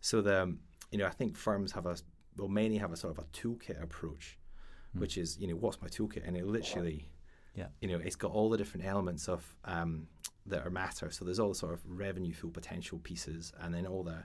So 0.00 0.20
the 0.20 0.42
um, 0.42 0.60
you 0.90 0.98
know 0.98 1.06
I 1.06 1.10
think 1.10 1.36
firms 1.36 1.72
have 1.72 1.86
a 1.86 1.96
well, 2.36 2.48
many 2.48 2.78
have 2.78 2.92
a 2.92 2.96
sort 2.96 3.16
of 3.16 3.24
a 3.24 3.26
toolkit 3.28 3.82
approach, 3.82 4.38
mm. 4.96 5.00
which 5.00 5.18
is, 5.18 5.38
you 5.38 5.46
know, 5.46 5.54
what's 5.54 5.80
my 5.80 5.88
toolkit? 5.88 6.26
And 6.26 6.36
it 6.36 6.46
literally, 6.46 7.08
yeah. 7.54 7.66
you 7.80 7.88
know, 7.88 8.00
it's 8.02 8.16
got 8.16 8.32
all 8.32 8.50
the 8.50 8.58
different 8.58 8.86
elements 8.86 9.28
of 9.28 9.44
um, 9.64 10.06
that 10.46 10.66
are 10.66 10.70
matter. 10.70 11.10
So 11.10 11.24
there's 11.24 11.38
all 11.38 11.50
the 11.50 11.54
sort 11.54 11.72
of 11.72 11.80
revenue 11.86 12.32
full 12.32 12.50
potential 12.50 12.98
pieces, 13.02 13.52
and 13.60 13.74
then 13.74 13.86
all 13.86 14.02
the 14.02 14.24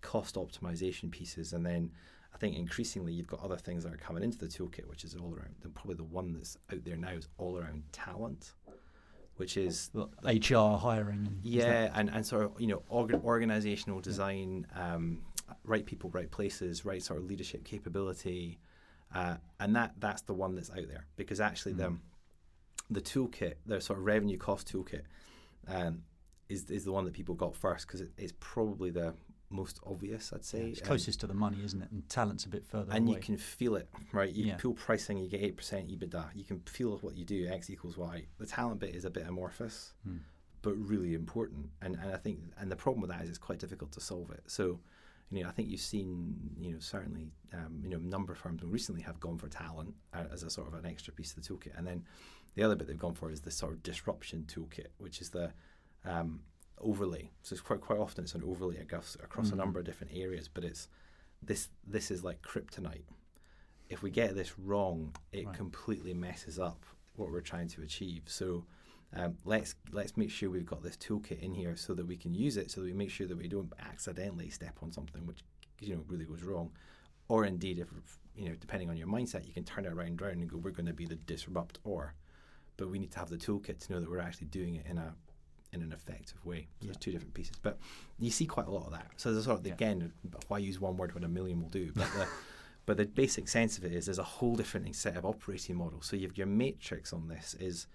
cost 0.00 0.34
optimization 0.34 1.10
pieces, 1.10 1.52
and 1.52 1.64
then 1.64 1.90
I 2.34 2.38
think 2.38 2.56
increasingly 2.56 3.12
you've 3.12 3.26
got 3.26 3.42
other 3.42 3.56
things 3.56 3.84
that 3.84 3.92
are 3.92 3.98
coming 3.98 4.22
into 4.22 4.38
the 4.38 4.46
toolkit, 4.46 4.86
which 4.86 5.04
is 5.04 5.14
all 5.14 5.34
around. 5.34 5.54
And 5.62 5.74
probably 5.74 5.96
the 5.96 6.04
one 6.04 6.32
that's 6.32 6.56
out 6.72 6.84
there 6.84 6.96
now 6.96 7.10
is 7.12 7.28
all 7.38 7.58
around 7.58 7.84
talent, 7.92 8.52
which 9.36 9.56
is 9.56 9.90
well, 9.92 10.10
HR 10.24 10.78
hiring. 10.78 11.38
Yeah, 11.42 11.90
and, 11.94 12.10
and 12.10 12.26
sort 12.26 12.44
of 12.44 12.60
you 12.60 12.66
know 12.66 12.82
org- 12.88 13.20
organizational 13.24 14.00
design, 14.00 14.66
um, 14.74 15.20
right 15.64 15.84
people, 15.84 16.10
right 16.10 16.30
places, 16.30 16.84
right 16.84 17.02
sort 17.02 17.18
of 17.18 17.26
leadership 17.26 17.64
capability, 17.64 18.58
uh, 19.14 19.36
and 19.60 19.76
that 19.76 19.92
that's 19.98 20.22
the 20.22 20.34
one 20.34 20.54
that's 20.54 20.70
out 20.70 20.88
there 20.88 21.06
because 21.16 21.40
actually 21.40 21.74
mm. 21.74 21.78
the 21.78 21.96
the 22.90 23.00
toolkit, 23.00 23.54
the 23.66 23.80
sort 23.80 23.98
of 23.98 24.04
revenue 24.04 24.38
cost 24.38 24.72
toolkit, 24.72 25.02
um, 25.68 26.02
is 26.48 26.70
is 26.70 26.84
the 26.84 26.92
one 26.92 27.04
that 27.04 27.14
people 27.14 27.34
got 27.34 27.56
first 27.56 27.86
because 27.86 28.00
it, 28.00 28.10
it's 28.16 28.32
probably 28.40 28.90
the 28.90 29.14
most 29.52 29.80
obvious, 29.86 30.32
I'd 30.32 30.44
say. 30.44 30.58
Yeah, 30.58 30.68
it's 30.68 30.80
closest 30.80 31.18
um, 31.18 31.20
to 31.20 31.26
the 31.28 31.38
money, 31.38 31.58
isn't 31.64 31.82
it? 31.82 31.90
And 31.90 32.08
talent's 32.08 32.44
a 32.44 32.48
bit 32.48 32.64
further 32.64 32.92
and 32.92 33.06
away. 33.06 33.16
you 33.16 33.22
can 33.22 33.36
feel 33.36 33.76
it, 33.76 33.88
right? 34.12 34.32
You 34.32 34.46
yeah. 34.46 34.56
pull 34.56 34.74
pricing, 34.74 35.18
you 35.18 35.28
get 35.28 35.42
8% 35.56 35.96
EBITDA. 35.96 36.24
You 36.34 36.44
can 36.44 36.60
feel 36.60 36.98
what 36.98 37.16
you 37.16 37.24
do, 37.24 37.46
X 37.48 37.70
equals 37.70 37.96
Y. 37.96 38.24
The 38.38 38.46
talent 38.46 38.80
bit 38.80 38.94
is 38.94 39.04
a 39.04 39.10
bit 39.10 39.26
amorphous, 39.26 39.92
hmm. 40.04 40.18
but 40.62 40.74
really 40.76 41.14
important. 41.14 41.66
And, 41.82 41.96
and 42.02 42.12
I 42.12 42.16
think, 42.16 42.40
and 42.58 42.70
the 42.70 42.76
problem 42.76 43.02
with 43.02 43.10
that 43.10 43.22
is 43.22 43.28
it's 43.28 43.38
quite 43.38 43.58
difficult 43.58 43.92
to 43.92 44.00
solve 44.00 44.30
it. 44.30 44.42
So 44.46 44.80
you 45.32 45.42
know, 45.42 45.48
I 45.48 45.52
think 45.52 45.70
you've 45.70 45.80
seen, 45.80 46.34
you 46.58 46.72
know, 46.72 46.78
certainly, 46.78 47.32
um, 47.54 47.80
you 47.82 47.90
know, 47.90 47.96
a 47.96 48.00
number 48.00 48.32
of 48.32 48.38
firms 48.38 48.62
recently 48.62 49.00
have 49.02 49.18
gone 49.18 49.38
for 49.38 49.48
talent 49.48 49.94
uh, 50.12 50.24
as 50.30 50.42
a 50.42 50.50
sort 50.50 50.68
of 50.68 50.74
an 50.74 50.84
extra 50.84 51.12
piece 51.12 51.34
of 51.34 51.42
the 51.42 51.48
toolkit, 51.48 51.76
and 51.76 51.86
then 51.86 52.04
the 52.54 52.62
other 52.62 52.76
bit 52.76 52.86
they've 52.86 52.98
gone 52.98 53.14
for 53.14 53.30
is 53.30 53.40
the 53.40 53.50
sort 53.50 53.72
of 53.72 53.82
disruption 53.82 54.44
toolkit, 54.46 54.88
which 54.98 55.20
is 55.22 55.30
the 55.30 55.52
um, 56.04 56.40
overlay. 56.78 57.30
So 57.42 57.54
it's 57.54 57.62
quite 57.62 57.80
quite 57.80 57.98
often 57.98 58.24
it's 58.24 58.34
an 58.34 58.42
overlay 58.46 58.78
across, 58.78 59.16
across 59.22 59.46
mm-hmm. 59.46 59.54
a 59.54 59.58
number 59.58 59.78
of 59.78 59.86
different 59.86 60.12
areas, 60.14 60.48
but 60.52 60.64
it's 60.64 60.88
this 61.42 61.68
this 61.86 62.10
is 62.10 62.22
like 62.22 62.42
kryptonite. 62.42 63.04
If 63.88 64.02
we 64.02 64.10
get 64.10 64.34
this 64.34 64.58
wrong, 64.58 65.14
it 65.32 65.46
right. 65.46 65.54
completely 65.54 66.14
messes 66.14 66.58
up 66.58 66.84
what 67.16 67.30
we're 67.30 67.40
trying 67.40 67.68
to 67.68 67.82
achieve. 67.82 68.22
So 68.26 68.64
um, 69.14 69.36
let's 69.44 69.74
let's 69.92 70.16
make 70.16 70.30
sure 70.30 70.50
we've 70.50 70.64
got 70.64 70.82
this 70.82 70.96
toolkit 70.96 71.40
in 71.42 71.52
here 71.52 71.76
so 71.76 71.94
that 71.94 72.06
we 72.06 72.16
can 72.16 72.34
use 72.34 72.56
it, 72.56 72.70
so 72.70 72.80
that 72.80 72.86
we 72.86 72.92
make 72.92 73.10
sure 73.10 73.26
that 73.26 73.36
we 73.36 73.48
don't 73.48 73.72
accidentally 73.80 74.48
step 74.48 74.78
on 74.82 74.90
something 74.90 75.26
which 75.26 75.40
you 75.80 75.94
know 75.94 76.02
really 76.08 76.24
goes 76.24 76.42
wrong, 76.42 76.70
or 77.28 77.44
indeed 77.44 77.78
if 77.78 77.88
you 78.34 78.48
know 78.48 78.54
depending 78.58 78.88
on 78.88 78.96
your 78.96 79.08
mindset, 79.08 79.46
you 79.46 79.52
can 79.52 79.64
turn 79.64 79.84
it 79.84 79.92
around 79.92 80.20
around 80.22 80.40
and 80.40 80.48
go, 80.48 80.56
we're 80.56 80.70
going 80.70 80.86
to 80.86 80.94
be 80.94 81.06
the 81.06 81.16
disrupt 81.16 81.78
or, 81.84 82.14
but 82.76 82.88
we 82.88 82.98
need 82.98 83.10
to 83.12 83.18
have 83.18 83.28
the 83.28 83.36
toolkit 83.36 83.78
to 83.78 83.92
know 83.92 84.00
that 84.00 84.10
we're 84.10 84.18
actually 84.18 84.46
doing 84.46 84.76
it 84.76 84.86
in 84.86 84.96
a 84.96 85.14
in 85.72 85.82
an 85.82 85.92
effective 85.92 86.44
way. 86.44 86.68
So 86.80 86.86
yeah. 86.86 86.86
There's 86.86 86.96
two 86.98 87.12
different 87.12 87.34
pieces, 87.34 87.56
but 87.62 87.78
you 88.18 88.30
see 88.30 88.46
quite 88.46 88.66
a 88.66 88.70
lot 88.70 88.86
of 88.86 88.92
that. 88.92 89.08
So 89.16 89.32
there's 89.32 89.44
sort 89.44 89.60
of 89.60 89.66
yeah. 89.66 89.74
again, 89.74 90.12
why 90.48 90.58
use 90.58 90.80
one 90.80 90.96
word 90.96 91.14
when 91.14 91.24
a 91.24 91.28
million 91.28 91.60
will 91.60 91.70
do? 91.70 91.92
But 91.94 92.10
the 92.14 92.26
but 92.86 92.96
the 92.96 93.04
basic 93.04 93.48
sense 93.48 93.76
of 93.76 93.84
it 93.84 93.92
is 93.92 94.06
there's 94.06 94.18
a 94.18 94.22
whole 94.22 94.54
different 94.54 94.94
set 94.96 95.16
of 95.16 95.26
operating 95.26 95.76
models. 95.76 96.06
So 96.06 96.16
you've 96.16 96.36
your 96.38 96.46
matrix 96.46 97.12
on 97.12 97.28
this 97.28 97.54
is 97.60 97.86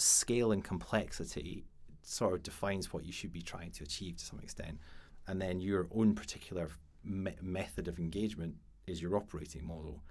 scale 0.00 0.52
and 0.52 0.64
complexity 0.64 1.64
sort 2.02 2.34
of 2.34 2.42
defines 2.42 2.92
what 2.92 3.04
you 3.04 3.12
should 3.12 3.32
be 3.32 3.42
trying 3.42 3.70
to 3.72 3.84
achieve 3.84 4.16
to 4.16 4.24
some 4.24 4.40
extent. 4.40 4.78
And 5.28 5.40
then 5.40 5.60
your 5.60 5.88
own 5.94 6.14
particular 6.14 6.70
me- 7.04 7.36
method 7.40 7.88
of 7.88 7.98
engagement 7.98 8.54
is 8.86 9.00
your 9.00 9.16
operating 9.16 9.64
model. 9.66 10.02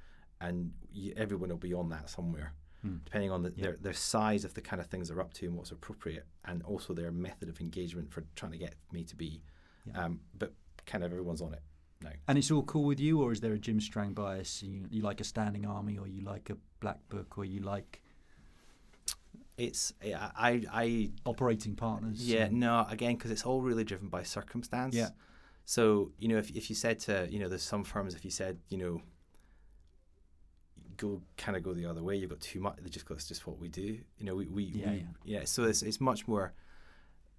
And 0.41 0.71
you, 0.91 1.13
everyone 1.17 1.49
will 1.49 1.57
be 1.57 1.73
on 1.73 1.89
that 1.89 2.09
somewhere, 2.09 2.53
hmm. 2.81 2.97
depending 3.03 3.31
on 3.31 3.43
the, 3.43 3.53
yeah. 3.55 3.63
their, 3.63 3.77
their 3.81 3.93
size 3.93 4.45
of 4.45 4.53
the 4.53 4.61
kind 4.61 4.79
of 4.79 4.87
things 4.87 5.09
they're 5.09 5.19
up 5.19 5.33
to 5.33 5.47
and 5.47 5.55
what's 5.57 5.71
appropriate, 5.71 6.25
and 6.45 6.63
also 6.63 6.93
their 6.93 7.11
method 7.11 7.49
of 7.49 7.59
engagement 7.59 8.09
for 8.09 8.23
trying 8.35 8.53
to 8.53 8.57
get 8.57 8.75
me 8.93 9.03
to 9.03 9.15
be. 9.15 9.41
Yeah. 9.85 10.05
Um, 10.05 10.21
but 10.37 10.53
kind 10.85 11.03
of 11.03 11.11
everyone's 11.11 11.41
on 11.41 11.53
it. 11.53 11.61
No. 12.01 12.11
And 12.29 12.37
it's 12.37 12.49
all 12.49 12.63
cool 12.63 12.85
with 12.85 13.01
you, 13.01 13.21
or 13.21 13.33
is 13.33 13.41
there 13.41 13.51
a 13.51 13.59
Jim 13.59 13.81
Strang 13.81 14.13
bias? 14.13 14.63
You, 14.63 14.85
you 14.89 15.01
like 15.01 15.19
a 15.19 15.25
standing 15.25 15.65
army, 15.65 15.97
or 15.97 16.07
you 16.07 16.21
like 16.21 16.49
a 16.49 16.55
black 16.79 16.99
book, 17.09 17.37
or 17.37 17.43
you 17.43 17.59
like 17.59 18.01
It's 19.59 19.93
I 20.03 20.63
I, 20.71 21.11
Operating 21.25 21.75
partners. 21.75 22.27
yeah 22.27 22.47
no 22.51 22.85
again 22.89 23.15
because 23.15 23.31
it's 23.31 23.43
all 23.45 23.61
really 23.61 23.83
driven 23.83 24.07
by 24.09 24.23
circumstance. 24.23 24.95
Yeah. 24.95 25.09
So 25.65 26.11
you 26.17 26.27
know 26.29 26.37
if 26.37 26.49
if 26.55 26.69
you 26.69 26.75
said 26.75 26.99
to 27.01 27.27
you 27.29 27.39
know 27.39 27.49
there's 27.49 27.63
some 27.63 27.83
firms 27.83 28.15
if 28.15 28.23
you 28.25 28.31
said 28.31 28.57
you 28.69 28.77
know 28.77 29.01
go 30.97 31.21
kind 31.37 31.55
of 31.55 31.63
go 31.63 31.73
the 31.73 31.85
other 31.85 32.03
way 32.03 32.15
you've 32.15 32.29
got 32.29 32.41
too 32.41 32.59
much 32.59 32.75
they 32.81 32.89
just 32.89 33.05
go 33.05 33.15
it's 33.15 33.27
just 33.27 33.47
what 33.47 33.57
we 33.57 33.69
do 33.69 33.99
you 34.17 34.25
know 34.25 34.35
we 34.35 34.47
we 34.47 34.63
Yeah, 34.65 34.91
we, 34.91 35.05
yeah. 35.23 35.45
so 35.45 35.63
it's 35.63 35.81
it's 35.81 36.01
much 36.01 36.27
more 36.27 36.53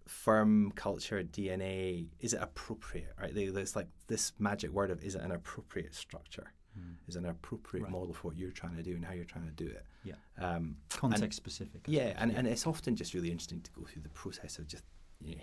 firm 0.06 0.72
culture 0.74 1.22
DNA 1.22 2.06
is 2.20 2.32
it 2.32 2.40
appropriate 2.42 3.12
right 3.20 3.34
there's 3.34 3.76
like 3.76 3.88
this 4.06 4.32
magic 4.38 4.70
word 4.72 4.90
of 4.90 5.04
is 5.04 5.14
it 5.14 5.20
an 5.22 5.32
appropriate 5.32 5.94
structure 5.94 6.52
Mm. 6.78 6.94
is 7.08 7.16
it 7.16 7.18
an 7.18 7.26
appropriate 7.26 7.82
Right. 7.82 7.90
model 7.92 8.14
for 8.14 8.28
what 8.28 8.36
you're 8.36 8.52
trying 8.52 8.76
to 8.76 8.82
do 8.84 8.94
and 8.94 9.04
how 9.04 9.12
you're 9.12 9.24
trying 9.24 9.44
to 9.44 9.50
do 9.64 9.66
it 9.66 9.84
Yeah. 10.04 10.14
um, 10.38 10.76
Context 10.88 11.36
specific. 11.36 11.82
I 11.86 11.90
yeah, 11.90 12.14
and, 12.16 12.32
and 12.32 12.46
it's 12.46 12.66
often 12.66 12.96
just 12.96 13.14
really 13.14 13.30
interesting 13.30 13.60
to 13.60 13.70
go 13.72 13.82
through 13.84 14.02
the 14.02 14.08
process 14.10 14.58
of 14.58 14.66
just 14.66 14.84
you 15.20 15.36
know, 15.36 15.42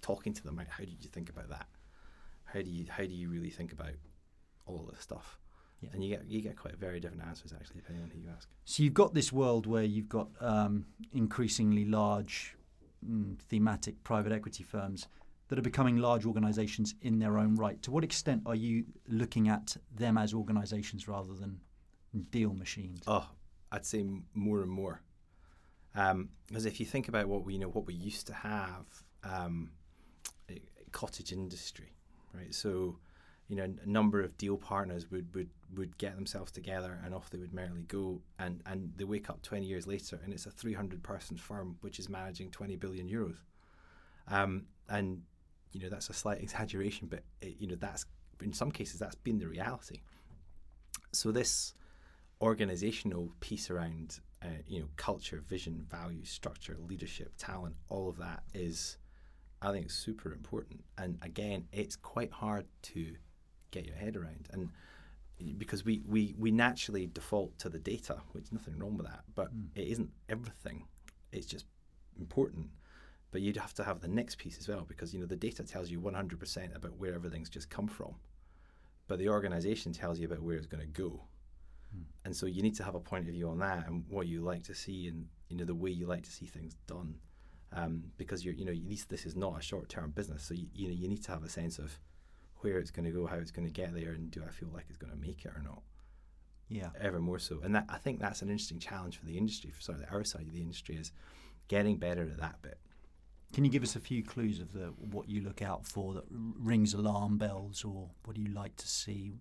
talking 0.00 0.32
to 0.32 0.42
them. 0.42 0.56
Like, 0.56 0.70
how 0.70 0.84
did 0.84 1.02
you 1.02 1.10
think 1.10 1.28
about 1.28 1.48
that? 1.50 1.66
How 2.44 2.62
do 2.62 2.70
you 2.70 2.86
how 2.88 3.04
do 3.04 3.14
you 3.14 3.28
really 3.28 3.50
think 3.50 3.72
about 3.72 3.92
all 4.66 4.80
of 4.80 4.94
this 4.94 5.02
stuff? 5.02 5.38
Yeah. 5.80 5.90
And 5.92 6.02
you 6.02 6.10
get 6.10 6.26
you 6.26 6.40
get 6.40 6.56
quite 6.56 6.76
very 6.76 7.00
different 7.00 7.24
answers 7.24 7.52
actually 7.52 7.76
depending 7.76 8.04
on 8.04 8.10
who 8.10 8.18
you 8.18 8.30
ask. 8.34 8.48
So 8.64 8.82
you've 8.82 8.94
got 8.94 9.14
this 9.14 9.32
world 9.32 9.66
where 9.66 9.84
you've 9.84 10.08
got 10.08 10.28
um, 10.40 10.86
increasingly 11.12 11.84
large 11.84 12.56
mm, 13.06 13.38
thematic 13.38 14.02
private 14.02 14.32
equity 14.32 14.64
firms 14.64 15.06
that 15.48 15.58
are 15.58 15.62
becoming 15.62 15.98
large 15.98 16.26
organizations 16.26 16.94
in 17.02 17.18
their 17.18 17.38
own 17.38 17.54
right. 17.54 17.80
To 17.82 17.90
what 17.90 18.04
extent 18.04 18.42
are 18.44 18.54
you 18.54 18.84
looking 19.08 19.48
at 19.48 19.76
them 19.94 20.18
as 20.18 20.34
organizations 20.34 21.08
rather 21.08 21.34
than 21.34 21.60
deal 22.30 22.54
machines? 22.54 23.02
Oh, 23.06 23.28
I'd 23.72 23.86
say 23.86 24.04
more 24.34 24.62
and 24.62 24.70
more. 24.70 25.02
Because 26.46 26.66
if 26.66 26.78
you 26.80 26.86
think 26.86 27.08
about 27.08 27.26
what 27.26 27.44
we 27.44 27.54
you 27.54 27.58
know 27.58 27.68
what 27.68 27.86
we 27.86 27.94
used 27.94 28.26
to 28.28 28.34
have, 28.34 28.86
um, 29.24 29.70
cottage 30.92 31.32
industry, 31.32 31.92
right? 32.34 32.54
So, 32.54 32.98
you 33.48 33.56
know, 33.56 33.64
a 33.64 33.88
number 33.88 34.20
of 34.22 34.36
deal 34.36 34.56
partners 34.56 35.10
would, 35.10 35.34
would, 35.34 35.50
would 35.76 35.96
get 35.98 36.14
themselves 36.14 36.52
together 36.52 37.00
and 37.04 37.14
off 37.14 37.30
they 37.30 37.38
would 37.38 37.54
merrily 37.54 37.82
go, 37.82 38.20
and, 38.38 38.62
and 38.66 38.92
they 38.96 39.04
wake 39.04 39.30
up 39.30 39.42
20 39.42 39.64
years 39.64 39.86
later 39.86 40.20
and 40.22 40.32
it's 40.32 40.46
a 40.46 40.50
300 40.50 41.02
person 41.02 41.36
firm 41.36 41.76
which 41.80 41.98
is 41.98 42.08
managing 42.08 42.50
20 42.50 42.76
billion 42.76 43.08
euros. 43.08 43.38
Um, 44.30 44.66
and 44.88 45.22
you 45.72 45.80
know 45.80 45.88
that's 45.88 46.10
a 46.10 46.14
slight 46.14 46.40
exaggeration, 46.42 47.08
but 47.08 47.22
it, 47.40 47.56
you 47.58 47.66
know 47.66 47.76
that's 47.76 48.06
in 48.42 48.52
some 48.52 48.70
cases 48.70 49.00
that's 49.00 49.14
been 49.14 49.38
the 49.38 49.48
reality. 49.48 50.00
So 51.12 51.32
this 51.32 51.74
organizational 52.40 53.32
piece 53.40 53.70
around 53.70 54.20
uh, 54.42 54.48
you 54.66 54.80
know 54.80 54.88
culture, 54.96 55.42
vision, 55.46 55.84
values, 55.90 56.30
structure, 56.30 56.76
leadership, 56.88 57.32
talent, 57.38 57.74
all 57.88 58.08
of 58.08 58.18
that 58.18 58.42
is, 58.54 58.98
I 59.60 59.72
think, 59.72 59.90
super 59.90 60.32
important. 60.32 60.84
And 60.96 61.18
again, 61.22 61.66
it's 61.72 61.96
quite 61.96 62.32
hard 62.32 62.66
to 62.82 63.14
get 63.70 63.84
your 63.84 63.96
head 63.96 64.16
around, 64.16 64.48
and 64.52 64.70
because 65.58 65.84
we 65.84 66.02
we 66.06 66.34
we 66.38 66.50
naturally 66.50 67.06
default 67.06 67.58
to 67.58 67.68
the 67.68 67.78
data, 67.78 68.18
which 68.32 68.44
is 68.44 68.52
nothing 68.52 68.78
wrong 68.78 68.96
with 68.96 69.06
that, 69.06 69.24
but 69.34 69.48
it 69.74 69.88
isn't 69.88 70.10
everything. 70.28 70.84
It's 71.32 71.46
just 71.46 71.66
important. 72.18 72.68
But 73.30 73.42
you'd 73.42 73.58
have 73.58 73.74
to 73.74 73.84
have 73.84 74.00
the 74.00 74.08
next 74.08 74.38
piece 74.38 74.58
as 74.58 74.68
well, 74.68 74.86
because 74.88 75.12
you 75.12 75.20
know 75.20 75.26
the 75.26 75.36
data 75.36 75.62
tells 75.62 75.90
you 75.90 76.00
100% 76.00 76.74
about 76.74 76.96
where 76.96 77.14
everything's 77.14 77.50
just 77.50 77.68
come 77.68 77.86
from, 77.86 78.14
but 79.06 79.18
the 79.18 79.28
organization 79.28 79.92
tells 79.92 80.18
you 80.18 80.26
about 80.26 80.42
where 80.42 80.56
it's 80.56 80.66
going 80.66 80.80
to 80.80 81.02
go 81.02 81.20
and 82.24 82.36
so 82.36 82.46
you 82.46 82.62
need 82.62 82.76
to 82.76 82.84
have 82.84 82.94
a 82.94 83.00
point 83.00 83.26
of 83.26 83.34
view 83.34 83.48
on 83.48 83.58
that 83.58 83.86
and 83.86 84.04
what 84.08 84.26
you 84.26 84.42
like 84.42 84.62
to 84.64 84.74
see 84.74 85.08
and 85.08 85.26
you 85.48 85.56
know 85.56 85.64
the 85.64 85.74
way 85.74 85.90
you 85.90 86.06
like 86.06 86.22
to 86.24 86.30
see 86.30 86.46
things 86.46 86.74
done. 86.86 87.14
Um, 87.70 88.04
because 88.16 88.44
you're 88.44 88.54
you 88.54 88.64
know 88.64 88.72
you 88.72 88.96
this 89.08 89.26
is 89.26 89.36
not 89.36 89.58
a 89.58 89.62
short 89.62 89.88
term 89.88 90.10
business. 90.10 90.42
So 90.42 90.54
you, 90.54 90.66
you 90.74 90.88
know 90.88 90.94
you 90.94 91.08
need 91.08 91.22
to 91.24 91.32
have 91.32 91.44
a 91.44 91.48
sense 91.48 91.78
of 91.78 91.98
where 92.60 92.78
it's 92.78 92.90
going 92.90 93.04
to 93.04 93.12
go 93.12 93.26
how 93.26 93.36
it's 93.36 93.50
going 93.50 93.66
to 93.66 93.72
get 93.72 93.94
there 93.94 94.12
and 94.12 94.30
do 94.30 94.42
I 94.46 94.50
feel 94.50 94.68
like 94.72 94.86
it's 94.88 94.98
going 94.98 95.12
to 95.12 95.18
make 95.18 95.44
it 95.44 95.52
or 95.54 95.62
not? 95.62 95.82
Yeah. 96.70 96.90
ever 97.00 97.18
more 97.18 97.38
so. 97.38 97.60
And 97.62 97.74
that 97.74 97.86
I 97.88 97.96
think 97.96 98.20
that's 98.20 98.42
an 98.42 98.50
interesting 98.50 98.78
challenge 98.78 99.16
for 99.16 99.24
the 99.24 99.38
industry 99.38 99.70
for 99.70 99.80
sort 99.80 100.00
of 100.00 100.06
our 100.10 100.24
side 100.24 100.46
of 100.46 100.52
the 100.52 100.60
industry 100.60 100.96
is 100.96 101.12
getting 101.68 101.96
better 101.96 102.22
at 102.22 102.38
that 102.38 102.60
bit. 102.60 102.78
Can 103.54 103.64
you 103.64 103.70
give 103.70 103.82
us 103.82 103.96
a 103.96 104.00
few 104.00 104.22
clues 104.22 104.60
of 104.60 104.72
the 104.74 104.92
what 104.98 105.28
you 105.30 105.40
look 105.40 105.62
out 105.62 105.86
for 105.86 106.12
that 106.14 106.24
rings 106.30 106.92
alarm 106.92 107.38
bells, 107.38 107.82
or 107.82 108.10
what 108.24 108.36
do 108.36 108.42
you 108.42 108.52
like 108.52 108.76
to 108.76 108.86
see? 108.86 109.32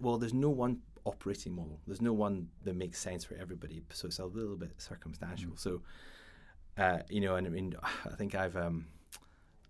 well, 0.00 0.18
there's 0.18 0.34
no 0.34 0.50
one 0.50 0.80
operating 1.04 1.54
model. 1.54 1.80
There's 1.86 2.02
no 2.02 2.12
one 2.12 2.48
that 2.62 2.76
makes 2.76 2.98
sense 2.98 3.24
for 3.24 3.34
everybody. 3.34 3.82
So 3.90 4.06
it's 4.06 4.18
a 4.18 4.24
little 4.24 4.56
bit 4.56 4.80
circumstantial. 4.80 5.56
So, 5.56 5.82
uh, 6.78 6.98
you 7.08 7.20
know, 7.20 7.36
and 7.36 7.46
I 7.46 7.50
mean, 7.50 7.74
I 7.82 8.14
think 8.16 8.34
I've 8.34 8.56
um, 8.56 8.86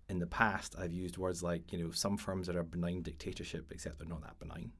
in 0.09 0.19
the 0.19 0.27
past 0.27 0.75
I've 0.77 0.93
used 0.93 1.17
words 1.17 1.41
like 1.41 1.71
you 1.71 1.83
know 1.83 1.91
some 1.91 2.17
firms 2.17 2.47
that 2.47 2.55
are 2.55 2.63
benign 2.63 3.01
dictatorship, 3.01 3.71
except 3.71 3.99
they're 3.99 4.07
not 4.07 4.21
that 4.21 4.39
benign. 4.39 4.71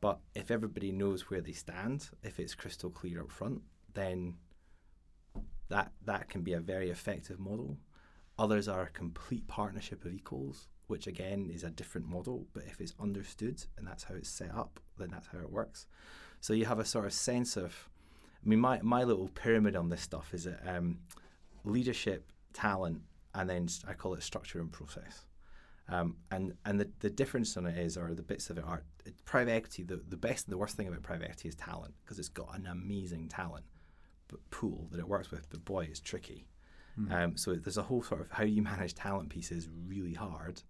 But 0.00 0.18
if 0.34 0.50
everybody 0.50 0.90
knows 0.90 1.30
where 1.30 1.40
they 1.40 1.52
stand, 1.52 2.10
if 2.24 2.40
it's 2.40 2.56
crystal 2.56 2.90
clear 2.90 3.22
up 3.22 3.30
front, 3.30 3.62
then 3.94 4.34
that 5.68 5.92
that 6.04 6.28
can 6.28 6.42
be 6.42 6.54
a 6.54 6.60
very 6.60 6.90
effective 6.90 7.38
model. 7.38 7.78
Others 8.38 8.66
are 8.66 8.82
a 8.82 8.90
complete 8.90 9.46
partnership 9.46 10.04
of 10.04 10.12
equals, 10.12 10.68
which 10.86 11.06
again 11.06 11.50
is 11.52 11.64
a 11.64 11.70
different 11.70 12.06
model. 12.06 12.46
But 12.52 12.64
if 12.66 12.80
it's 12.80 12.94
understood 13.00 13.64
and 13.76 13.86
that's 13.86 14.04
how 14.04 14.14
it's 14.14 14.28
set 14.28 14.54
up, 14.54 14.80
then 14.98 15.10
that's 15.10 15.28
how 15.28 15.38
it 15.38 15.50
works. 15.50 15.86
So 16.40 16.52
you 16.52 16.66
have 16.66 16.78
a 16.78 16.84
sort 16.84 17.06
of 17.06 17.12
sense 17.12 17.56
of, 17.56 17.88
I 18.44 18.48
mean, 18.48 18.58
my, 18.58 18.80
my 18.82 19.04
little 19.04 19.28
pyramid 19.28 19.76
on 19.76 19.88
this 19.88 20.02
stuff 20.02 20.34
is 20.34 20.44
that, 20.44 20.60
um, 20.66 20.98
leadership, 21.64 22.32
talent, 22.52 23.00
and 23.34 23.48
then 23.48 23.68
I 23.86 23.94
call 23.94 24.14
it 24.14 24.22
structure 24.22 24.60
and 24.60 24.70
process. 24.70 25.24
Um, 25.88 26.16
and 26.30 26.54
and 26.64 26.78
the, 26.80 26.88
the 27.00 27.10
difference 27.10 27.56
on 27.56 27.66
it 27.66 27.76
is, 27.78 27.96
or 27.96 28.14
the 28.14 28.22
bits 28.22 28.50
of 28.50 28.58
it 28.58 28.64
are, 28.64 28.82
it, 29.04 29.14
private 29.24 29.52
equity, 29.52 29.82
the, 29.82 30.00
the 30.08 30.16
best 30.16 30.46
and 30.46 30.52
the 30.52 30.58
worst 30.58 30.76
thing 30.76 30.88
about 30.88 31.02
private 31.02 31.28
equity 31.28 31.48
is 31.48 31.54
talent, 31.54 31.94
because 32.04 32.18
it's 32.18 32.28
got 32.28 32.56
an 32.58 32.66
amazing 32.66 33.28
talent 33.28 33.64
but 34.28 34.38
pool 34.50 34.88
that 34.90 34.98
it 34.98 35.08
works 35.08 35.30
with, 35.30 35.48
but 35.50 35.64
boy, 35.64 35.84
it's 35.84 36.00
tricky. 36.00 36.46
Um, 37.10 37.36
so 37.36 37.54
there's 37.54 37.78
a 37.78 37.82
whole 37.82 38.02
sort 38.02 38.20
of 38.20 38.30
how 38.30 38.44
you 38.44 38.62
manage 38.62 38.94
talent 38.94 39.30
piece 39.30 39.50
is 39.50 39.68
really 39.86 40.14
hard. 40.14 40.62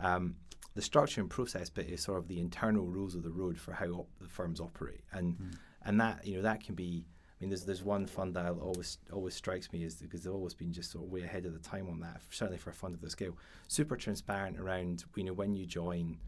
Um, 0.00 0.36
the 0.74 0.82
structure 0.82 1.20
and 1.20 1.28
process 1.28 1.68
bit 1.68 1.88
is 1.88 2.00
sort 2.00 2.18
of 2.18 2.28
the 2.28 2.38
internal 2.38 2.86
rules 2.86 3.14
of 3.14 3.22
the 3.22 3.30
road 3.30 3.58
for 3.58 3.72
how 3.72 3.86
op- 3.86 4.18
the 4.20 4.28
firms 4.28 4.60
operate, 4.60 5.02
and 5.12 5.36
and 5.84 6.00
that 6.00 6.26
you 6.26 6.36
know 6.36 6.42
that 6.42 6.62
can 6.62 6.74
be. 6.74 7.04
I 7.40 7.44
mean, 7.44 7.50
there's 7.50 7.64
there's 7.64 7.82
one 7.84 8.06
fund 8.06 8.34
that 8.34 8.50
always 8.50 8.98
always 9.12 9.34
strikes 9.34 9.72
me 9.72 9.84
is 9.84 9.96
because 9.96 10.22
they've 10.24 10.32
always 10.32 10.54
been 10.54 10.72
just 10.72 10.90
sort 10.92 11.04
of 11.04 11.10
way 11.10 11.22
ahead 11.22 11.46
of 11.46 11.52
the 11.52 11.68
time 11.68 11.88
on 11.88 12.00
that. 12.00 12.20
Certainly 12.30 12.58
for 12.58 12.70
a 12.70 12.74
fund 12.74 12.94
of 12.94 13.00
the 13.00 13.10
scale, 13.10 13.36
super 13.68 13.96
transparent 13.96 14.58
around 14.58 15.04
you 15.16 15.24
know 15.24 15.32
when 15.32 15.54
you 15.54 15.66
join, 15.66 16.18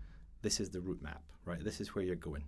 this 0.43 0.61
is 0.61 0.71
the 0.71 0.81
route 0.81 1.03
map, 1.03 1.23
right? 1.45 1.63
This 1.63 1.81
is 1.81 1.95
where 1.95 2.05
you're 2.05 2.17
going. 2.17 2.45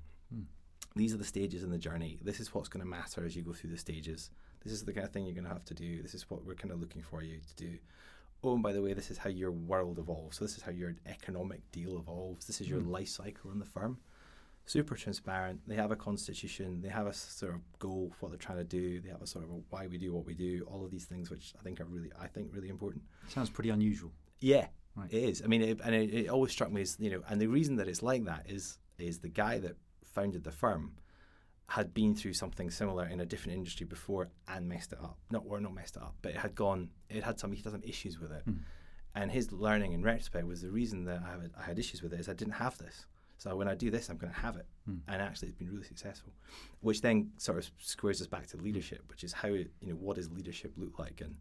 These 0.94 1.14
are 1.14 1.18
the 1.18 1.24
stages 1.24 1.62
in 1.62 1.70
the 1.70 1.78
journey. 1.78 2.18
This 2.22 2.38
is 2.40 2.52
what's 2.52 2.68
going 2.68 2.84
to 2.84 2.88
matter 2.90 3.24
as 3.24 3.34
you 3.34 3.42
go 3.42 3.52
through 3.52 3.70
the 3.70 3.78
stages. 3.78 4.30
This 4.62 4.72
is 4.72 4.84
the 4.84 4.92
kind 4.92 5.06
of 5.06 5.12
thing 5.12 5.24
you're 5.24 5.34
going 5.34 5.46
to 5.46 5.50
have 5.52 5.64
to 5.66 5.74
do. 5.74 6.02
This 6.02 6.14
is 6.14 6.28
what 6.28 6.44
we're 6.44 6.54
kind 6.54 6.70
of 6.70 6.80
looking 6.80 7.02
for 7.02 7.22
you 7.22 7.38
to 7.40 7.54
do. 7.56 7.78
Oh, 8.44 8.54
and 8.54 8.62
by 8.62 8.72
the 8.72 8.82
way, 8.82 8.92
this 8.92 9.10
is 9.10 9.18
how 9.18 9.30
your 9.30 9.52
world 9.52 9.98
evolves. 9.98 10.38
So 10.38 10.44
this 10.44 10.56
is 10.56 10.62
how 10.62 10.72
your 10.72 10.96
economic 11.06 11.60
deal 11.70 11.96
evolves. 11.96 12.46
This 12.46 12.60
is 12.60 12.68
your 12.68 12.80
hmm. 12.80 12.90
life 12.90 13.08
cycle 13.08 13.50
in 13.52 13.58
the 13.58 13.64
firm. 13.64 13.98
Super 14.64 14.94
transparent. 14.94 15.60
They 15.66 15.74
have 15.74 15.90
a 15.90 15.96
constitution. 15.96 16.80
They 16.80 16.88
have 16.88 17.06
a 17.06 17.12
sort 17.12 17.54
of 17.54 17.60
goal 17.78 18.10
of 18.12 18.22
what 18.22 18.30
they're 18.30 18.38
trying 18.38 18.58
to 18.58 18.64
do. 18.64 19.00
They 19.00 19.10
have 19.10 19.22
a 19.22 19.26
sort 19.26 19.44
of 19.44 19.50
a 19.50 19.54
why 19.70 19.86
we 19.88 19.98
do 19.98 20.12
what 20.12 20.24
we 20.24 20.34
do. 20.34 20.66
All 20.70 20.84
of 20.84 20.90
these 20.90 21.04
things, 21.04 21.30
which 21.30 21.52
I 21.58 21.62
think 21.62 21.80
are 21.80 21.84
really, 21.84 22.10
I 22.20 22.28
think, 22.28 22.50
really 22.52 22.68
important. 22.68 23.02
Sounds 23.28 23.50
pretty 23.50 23.70
unusual. 23.70 24.12
Yeah, 24.40 24.66
Right. 24.94 25.12
it 25.12 25.22
is. 25.22 25.42
I 25.42 25.46
mean, 25.46 25.62
it, 25.62 25.80
and 25.84 25.94
it, 25.94 26.12
it 26.12 26.28
always 26.28 26.52
struck 26.52 26.70
me 26.70 26.82
as 26.82 26.96
you 27.00 27.10
know, 27.10 27.22
and 27.28 27.40
the 27.40 27.46
reason 27.46 27.76
that 27.76 27.88
it's 27.88 28.02
like 28.02 28.24
that 28.24 28.44
is 28.48 28.78
is 28.98 29.18
the 29.18 29.28
guy 29.28 29.58
that 29.58 29.76
founded 30.04 30.44
the 30.44 30.52
firm 30.52 30.92
had 31.68 31.94
been 31.94 32.14
through 32.14 32.34
something 32.34 32.70
similar 32.70 33.06
in 33.06 33.20
a 33.20 33.26
different 33.26 33.56
industry 33.56 33.86
before 33.86 34.28
and 34.48 34.68
messed 34.68 34.92
it 34.92 34.98
up. 35.00 35.18
Not 35.30 35.44
or 35.46 35.60
not 35.60 35.74
messed 35.74 35.96
it 35.96 36.02
up, 36.02 36.14
but 36.22 36.32
it 36.32 36.38
had 36.38 36.54
gone. 36.54 36.90
It 37.08 37.22
had 37.22 37.38
some. 37.38 37.52
He 37.52 37.62
had 37.62 37.72
some 37.72 37.82
issues 37.82 38.18
with 38.18 38.32
it, 38.32 38.42
hmm. 38.44 38.58
and 39.14 39.30
his 39.30 39.52
learning 39.52 39.92
in 39.92 40.02
retrospect 40.02 40.46
was 40.46 40.62
the 40.62 40.70
reason 40.70 41.04
that 41.04 41.22
I 41.26 41.30
had, 41.30 41.50
I 41.58 41.62
had 41.62 41.78
issues 41.78 42.02
with 42.02 42.12
it 42.12 42.20
is 42.20 42.28
I 42.28 42.34
didn't 42.34 42.54
have 42.54 42.76
this. 42.78 43.06
So 43.38 43.56
when 43.56 43.66
I 43.66 43.74
do 43.74 43.90
this, 43.90 44.08
I'm 44.08 44.18
going 44.18 44.32
to 44.32 44.38
have 44.38 44.56
it, 44.56 44.66
hmm. 44.86 44.98
and 45.08 45.22
actually, 45.22 45.48
it's 45.48 45.56
been 45.56 45.70
really 45.70 45.84
successful. 45.84 46.32
Which 46.80 47.00
then 47.00 47.32
sort 47.38 47.58
of 47.58 47.70
squares 47.78 48.20
us 48.20 48.26
back 48.26 48.46
to 48.48 48.56
hmm. 48.56 48.64
leadership, 48.64 49.02
which 49.08 49.24
is 49.24 49.32
how 49.32 49.48
you 49.48 49.68
know 49.82 49.94
what 49.94 50.16
does 50.16 50.30
leadership 50.30 50.72
look 50.76 50.98
like, 50.98 51.20
and 51.20 51.36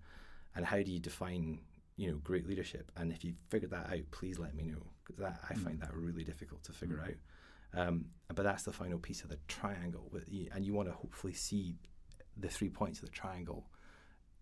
and 0.55 0.65
how 0.65 0.77
do 0.77 0.91
you 0.91 0.99
define 0.99 1.59
you 1.97 2.09
know 2.09 2.17
great 2.23 2.47
leadership? 2.47 2.91
And 2.95 3.11
if 3.11 3.23
you 3.23 3.33
figured 3.49 3.71
that 3.71 3.87
out, 3.91 4.11
please 4.11 4.39
let 4.39 4.55
me 4.55 4.63
know 4.63 4.81
because 5.03 5.17
that 5.17 5.41
I 5.49 5.55
find 5.55 5.79
that 5.81 5.93
really 5.93 6.23
difficult 6.23 6.63
to 6.63 6.71
figure 6.71 7.01
out. 7.01 7.15
Um, 7.73 8.05
but 8.33 8.43
that's 8.43 8.63
the 8.63 8.73
final 8.73 8.97
piece 8.99 9.23
of 9.23 9.29
the 9.29 9.37
triangle, 9.47 10.11
and 10.53 10.65
you 10.65 10.73
want 10.73 10.87
to 10.89 10.93
hopefully 10.93 11.33
see 11.33 11.75
the 12.37 12.47
three 12.49 12.69
points 12.69 12.99
of 12.99 13.05
the 13.05 13.11
triangle 13.11 13.65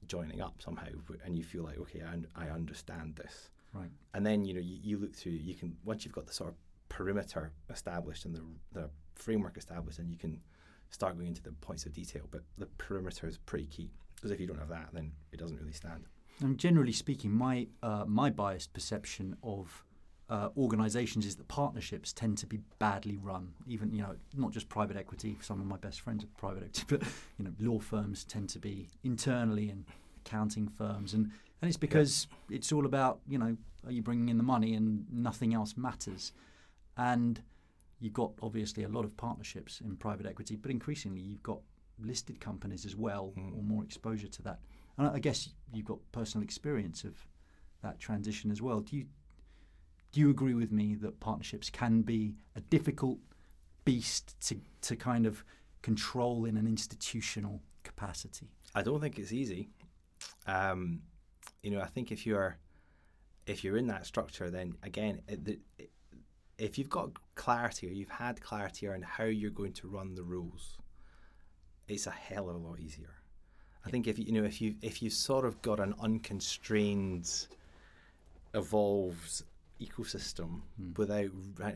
joining 0.07 0.41
up 0.41 0.61
somehow, 0.61 0.87
and 1.25 1.37
you 1.37 1.43
feel 1.43 1.63
like 1.63 1.77
okay, 1.79 2.01
I, 2.01 2.11
un- 2.13 2.27
I 2.35 2.49
understand 2.49 3.15
this 3.15 3.49
Right. 3.73 3.91
and 4.15 4.25
then 4.25 4.45
you 4.45 4.53
know 4.55 4.59
you, 4.61 4.79
you 4.81 4.97
look 4.97 5.15
through 5.15 5.33
you 5.33 5.53
can 5.53 5.75
once 5.85 6.03
you've 6.03 6.13
got 6.13 6.25
the 6.25 6.33
sort 6.33 6.49
of 6.49 6.55
perimeter 6.89 7.51
established 7.69 8.25
and 8.25 8.33
the 8.35 8.41
the 8.71 8.89
framework 9.13 9.57
established 9.57 9.99
and 9.99 10.09
you 10.09 10.17
can 10.17 10.41
start 10.89 11.15
going 11.15 11.27
into 11.27 11.43
the 11.43 11.51
points 11.51 11.85
of 11.85 11.93
detail. 11.93 12.23
But 12.31 12.41
the 12.57 12.65
perimeter 12.65 13.27
is 13.27 13.37
pretty 13.37 13.67
key 13.67 13.91
because 14.15 14.31
if 14.31 14.39
you 14.39 14.47
don't 14.47 14.57
have 14.57 14.69
that, 14.69 14.89
then 14.93 15.11
it 15.31 15.37
doesn't 15.39 15.57
really 15.59 15.73
stand. 15.73 16.05
And 16.41 16.57
generally 16.57 16.93
speaking, 16.93 17.31
my 17.31 17.67
uh, 17.83 18.05
my 18.07 18.29
biased 18.31 18.73
perception 18.73 19.35
of 19.43 19.83
uh, 20.29 20.49
organisations 20.57 21.25
is 21.25 21.35
that 21.35 21.47
partnerships 21.47 22.13
tend 22.13 22.37
to 22.37 22.45
be 22.45 22.59
badly 22.77 23.17
run. 23.17 23.53
Even 23.67 23.91
you 23.91 24.01
know, 24.01 24.15
not 24.35 24.51
just 24.51 24.69
private 24.69 24.95
equity. 24.95 25.37
Some 25.41 25.59
of 25.59 25.65
my 25.65 25.77
best 25.77 26.01
friends 26.01 26.23
are 26.23 26.27
private 26.37 26.63
equity, 26.63 26.83
but 26.87 27.03
you 27.37 27.45
know, 27.45 27.51
law 27.59 27.79
firms 27.79 28.23
tend 28.23 28.49
to 28.49 28.59
be 28.59 28.89
internally 29.03 29.69
and 29.69 29.85
accounting 30.25 30.67
firms, 30.67 31.13
and 31.13 31.31
and 31.61 31.67
it's 31.67 31.77
because 31.77 32.27
yeah. 32.49 32.57
it's 32.57 32.71
all 32.71 32.85
about 32.85 33.19
you 33.27 33.37
know, 33.37 33.57
are 33.85 33.91
you 33.91 34.03
bringing 34.03 34.29
in 34.29 34.37
the 34.37 34.43
money 34.43 34.75
and 34.75 35.05
nothing 35.11 35.53
else 35.53 35.75
matters, 35.75 36.31
and 36.95 37.41
you've 37.99 38.13
got 38.13 38.31
obviously 38.41 38.83
a 38.83 38.89
lot 38.89 39.05
of 39.05 39.17
partnerships 39.17 39.81
in 39.81 39.95
private 39.97 40.25
equity, 40.25 40.55
but 40.55 40.69
increasingly 40.69 41.21
you've 41.21 41.43
got 41.43 41.59
listed 41.99 42.39
companies 42.39 42.85
as 42.85 42.95
well, 42.95 43.33
mm. 43.37 43.57
or 43.57 43.63
more 43.63 43.83
exposure 43.83 44.27
to 44.27 44.41
that. 44.43 44.59
And 44.97 45.07
I 45.07 45.19
guess 45.19 45.49
you've 45.73 45.85
got 45.85 45.97
personal 46.11 46.43
experience 46.43 47.03
of 47.03 47.15
that 47.81 47.99
transition 47.99 48.51
as 48.51 48.61
well. 48.61 48.79
Do 48.81 48.95
you 48.95 49.05
do 50.11 50.19
you 50.19 50.29
agree 50.29 50.53
with 50.53 50.71
me 50.71 50.95
that 50.95 51.19
partnerships 51.19 51.69
can 51.69 52.01
be 52.01 52.35
a 52.55 52.61
difficult 52.61 53.19
beast 53.85 54.35
to 54.47 54.59
to 54.81 54.95
kind 54.95 55.25
of 55.25 55.43
control 55.81 56.45
in 56.45 56.57
an 56.57 56.67
institutional 56.67 57.61
capacity? 57.83 58.49
I 58.75 58.81
don't 58.81 58.99
think 58.99 59.19
it's 59.19 59.31
easy. 59.31 59.69
Um, 60.47 61.01
you 61.63 61.71
know, 61.71 61.81
I 61.81 61.87
think 61.87 62.11
if 62.11 62.25
you're 62.25 62.57
if 63.45 63.63
you're 63.63 63.77
in 63.77 63.87
that 63.87 64.05
structure, 64.05 64.49
then 64.49 64.75
again, 64.83 65.21
it, 65.27 65.59
it, 65.77 65.89
if 66.57 66.77
you've 66.77 66.89
got 66.89 67.11
clarity 67.35 67.87
or 67.87 67.91
you've 67.91 68.09
had 68.09 68.41
clarity 68.41 68.87
around 68.87 69.05
how 69.05 69.23
you're 69.23 69.49
going 69.49 69.73
to 69.73 69.87
run 69.87 70.13
the 70.13 70.23
rules, 70.23 70.77
it's 71.87 72.05
a 72.05 72.11
hell 72.11 72.49
of 72.49 72.55
a 72.55 72.59
lot 72.59 72.79
easier. 72.79 73.13
I 73.85 73.89
think 73.89 74.07
if 74.07 74.19
you, 74.19 74.25
you 74.25 74.31
know 74.33 74.43
if 74.43 74.61
you 74.61 74.75
if 74.81 75.01
you 75.01 75.09
sort 75.09 75.45
of 75.45 75.61
got 75.61 75.79
an 75.79 75.95
unconstrained, 75.99 77.47
evolved 78.53 79.43
ecosystem 79.81 80.61
mm. 80.81 80.97
without 80.97 81.29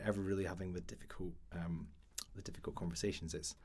ever 0.06 0.22
really 0.22 0.46
having 0.46 0.74
the 0.74 0.82
difficult 0.82 1.34
um, 1.54 1.88
the 2.36 2.42
difficult 2.42 2.76
conversations, 2.76 3.34
it's 3.34 3.56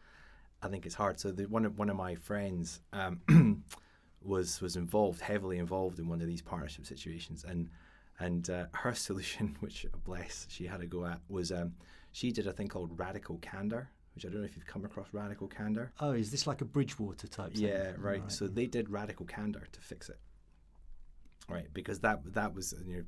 I 0.62 0.68
think 0.68 0.86
it's 0.86 0.94
hard. 0.94 1.20
So 1.20 1.30
the, 1.30 1.46
one 1.46 1.64
of 1.64 1.78
one 1.78 1.90
of 1.90 1.96
my 1.96 2.14
friends 2.14 2.80
um, 2.92 3.64
was 4.22 4.60
was 4.60 4.76
involved 4.76 5.20
heavily 5.20 5.58
involved 5.58 5.98
in 5.98 6.08
one 6.08 6.20
of 6.20 6.26
these 6.26 6.42
partnership 6.42 6.86
situations, 6.86 7.44
and 7.46 7.68
and 8.18 8.48
uh, 8.50 8.66
her 8.72 8.94
solution, 8.94 9.56
which 9.60 9.86
bless 10.04 10.46
she 10.48 10.66
had 10.66 10.80
to 10.80 10.86
go 10.86 11.04
at, 11.04 11.20
was 11.28 11.52
um, 11.52 11.74
she 12.12 12.32
did 12.32 12.46
a 12.46 12.52
thing 12.52 12.68
called 12.68 12.98
radical 12.98 13.38
candor, 13.38 13.88
which 14.14 14.26
I 14.26 14.28
don't 14.28 14.40
know 14.40 14.46
if 14.46 14.56
you've 14.56 14.66
come 14.66 14.84
across 14.84 15.08
radical 15.12 15.48
candor. 15.48 15.92
Oh, 16.00 16.12
is 16.12 16.30
this 16.30 16.46
like 16.46 16.60
a 16.60 16.64
Bridgewater 16.64 17.28
type? 17.28 17.52
Yeah, 17.54 17.92
right. 17.98 18.20
right. 18.20 18.32
So 18.32 18.48
they 18.48 18.66
did 18.66 18.90
radical 18.90 19.26
candor 19.26 19.66
to 19.70 19.80
fix 19.80 20.08
it, 20.08 20.18
right? 21.48 21.68
Because 21.72 22.00
that 22.00 22.20
that 22.34 22.54
was 22.54 22.74
you 22.86 22.96
know, 22.96 23.04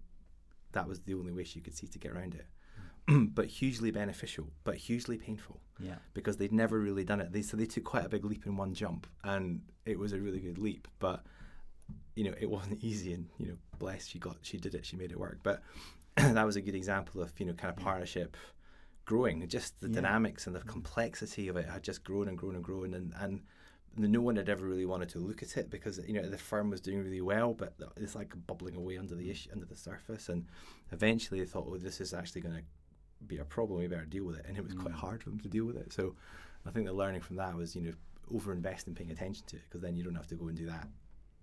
that 0.73 0.89
was 0.89 1.01
the 1.01 1.15
only 1.15 1.33
way 1.33 1.45
she 1.45 1.61
could 1.61 1.77
see 1.77 1.87
to 1.89 1.99
get 1.99 2.13
around 2.13 2.35
it. 2.35 2.47
Mm. 3.09 3.31
but 3.35 3.47
hugely 3.47 3.91
beneficial, 3.91 4.47
but 4.65 4.77
hugely 4.77 5.17
painful. 5.17 5.61
Yeah. 5.79 5.97
Because 6.15 6.37
they'd 6.37 6.53
never 6.53 6.79
really 6.79 7.05
done 7.05 7.21
it. 7.21 7.33
They 7.33 7.43
so 7.43 7.57
they 7.57 7.67
took 7.67 7.85
quite 7.85 8.05
a 8.05 8.09
big 8.09 8.25
leap 8.25 8.47
in 8.47 8.57
one 8.57 8.75
jump, 8.75 9.07
and 9.25 9.63
it 9.85 9.99
was 9.99 10.13
a 10.13 10.21
really 10.21 10.41
good 10.41 10.59
leap. 10.59 10.89
But 10.99 11.25
you 12.15 12.25
know, 12.25 12.35
it 12.39 12.51
wasn't 12.51 12.79
easy, 12.85 13.13
and 13.13 13.27
you 13.39 13.49
know, 13.49 13.57
bless 13.79 14.07
she 14.07 14.19
got 14.19 14.37
she 14.43 14.59
did 14.59 14.75
it, 14.75 14.87
she 14.87 14.97
made 14.97 15.13
it 15.13 15.19
work. 15.19 15.39
But 15.43 15.63
that 16.17 16.45
was 16.45 16.57
a 16.57 16.61
good 16.61 16.75
example 16.75 17.23
of 17.23 17.33
you 17.39 17.47
know 17.47 17.55
kind 17.55 17.75
of 17.77 17.83
partnership 17.83 18.37
growing. 19.05 19.47
Just 19.49 19.81
the 19.81 19.89
yeah. 19.89 20.01
dynamics 20.01 20.47
and 20.47 20.55
the 20.55 20.61
complexity 20.61 21.49
of 21.49 21.57
it 21.57 21.69
had 21.69 21.83
just 21.83 22.05
grown 22.05 22.29
and 22.29 22.37
grown 22.37 22.55
and 22.55 22.65
grown, 22.65 22.95
and 22.95 23.13
and 23.19 23.41
no 23.97 24.21
one 24.21 24.37
had 24.37 24.49
ever 24.49 24.65
really 24.67 24.87
wanted 24.87 25.09
to 25.11 25.19
look 25.19 25.43
at 25.43 25.57
it 25.57 25.71
because 25.71 26.01
you 26.07 26.15
know 26.15 26.29
the 26.29 26.39
firm 26.39 26.71
was 26.71 26.81
doing 26.81 27.03
really 27.03 27.21
well, 27.21 27.55
but 27.55 27.75
it's 27.97 28.15
like 28.15 28.33
bubbling 28.47 28.77
away 28.77 28.97
under 28.99 29.15
the 29.15 29.31
issue, 29.31 29.51
under 29.53 29.67
the 29.67 29.77
surface, 29.77 30.29
and 30.29 30.47
eventually 30.93 31.41
they 31.41 31.47
thought, 31.47 31.67
oh, 31.69 31.77
this 31.77 32.01
is 32.01 32.15
actually 32.15 32.41
going 32.41 32.55
to 32.55 32.63
be 33.27 33.39
a 33.39 33.45
problem. 33.45 33.81
We 33.81 33.87
better 33.89 34.05
deal 34.05 34.25
with 34.25 34.39
it, 34.39 34.47
and 34.49 34.57
it 34.57 34.65
was 34.65 34.75
mm. 34.75 34.83
quite 34.83 34.95
hard 34.95 35.23
for 35.23 35.31
them 35.31 35.41
to 35.41 35.49
deal 35.49 35.65
with 35.65 35.77
it. 35.77 35.93
So 35.93 36.15
I 36.67 36.71
think 36.71 36.87
the 36.87 36.93
learning 36.93 37.23
from 37.23 37.37
that 37.37 37.55
was 37.55 37.75
you 37.75 37.83
know 37.83 37.93
overinvest 38.33 38.87
in 38.87 38.95
paying 38.95 39.11
attention 39.11 39.45
to 39.49 39.57
it 39.57 39.63
because 39.69 39.81
then 39.81 39.97
you 39.97 40.05
don't 40.05 40.15
have 40.15 40.29
to 40.29 40.37
go 40.37 40.49
and 40.49 40.57
do 40.57 40.67
that 40.67 40.89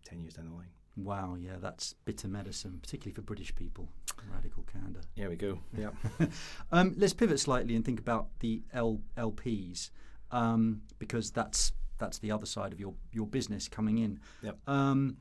ten 0.05 0.21
years 0.21 0.35
down 0.35 0.49
the 0.49 0.55
line. 0.55 0.69
Wow, 0.95 1.35
yeah, 1.39 1.57
that's 1.61 1.93
bitter 2.05 2.27
medicine, 2.27 2.79
particularly 2.81 3.13
for 3.13 3.21
British 3.21 3.53
people. 3.53 3.87
Radical 4.33 4.63
candor. 4.63 5.01
Here 5.15 5.29
we 5.29 5.35
go. 5.35 5.59
Yeah. 5.77 5.89
um, 6.71 6.95
let's 6.97 7.13
pivot 7.13 7.39
slightly 7.39 7.75
and 7.75 7.85
think 7.85 7.99
about 7.99 8.29
the 8.39 8.63
L- 8.73 9.01
LPs 9.15 9.91
um, 10.31 10.81
because 10.97 11.29
that's 11.29 11.71
that's 11.97 12.19
the 12.19 12.31
other 12.31 12.45
side 12.45 12.73
of 12.73 12.79
your 12.79 12.93
your 13.11 13.27
business 13.27 13.67
coming 13.67 13.97
in. 13.97 14.19
Yep. 14.41 14.57
Um, 14.67 15.17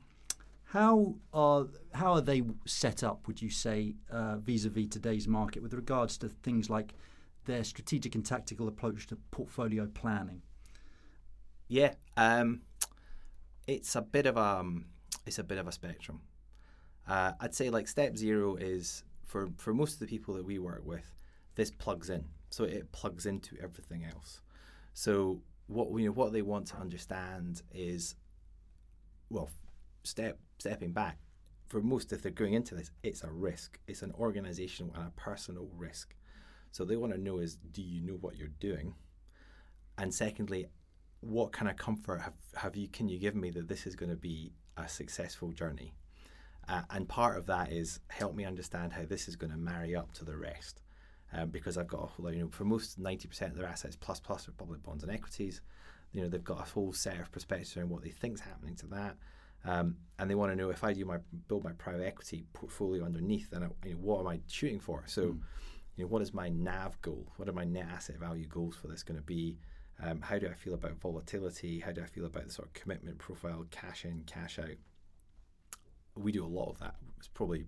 how 0.65 1.15
are 1.33 1.67
how 1.93 2.13
are 2.13 2.21
they 2.21 2.43
set 2.65 3.03
up? 3.03 3.27
Would 3.27 3.41
you 3.41 3.49
say 3.49 3.95
uh, 4.11 4.37
vis-a-vis 4.37 4.87
today's 4.89 5.27
market 5.27 5.63
with 5.63 5.73
regards 5.73 6.17
to 6.19 6.29
things 6.29 6.69
like 6.69 6.93
their 7.45 7.63
strategic 7.63 8.15
and 8.15 8.25
tactical 8.25 8.67
approach 8.67 9.07
to 9.07 9.15
portfolio 9.31 9.87
planning? 9.87 10.41
Yeah, 11.69 11.93
um, 12.17 12.61
it's 13.65 13.95
a 13.95 14.01
bit 14.01 14.25
of 14.25 14.37
a 14.37 14.59
um, 14.59 14.85
it's 15.25 15.39
a 15.39 15.43
bit 15.43 15.57
of 15.57 15.67
a 15.67 15.71
spectrum. 15.71 16.21
Uh, 17.07 17.31
I'd 17.39 17.55
say 17.55 17.69
like 17.69 17.87
step 17.87 18.17
zero 18.17 18.55
is 18.55 19.03
for 19.23 19.49
for 19.57 19.73
most 19.73 19.93
of 19.93 19.99
the 19.99 20.07
people 20.07 20.33
that 20.35 20.45
we 20.45 20.59
work 20.59 20.85
with, 20.85 21.13
this 21.55 21.71
plugs 21.71 22.09
in, 22.09 22.25
so 22.49 22.65
it 22.65 22.91
plugs 22.91 23.25
into 23.25 23.55
everything 23.61 24.03
else. 24.03 24.41
So 24.93 25.41
what 25.67 25.89
you 25.99 26.07
know, 26.07 26.11
what 26.11 26.33
they 26.33 26.41
want 26.41 26.67
to 26.67 26.77
understand 26.77 27.61
is, 27.73 28.15
well, 29.29 29.49
step 30.03 30.39
stepping 30.59 30.91
back. 30.91 31.19
For 31.67 31.81
most, 31.81 32.13
if 32.13 32.21
they're 32.21 32.31
going 32.31 32.53
into 32.53 32.75
this, 32.75 32.91
it's 33.03 33.23
a 33.23 33.29
risk. 33.29 33.77
It's 33.87 34.01
an 34.01 34.13
organizational 34.17 34.93
and 34.95 35.07
a 35.07 35.11
personal 35.11 35.67
risk. 35.75 36.15
So 36.71 36.85
they 36.85 36.95
want 36.95 37.13
to 37.13 37.19
know 37.19 37.39
is, 37.39 37.57
do 37.57 37.81
you 37.81 38.01
know 38.01 38.17
what 38.21 38.37
you're 38.37 38.47
doing? 38.59 38.93
And 39.97 40.13
secondly, 40.13 40.67
what 41.21 41.51
kind 41.51 41.69
of 41.69 41.77
comfort 41.77 42.21
have, 42.21 42.33
have 42.55 42.75
you 42.75 42.87
can 42.87 43.09
you 43.09 43.19
give 43.19 43.35
me 43.35 43.49
that 43.51 43.67
this 43.67 43.87
is 43.87 43.95
going 43.95 44.09
to 44.09 44.15
be 44.15 44.53
a 44.77 44.87
successful 44.87 45.51
journey 45.51 45.93
uh, 46.67 46.81
and 46.91 47.07
part 47.07 47.37
of 47.37 47.45
that 47.47 47.71
is 47.71 47.99
help 48.09 48.35
me 48.35 48.45
understand 48.45 48.93
how 48.93 49.03
this 49.05 49.27
is 49.27 49.35
going 49.35 49.51
to 49.51 49.57
marry 49.57 49.95
up 49.95 50.13
to 50.13 50.25
the 50.25 50.37
rest 50.37 50.81
um, 51.33 51.49
because 51.49 51.77
I've 51.77 51.87
got 51.87 52.03
a 52.03 52.05
whole 52.05 52.31
you 52.31 52.41
know 52.41 52.49
for 52.49 52.65
most 52.65 53.01
90% 53.01 53.41
of 53.41 53.55
their 53.55 53.67
assets 53.67 53.95
plus 53.95 54.19
plus 54.19 54.47
are 54.47 54.51
public 54.53 54.83
bonds 54.83 55.03
and 55.03 55.11
equities 55.11 55.61
you 56.11 56.21
know 56.21 56.27
they've 56.27 56.43
got 56.43 56.59
a 56.59 56.71
whole 56.71 56.93
set 56.93 57.19
of 57.19 57.31
perspectives 57.31 57.75
around 57.75 57.89
what 57.89 58.03
they 58.03 58.09
think's 58.09 58.41
happening 58.41 58.75
to 58.75 58.87
that 58.87 59.15
um, 59.65 59.97
and 60.19 60.29
they 60.29 60.35
want 60.35 60.51
to 60.51 60.55
know 60.55 60.69
if 60.69 60.83
I 60.83 60.93
do 60.93 61.05
my 61.05 61.17
build 61.47 61.63
my 61.63 61.73
private 61.73 62.05
equity 62.05 62.45
portfolio 62.53 63.03
underneath 63.03 63.49
then 63.49 63.63
I, 63.63 63.87
you 63.87 63.93
know, 63.93 63.99
what 63.99 64.19
am 64.21 64.27
I 64.27 64.39
shooting 64.47 64.79
for 64.79 65.03
so 65.05 65.23
mm. 65.23 65.39
you 65.95 66.03
know 66.03 66.07
what 66.07 66.21
is 66.21 66.33
my 66.33 66.49
NAV 66.49 67.01
goal 67.01 67.27
what 67.35 67.49
are 67.49 67.53
my 67.53 67.65
net 67.65 67.87
asset 67.91 68.19
value 68.19 68.47
goals 68.47 68.75
for 68.75 68.87
this 68.87 69.03
going 69.03 69.19
to 69.19 69.25
be 69.25 69.57
um, 70.03 70.21
how 70.21 70.37
do 70.37 70.47
I 70.47 70.53
feel 70.53 70.75
about 70.75 70.99
volatility? 71.01 71.79
How 71.79 71.91
do 71.91 72.01
I 72.01 72.05
feel 72.05 72.25
about 72.25 72.45
the 72.45 72.51
sort 72.51 72.67
of 72.67 72.73
commitment 72.73 73.17
profile, 73.17 73.65
cash 73.71 74.05
in, 74.05 74.23
cash 74.27 74.59
out? 74.59 74.77
We 76.15 76.31
do 76.31 76.45
a 76.45 76.47
lot 76.47 76.69
of 76.69 76.79
that. 76.79 76.95
It's 77.17 77.27
probably, 77.27 77.65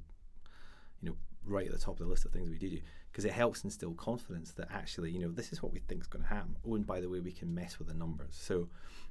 you 1.01 1.10
know, 1.10 1.16
right 1.43 1.66
at 1.66 1.72
the 1.72 1.80
top 1.80 1.99
of 1.99 2.05
the 2.05 2.12
list 2.12 2.26
of 2.26 2.32
things 2.32 2.49
we 2.49 2.57
do 2.57 2.80
because 3.12 3.26
it 3.26 3.32
helps 3.32 3.64
instill 3.64 3.93
confidence 3.93 4.51
that 4.51 4.68
actually, 4.72 5.12
you 5.12 5.20
know, 5.20 5.32
this 5.32 5.51
is 5.51 5.64
what 5.64 5.74
we 5.74 5.80
think 5.80 6.01
is 6.01 6.07
going 6.07 6.24
to 6.24 6.30
happen. 6.30 6.55
Oh, 6.68 6.76
and 6.76 6.86
by 6.86 7.01
the 7.01 7.10
way, 7.10 7.20
we 7.20 7.32
can 7.32 7.53
mess 7.53 7.80
with 7.80 7.88
the 7.88 7.93
numbers. 7.93 8.38
So, 8.39 8.70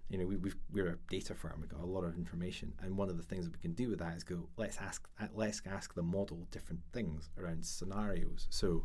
you 0.08 0.18
know, 0.18 0.26
we, 0.26 0.36
we're 0.72 0.88
a 0.88 0.98
data 1.10 1.34
firm. 1.34 1.58
We've 1.60 1.68
got 1.68 1.80
a 1.80 1.86
lot 1.86 2.04
of 2.04 2.16
information, 2.16 2.72
and 2.82 2.96
one 2.96 3.08
of 3.08 3.16
the 3.16 3.22
things 3.22 3.44
that 3.44 3.52
we 3.52 3.60
can 3.60 3.72
do 3.72 3.90
with 3.90 3.98
that 3.98 4.16
is 4.16 4.24
go 4.24 4.48
let's 4.56 4.78
ask 4.78 5.08
let's 5.34 5.60
ask 5.66 5.94
the 5.94 6.02
model 6.02 6.46
different 6.50 6.80
things 6.92 7.30
around 7.38 7.64
scenarios. 7.64 8.46
So, 8.50 8.84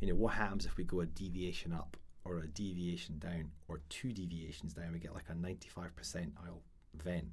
you 0.00 0.08
know, 0.08 0.14
what 0.14 0.34
happens 0.34 0.66
if 0.66 0.76
we 0.76 0.84
go 0.84 1.00
a 1.00 1.06
deviation 1.06 1.72
up 1.72 1.96
or 2.24 2.38
a 2.38 2.46
deviation 2.46 3.18
down 3.18 3.50
or 3.66 3.80
two 3.88 4.12
deviations 4.12 4.74
down, 4.74 4.92
we 4.92 4.98
get 4.98 5.14
like 5.14 5.28
a 5.28 5.34
95 5.34 5.96
percentile 5.96 6.60
event. 6.98 7.26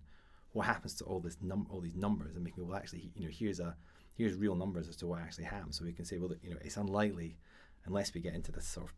What 0.53 0.65
happens 0.65 0.95
to 0.95 1.03
all 1.03 1.19
this 1.19 1.37
num- 1.41 1.67
all 1.69 1.81
these 1.81 1.95
numbers 1.95 2.35
and 2.35 2.43
making 2.43 2.65
well 2.65 2.77
actually 2.77 3.11
you 3.15 3.25
know 3.25 3.31
here's 3.31 3.59
a 3.59 3.75
here's 4.17 4.35
real 4.35 4.55
numbers 4.55 4.89
as 4.89 4.95
to 4.97 5.07
what 5.07 5.21
actually 5.21 5.45
happens. 5.45 5.77
So 5.77 5.85
we 5.85 5.93
can 5.93 6.05
say 6.05 6.17
well 6.17 6.31
you 6.41 6.51
know 6.51 6.57
it's 6.61 6.77
unlikely 6.77 7.37
unless 7.85 8.13
we 8.13 8.21
get 8.21 8.33
into 8.33 8.51
this 8.51 8.67
sort 8.67 8.87
of 8.87 8.93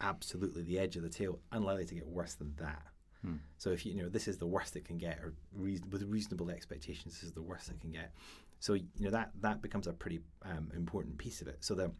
absolutely 0.00 0.62
the 0.62 0.78
edge 0.78 0.96
of 0.96 1.02
the 1.02 1.08
tail, 1.08 1.38
unlikely 1.52 1.84
to 1.86 1.94
get 1.94 2.06
worse 2.06 2.34
than 2.34 2.54
that. 2.56 2.82
Hmm. 3.22 3.36
So 3.58 3.70
if 3.70 3.84
you, 3.84 3.92
you 3.92 4.02
know 4.02 4.08
this 4.08 4.28
is 4.28 4.38
the 4.38 4.46
worst 4.46 4.76
it 4.76 4.84
can 4.84 4.98
get, 4.98 5.18
or 5.18 5.34
re- 5.52 5.80
with 5.90 6.02
reasonable 6.04 6.50
expectations, 6.50 7.14
this 7.14 7.22
is 7.22 7.32
the 7.32 7.42
worst 7.42 7.68
it 7.68 7.80
can 7.80 7.90
get. 7.90 8.12
So 8.60 8.74
you 8.74 8.86
know 8.98 9.10
that 9.10 9.30
that 9.40 9.62
becomes 9.62 9.86
a 9.86 9.92
pretty 9.92 10.20
um, 10.42 10.70
important 10.74 11.18
piece 11.18 11.40
of 11.40 11.48
it. 11.48 11.58
So 11.60 11.74
the 11.74 11.92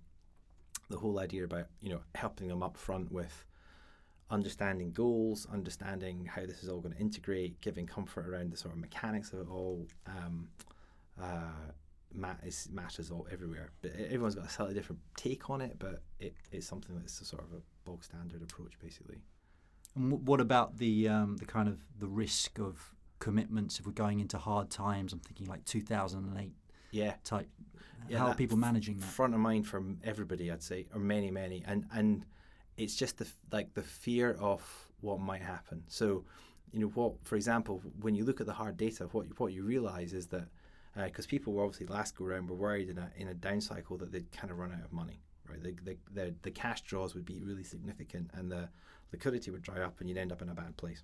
the 0.88 0.96
whole 0.96 1.18
idea 1.18 1.44
about 1.44 1.66
you 1.80 1.90
know 1.90 2.00
helping 2.14 2.48
them 2.48 2.62
up 2.62 2.76
front 2.76 3.12
with 3.12 3.44
understanding 4.30 4.92
goals, 4.92 5.46
understanding 5.52 6.24
how 6.24 6.46
this 6.46 6.62
is 6.62 6.68
all 6.68 6.80
going 6.80 6.94
to 6.94 7.00
integrate, 7.00 7.60
giving 7.60 7.86
comfort 7.86 8.28
around 8.28 8.52
the 8.52 8.56
sort 8.56 8.72
of 8.72 8.80
mechanics 8.80 9.32
of 9.32 9.40
it 9.40 9.48
all. 9.50 9.86
Um, 10.06 10.48
uh, 11.20 11.72
is, 12.44 12.68
matters 12.72 13.10
all 13.10 13.26
everywhere, 13.30 13.70
but 13.82 13.92
everyone's 13.96 14.34
got 14.34 14.46
a 14.46 14.50
slightly 14.50 14.74
different 14.74 15.00
take 15.16 15.48
on 15.50 15.60
it. 15.60 15.76
But 15.78 16.02
it, 16.18 16.34
it's 16.52 16.66
something 16.66 16.96
that's 16.98 17.20
a 17.20 17.24
sort 17.24 17.42
of 17.42 17.52
a 17.52 17.60
bog 17.88 18.04
standard 18.04 18.42
approach, 18.42 18.72
basically. 18.82 19.18
And 19.96 20.12
wh- 20.12 20.24
what 20.24 20.40
about 20.40 20.78
the 20.78 21.08
um, 21.08 21.36
the 21.36 21.46
kind 21.46 21.68
of 21.68 21.78
the 21.98 22.06
risk 22.08 22.58
of 22.58 22.94
commitments 23.18 23.78
if 23.78 23.86
we're 23.86 23.92
going 23.92 24.20
into 24.20 24.38
hard 24.38 24.70
times? 24.70 25.12
I'm 25.12 25.20
thinking 25.20 25.46
like 25.46 25.64
2008 25.64 26.52
Yeah, 26.90 27.14
type. 27.24 27.48
Yeah, 28.08 28.18
How 28.18 28.28
are 28.28 28.34
people 28.34 28.56
managing 28.56 28.98
that? 28.98 29.06
front 29.06 29.34
of 29.34 29.40
mind 29.40 29.66
for 29.66 29.82
everybody, 30.02 30.50
I'd 30.50 30.62
say, 30.62 30.86
or 30.94 31.00
many, 31.00 31.30
many, 31.30 31.62
and 31.66 31.86
and 31.92 32.24
it's 32.76 32.96
just 32.96 33.18
the 33.18 33.26
like 33.52 33.74
the 33.74 33.82
fear 33.82 34.36
of 34.40 34.62
what 35.00 35.20
might 35.20 35.42
happen. 35.42 35.82
So, 35.88 36.24
you 36.72 36.80
know, 36.80 36.88
what, 36.88 37.12
for 37.24 37.36
example, 37.36 37.80
when 38.00 38.14
you 38.14 38.24
look 38.24 38.40
at 38.40 38.46
the 38.46 38.52
hard 38.52 38.76
data, 38.76 39.04
what 39.12 39.26
you, 39.26 39.34
what 39.38 39.52
you 39.52 39.62
realize 39.62 40.12
is 40.12 40.26
that 40.28 40.48
Uh, 40.96 41.04
because 41.04 41.26
people 41.26 41.52
were 41.52 41.62
obviously 41.62 41.86
last 41.86 42.16
go 42.16 42.24
around 42.24 42.48
were 42.48 42.56
worried 42.56 42.88
in 42.88 42.98
a 42.98 43.10
in 43.16 43.28
a 43.28 43.34
down 43.34 43.60
cycle 43.60 43.96
that 43.96 44.10
they'd 44.10 44.30
kind 44.32 44.50
of 44.50 44.58
run 44.58 44.72
out 44.72 44.84
of 44.84 44.92
money, 44.92 45.20
right? 45.48 45.62
The, 45.62 45.74
the 45.84 45.96
the 46.12 46.34
the 46.42 46.50
cash 46.50 46.80
draws 46.82 47.14
would 47.14 47.24
be 47.24 47.40
really 47.40 47.62
significant, 47.62 48.30
and 48.34 48.50
the 48.50 48.68
liquidity 49.12 49.50
would 49.50 49.62
dry 49.62 49.80
up, 49.82 50.00
and 50.00 50.08
you'd 50.08 50.18
end 50.18 50.32
up 50.32 50.42
in 50.42 50.48
a 50.48 50.54
bad 50.54 50.76
place. 50.76 51.02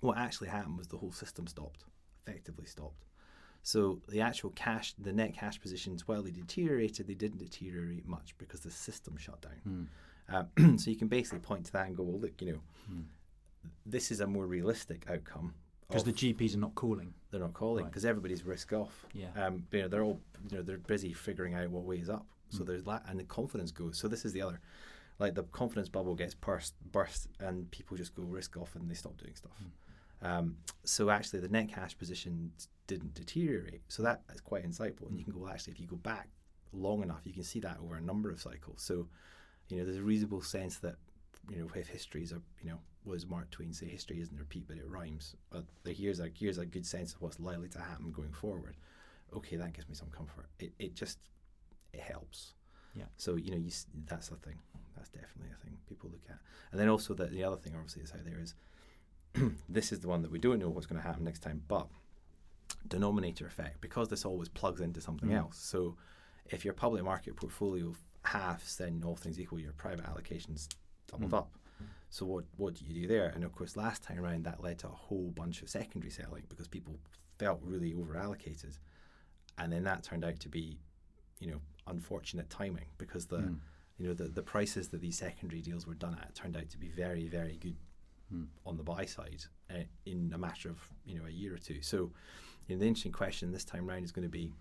What 0.00 0.18
actually 0.18 0.48
happened 0.48 0.78
was 0.78 0.88
the 0.88 0.98
whole 0.98 1.12
system 1.12 1.46
stopped, 1.46 1.84
effectively 2.26 2.66
stopped. 2.66 3.06
So 3.66 4.00
the 4.08 4.20
actual 4.20 4.50
cash, 4.50 4.94
the 4.96 5.12
net 5.12 5.34
cash 5.34 5.60
positions, 5.60 6.06
while 6.06 6.22
they 6.22 6.30
deteriorated, 6.30 7.08
they 7.08 7.14
didn't 7.14 7.38
deteriorate 7.38 8.06
much 8.06 8.36
because 8.38 8.60
the 8.60 8.70
system 8.70 9.16
shut 9.16 9.40
down. 9.40 9.88
Hmm. 10.28 10.36
Uh, 10.62 10.76
so 10.76 10.88
you 10.88 10.96
can 10.96 11.08
basically 11.08 11.40
point 11.40 11.66
to 11.66 11.72
that 11.72 11.88
and 11.88 11.96
go, 11.96 12.04
well, 12.04 12.20
look, 12.20 12.40
you 12.40 12.52
know, 12.52 12.60
hmm. 12.88 13.00
this 13.84 14.12
is 14.12 14.20
a 14.20 14.26
more 14.26 14.46
realistic 14.46 15.04
outcome. 15.10 15.54
Because 15.88 16.04
the 16.04 16.12
GPs 16.12 16.54
are 16.54 16.58
not 16.58 16.74
calling. 16.74 17.14
they're 17.30 17.40
not 17.40 17.52
calling 17.54 17.84
Right. 17.84 17.90
because 17.92 18.04
everybody's 18.04 18.44
risk 18.44 18.72
off. 18.72 19.04
Yeah. 19.12 19.30
Um, 19.34 19.66
you 19.72 19.82
know, 19.82 19.88
they're 19.88 20.02
all 20.02 20.20
you 20.50 20.56
know 20.56 20.62
they're 20.62 20.78
busy 20.78 21.12
figuring 21.12 21.54
out 21.54 21.68
what 21.70 21.84
way 21.84 21.98
is 21.98 22.08
up. 22.08 22.26
So 22.48 22.60
Mm. 22.62 22.66
there's 22.66 22.84
that, 22.84 23.04
and 23.08 23.18
the 23.20 23.24
confidence 23.24 23.72
goes. 23.72 23.98
So 23.98 24.08
this 24.08 24.24
is 24.24 24.32
the 24.32 24.40
other, 24.42 24.60
like 25.18 25.34
the 25.34 25.42
confidence 25.44 25.88
bubble 25.88 26.14
gets 26.14 26.34
burst, 26.34 26.74
burst, 26.92 27.28
and 27.40 27.70
people 27.70 27.96
just 27.96 28.14
go 28.14 28.22
risk 28.22 28.56
off 28.56 28.74
and 28.76 28.88
they 28.90 28.94
stop 28.94 29.16
doing 29.18 29.34
stuff. 29.34 29.60
Mm. 30.22 30.26
Um, 30.26 30.56
so 30.84 31.10
actually, 31.10 31.40
the 31.40 31.48
net 31.48 31.68
cash 31.68 31.96
position 31.98 32.52
didn't 32.86 33.14
deteriorate. 33.14 33.82
So 33.88 34.02
that 34.04 34.22
is 34.32 34.40
quite 34.40 34.64
insightful. 34.64 35.08
And 35.08 35.18
you 35.18 35.24
can 35.24 35.34
go 35.34 35.40
well, 35.40 35.52
actually, 35.52 35.72
if 35.74 35.80
you 35.80 35.86
go 35.86 35.96
back 35.96 36.28
long 36.72 37.02
enough, 37.02 37.26
you 37.26 37.32
can 37.34 37.42
see 37.42 37.60
that 37.60 37.78
over 37.80 37.96
a 37.96 38.00
number 38.00 38.30
of 38.30 38.40
cycles. 38.40 38.80
So 38.82 39.08
you 39.68 39.76
know, 39.78 39.84
there's 39.84 39.96
a 39.98 40.02
reasonable 40.02 40.40
sense 40.42 40.78
that 40.78 40.96
you 41.50 41.58
know 41.58 41.68
if 41.74 41.88
history 41.88 42.22
is 42.22 42.32
a 42.32 42.40
you 42.62 42.70
know 42.70 42.80
was 43.06 43.26
Mark 43.26 43.50
Twain 43.50 43.72
say 43.72 43.86
history 43.86 44.20
isn't 44.20 44.38
repeat 44.38 44.66
but 44.68 44.76
it 44.76 44.88
rhymes. 44.88 45.34
Uh, 45.52 45.62
here's 45.84 46.20
a 46.20 46.28
here's 46.38 46.58
a 46.58 46.66
good 46.66 46.84
sense 46.86 47.14
of 47.14 47.22
what's 47.22 47.38
likely 47.40 47.68
to 47.70 47.78
happen 47.78 48.10
going 48.12 48.32
forward. 48.32 48.76
Okay, 49.34 49.56
that 49.56 49.72
gives 49.72 49.88
me 49.88 49.94
some 49.94 50.08
comfort. 50.10 50.46
It 50.58 50.72
it 50.78 50.94
just 50.94 51.18
it 51.92 52.00
helps. 52.00 52.54
Yeah. 52.94 53.04
So 53.16 53.36
you 53.36 53.50
know 53.50 53.56
you 53.58 53.70
that's 54.06 54.30
a 54.30 54.36
thing. 54.36 54.58
That's 54.96 55.10
definitely 55.10 55.52
a 55.52 55.64
thing 55.64 55.76
people 55.88 56.10
look 56.10 56.24
at. 56.28 56.38
And 56.72 56.80
then 56.80 56.88
also 56.88 57.14
the 57.14 57.26
the 57.26 57.44
other 57.44 57.56
thing 57.56 57.74
obviously 57.74 58.02
is 58.02 58.12
out 58.12 58.24
there 58.24 58.40
is 58.40 58.54
this 59.68 59.92
is 59.92 60.00
the 60.00 60.08
one 60.08 60.22
that 60.22 60.30
we 60.30 60.38
don't 60.38 60.58
know 60.58 60.68
what's 60.70 60.86
going 60.86 61.00
to 61.00 61.06
happen 61.06 61.24
next 61.24 61.40
time, 61.40 61.62
but 61.68 61.88
denominator 62.88 63.46
effect 63.46 63.80
because 63.80 64.08
this 64.08 64.24
always 64.24 64.48
plugs 64.48 64.80
into 64.80 65.00
something 65.00 65.28
Mm. 65.30 65.38
else. 65.38 65.58
So 65.58 65.96
if 66.46 66.64
your 66.64 66.74
public 66.74 67.02
market 67.04 67.36
portfolio 67.36 67.94
halves, 68.24 68.76
then 68.76 69.02
all 69.04 69.16
things 69.16 69.38
equal, 69.40 69.58
your 69.60 69.72
private 69.72 70.04
allocations 70.06 70.68
doubled 71.08 71.32
Mm. 71.32 71.38
up. 71.38 71.52
So 72.10 72.24
what 72.26 72.44
what 72.56 72.74
do 72.74 72.84
you 72.84 73.02
do 73.02 73.08
there? 73.08 73.28
And 73.34 73.44
of 73.44 73.52
course, 73.52 73.76
last 73.76 74.02
time 74.02 74.18
around 74.18 74.44
that 74.44 74.62
led 74.62 74.78
to 74.80 74.86
a 74.88 74.90
whole 74.90 75.32
bunch 75.34 75.62
of 75.62 75.68
secondary 75.68 76.10
selling 76.10 76.44
because 76.48 76.68
people 76.68 76.98
felt 77.38 77.60
really 77.62 77.94
over 77.94 78.16
allocated, 78.16 78.78
and 79.58 79.72
then 79.72 79.84
that 79.84 80.02
turned 80.02 80.24
out 80.24 80.40
to 80.40 80.48
be, 80.48 80.78
you 81.40 81.50
know, 81.50 81.60
unfortunate 81.86 82.48
timing 82.50 82.86
because 82.98 83.26
the 83.26 83.38
Mm. 83.38 83.58
you 83.98 84.06
know 84.06 84.14
the 84.14 84.28
the 84.28 84.42
prices 84.42 84.88
that 84.88 85.00
these 85.00 85.18
secondary 85.18 85.62
deals 85.62 85.86
were 85.86 85.94
done 85.94 86.16
at 86.20 86.34
turned 86.34 86.56
out 86.56 86.68
to 86.70 86.78
be 86.78 86.88
very 86.88 87.26
very 87.28 87.56
good 87.58 87.76
Mm. 88.32 88.48
on 88.64 88.76
the 88.76 88.82
buy 88.82 89.04
side 89.04 89.44
uh, 89.70 89.84
in 90.04 90.32
a 90.34 90.38
matter 90.38 90.68
of 90.68 90.78
you 91.04 91.16
know 91.18 91.26
a 91.26 91.30
year 91.30 91.54
or 91.54 91.58
two. 91.58 91.80
So, 91.82 92.10
you 92.66 92.74
know, 92.74 92.80
the 92.80 92.86
interesting 92.86 93.12
question 93.12 93.52
this 93.52 93.64
time 93.64 93.86
round 93.88 94.04
is 94.04 94.10
going 94.10 94.24
to 94.24 94.28
be, 94.28 94.52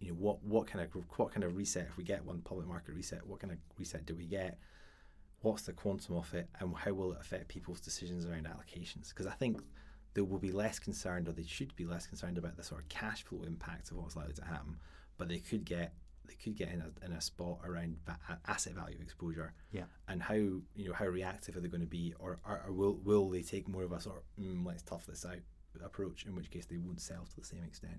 you 0.00 0.08
know, 0.08 0.14
what 0.14 0.42
what 0.42 0.66
kind 0.66 0.84
of 0.84 0.90
what 1.18 1.30
kind 1.32 1.44
of 1.44 1.56
reset 1.56 1.86
if 1.88 1.96
we 1.96 2.04
get 2.04 2.24
one 2.24 2.40
public 2.40 2.66
market 2.66 2.94
reset? 2.94 3.26
What 3.26 3.40
kind 3.40 3.52
of 3.52 3.58
reset 3.78 4.06
do 4.06 4.14
we 4.14 4.26
get? 4.26 4.58
What's 5.42 5.62
the 5.62 5.72
quantum 5.72 6.16
of 6.16 6.32
it, 6.34 6.48
and 6.60 6.74
how 6.74 6.92
will 6.92 7.12
it 7.12 7.18
affect 7.20 7.48
people's 7.48 7.80
decisions 7.80 8.24
around 8.26 8.46
allocations? 8.46 9.08
Because 9.10 9.26
I 9.26 9.32
think 9.32 9.60
they 10.14 10.20
will 10.22 10.38
be 10.38 10.52
less 10.52 10.78
concerned, 10.78 11.28
or 11.28 11.32
they 11.32 11.44
should 11.44 11.74
be 11.76 11.84
less 11.84 12.06
concerned 12.06 12.38
about 12.38 12.56
the 12.56 12.62
sort 12.62 12.80
of 12.82 12.88
cash 12.88 13.24
flow 13.24 13.42
impact 13.42 13.90
of 13.90 13.96
what's 13.96 14.16
likely 14.16 14.34
to 14.34 14.44
happen, 14.44 14.76
but 15.18 15.28
they 15.28 15.38
could 15.38 15.64
get 15.64 15.94
they 16.28 16.34
could 16.34 16.54
get 16.56 16.68
in 16.70 16.80
a, 16.80 17.04
in 17.04 17.12
a 17.12 17.20
spot 17.20 17.58
around 17.64 17.96
va- 18.06 18.38
asset 18.46 18.74
value 18.74 18.96
exposure 19.02 19.52
Yeah. 19.72 19.84
and 20.06 20.22
how 20.22 20.34
you 20.34 20.62
know 20.76 20.92
how 20.92 21.06
reactive 21.06 21.56
are 21.56 21.60
they 21.60 21.68
going 21.68 21.80
to 21.80 21.86
be, 21.86 22.14
or, 22.20 22.38
or, 22.48 22.62
or 22.66 22.72
will 22.72 22.94
will 23.02 23.28
they 23.28 23.42
take 23.42 23.68
more 23.68 23.82
of 23.82 23.90
a 23.92 24.00
sort 24.00 24.18
of 24.18 24.44
mm, 24.44 24.64
let's 24.64 24.82
tough 24.82 25.04
this 25.06 25.24
out 25.26 25.40
approach? 25.84 26.24
In 26.26 26.36
which 26.36 26.50
case 26.50 26.66
they 26.66 26.76
won't 26.76 27.00
sell 27.00 27.24
to 27.28 27.40
the 27.40 27.44
same 27.44 27.64
extent. 27.64 27.98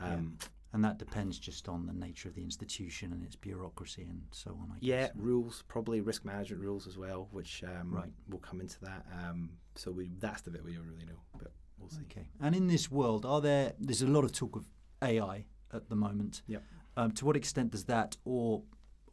Um, 0.00 0.38
And 0.72 0.84
that 0.84 0.98
depends 0.98 1.38
just 1.38 1.68
on 1.68 1.86
the 1.86 1.92
nature 1.92 2.28
of 2.28 2.34
the 2.34 2.42
institution 2.42 3.12
and 3.12 3.22
its 3.24 3.36
bureaucracy 3.36 4.02
and 4.08 4.22
so 4.30 4.50
on. 4.50 4.70
I 4.72 4.78
yeah, 4.80 5.06
guess. 5.06 5.12
rules 5.16 5.62
probably 5.68 6.00
risk 6.02 6.24
management 6.24 6.60
rules 6.62 6.86
as 6.86 6.98
well, 6.98 7.28
which 7.30 7.64
um, 7.64 7.94
Right. 7.94 8.10
will 8.28 8.40
come 8.40 8.60
into 8.60 8.78
that. 8.80 9.06
Um, 9.12 9.50
so 9.74 9.90
we 9.90 10.10
that's 10.18 10.42
the 10.42 10.50
bit 10.50 10.62
we 10.64 10.74
don't 10.74 10.86
really 10.86 11.06
know, 11.06 11.20
but 11.38 11.52
we'll 11.78 11.88
see. 11.88 12.02
Okay. 12.10 12.26
And 12.40 12.54
in 12.54 12.66
this 12.66 12.90
world, 12.90 13.24
are 13.24 13.40
there? 13.40 13.72
There's 13.78 14.02
a 14.02 14.06
lot 14.06 14.24
of 14.24 14.32
talk 14.32 14.56
of 14.56 14.66
AI 15.02 15.46
at 15.72 15.88
the 15.88 15.96
moment. 15.96 16.42
Yep. 16.46 16.62
Um, 16.98 17.10
to 17.12 17.24
what 17.24 17.36
extent 17.36 17.70
does 17.72 17.84
that 17.84 18.16
or 18.24 18.62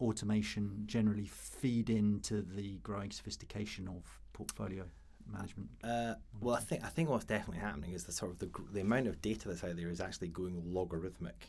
automation 0.01 0.83
generally 0.85 1.25
feed 1.27 1.89
into 1.89 2.41
the 2.41 2.77
growing 2.79 3.11
sophistication 3.11 3.87
of 3.87 4.19
portfolio 4.33 4.85
management? 5.31 5.69
Uh, 5.83 6.15
well, 6.41 6.55
I 6.55 6.59
think 6.59 6.83
I 6.83 6.89
think 6.89 7.09
what's 7.09 7.25
definitely 7.25 7.59
happening 7.61 7.93
is 7.93 8.03
the 8.03 8.11
sort 8.11 8.31
of 8.31 8.39
the, 8.39 8.49
the 8.71 8.81
amount 8.81 9.07
of 9.07 9.21
data 9.21 9.47
that's 9.47 9.63
out 9.63 9.75
there 9.75 9.89
is 9.89 10.01
actually 10.01 10.29
going 10.29 10.61
logarithmic. 10.65 11.47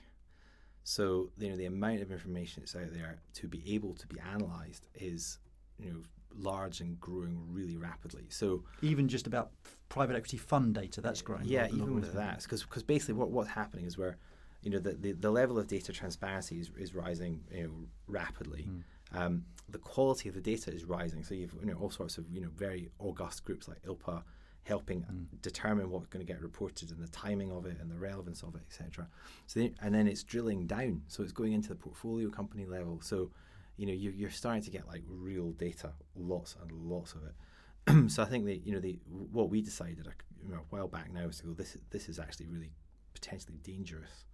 So 0.85 1.31
you 1.39 1.49
know 1.51 1.57
the 1.57 1.67
amount 1.67 2.03
of 2.03 2.13
information 2.13 2.63
that's 2.63 2.77
out 2.77 2.93
there 2.93 3.19
to 3.35 3.49
be 3.49 3.63
able 3.75 3.95
to 3.95 4.07
be 4.07 4.17
analysed 4.35 4.87
is 4.95 5.39
you 5.79 5.91
know 5.91 5.99
large 6.37 6.81
and 6.81 7.01
growing 7.01 7.39
really 7.51 7.77
rapidly. 7.77 8.25
So 8.29 8.65
Even 8.83 9.09
just 9.09 9.27
about 9.27 9.53
private 9.89 10.17
equity 10.17 10.37
fund 10.37 10.75
data, 10.75 11.01
that's 11.01 11.23
growing. 11.23 11.45
yeah, 11.45 11.69
even 11.69 11.95
with 11.95 12.13
that, 12.15 12.43
because 12.43 12.65
basically 12.83 13.15
what, 13.15 13.31
what's 13.31 13.51
happening 13.51 13.85
is 13.87 13.97
where 13.97 14.17
you 14.63 14.71
know 14.71 14.79
the, 14.79 14.93
the, 14.95 15.13
the 15.13 15.31
level 15.31 15.59
of 15.59 15.69
data 15.69 15.93
transparency 15.93 16.59
is, 16.59 16.71
is 16.77 16.95
rising 16.95 17.41
you 17.53 17.63
know 17.65 17.71
rapidly. 18.09 18.69
Um, 19.13 19.45
the 19.69 19.79
quality 19.79 20.29
of 20.29 20.35
the 20.35 20.41
data 20.41 20.73
is 20.73 20.85
rising. 20.85 21.23
So 21.25 21.35
you've 21.35 21.55
you 21.61 21.67
know 21.67 21.79
all 21.81 21.91
sorts 21.91 22.19
of 22.19 22.29
you 22.31 22.41
know 22.41 22.51
very 22.55 22.91
august 22.99 23.45
groups 23.45 23.69
like 23.69 23.83
ILPA 23.83 24.23
helping 24.65 25.03
mm. 25.03 25.27
determine 25.43 25.91
what's 25.91 26.07
going 26.07 26.25
to 26.25 26.33
get 26.33 26.41
reported 26.41 26.91
and 26.91 27.03
the 27.03 27.09
timing 27.09 27.53
of 27.53 27.67
it 27.67 27.77
and 27.81 27.91
the 27.91 27.99
relevance 27.99 28.43
of 28.43 28.55
it, 28.55 28.63
etc. 28.67 29.07
So 29.47 29.61
then, 29.61 29.75
and 29.83 29.95
then 29.95 30.07
it's 30.09 30.23
drilling 30.23 30.67
down. 30.67 31.03
So 31.07 31.23
it's 31.23 31.33
going 31.33 31.53
into 31.53 31.69
the 31.69 31.75
portfolio 31.75 32.31
company 32.31 32.65
level. 32.65 33.01
So 33.03 33.31
you 33.77 33.87
know 33.87 33.93
you're, 33.93 34.13
you're 34.13 34.31
starting 34.31 34.63
to 34.63 34.71
get 34.71 34.87
like 34.87 35.03
real 35.07 35.51
data, 35.53 35.93
lots 36.17 36.57
and 36.61 36.71
lots 36.73 37.15
of 37.15 37.23
it. 37.25 38.11
so 38.11 38.23
I 38.23 38.27
think 38.27 38.47
that 38.47 38.67
you 38.67 38.73
know 38.73 38.81
the 38.81 38.99
what 39.33 39.51
we 39.51 39.61
decided 39.61 40.07
a, 40.07 40.13
you 40.43 40.53
know, 40.53 40.61
a 40.61 40.75
while 40.75 40.89
back 40.89 41.13
now 41.13 41.27
is 41.27 41.39
to 41.39 41.47
go 41.47 41.53
this 41.53 41.77
this 41.91 42.09
is 42.09 42.19
actually 42.19 42.47
really 42.47 42.73
potentially 43.13 43.59
dangerous 43.63 44.25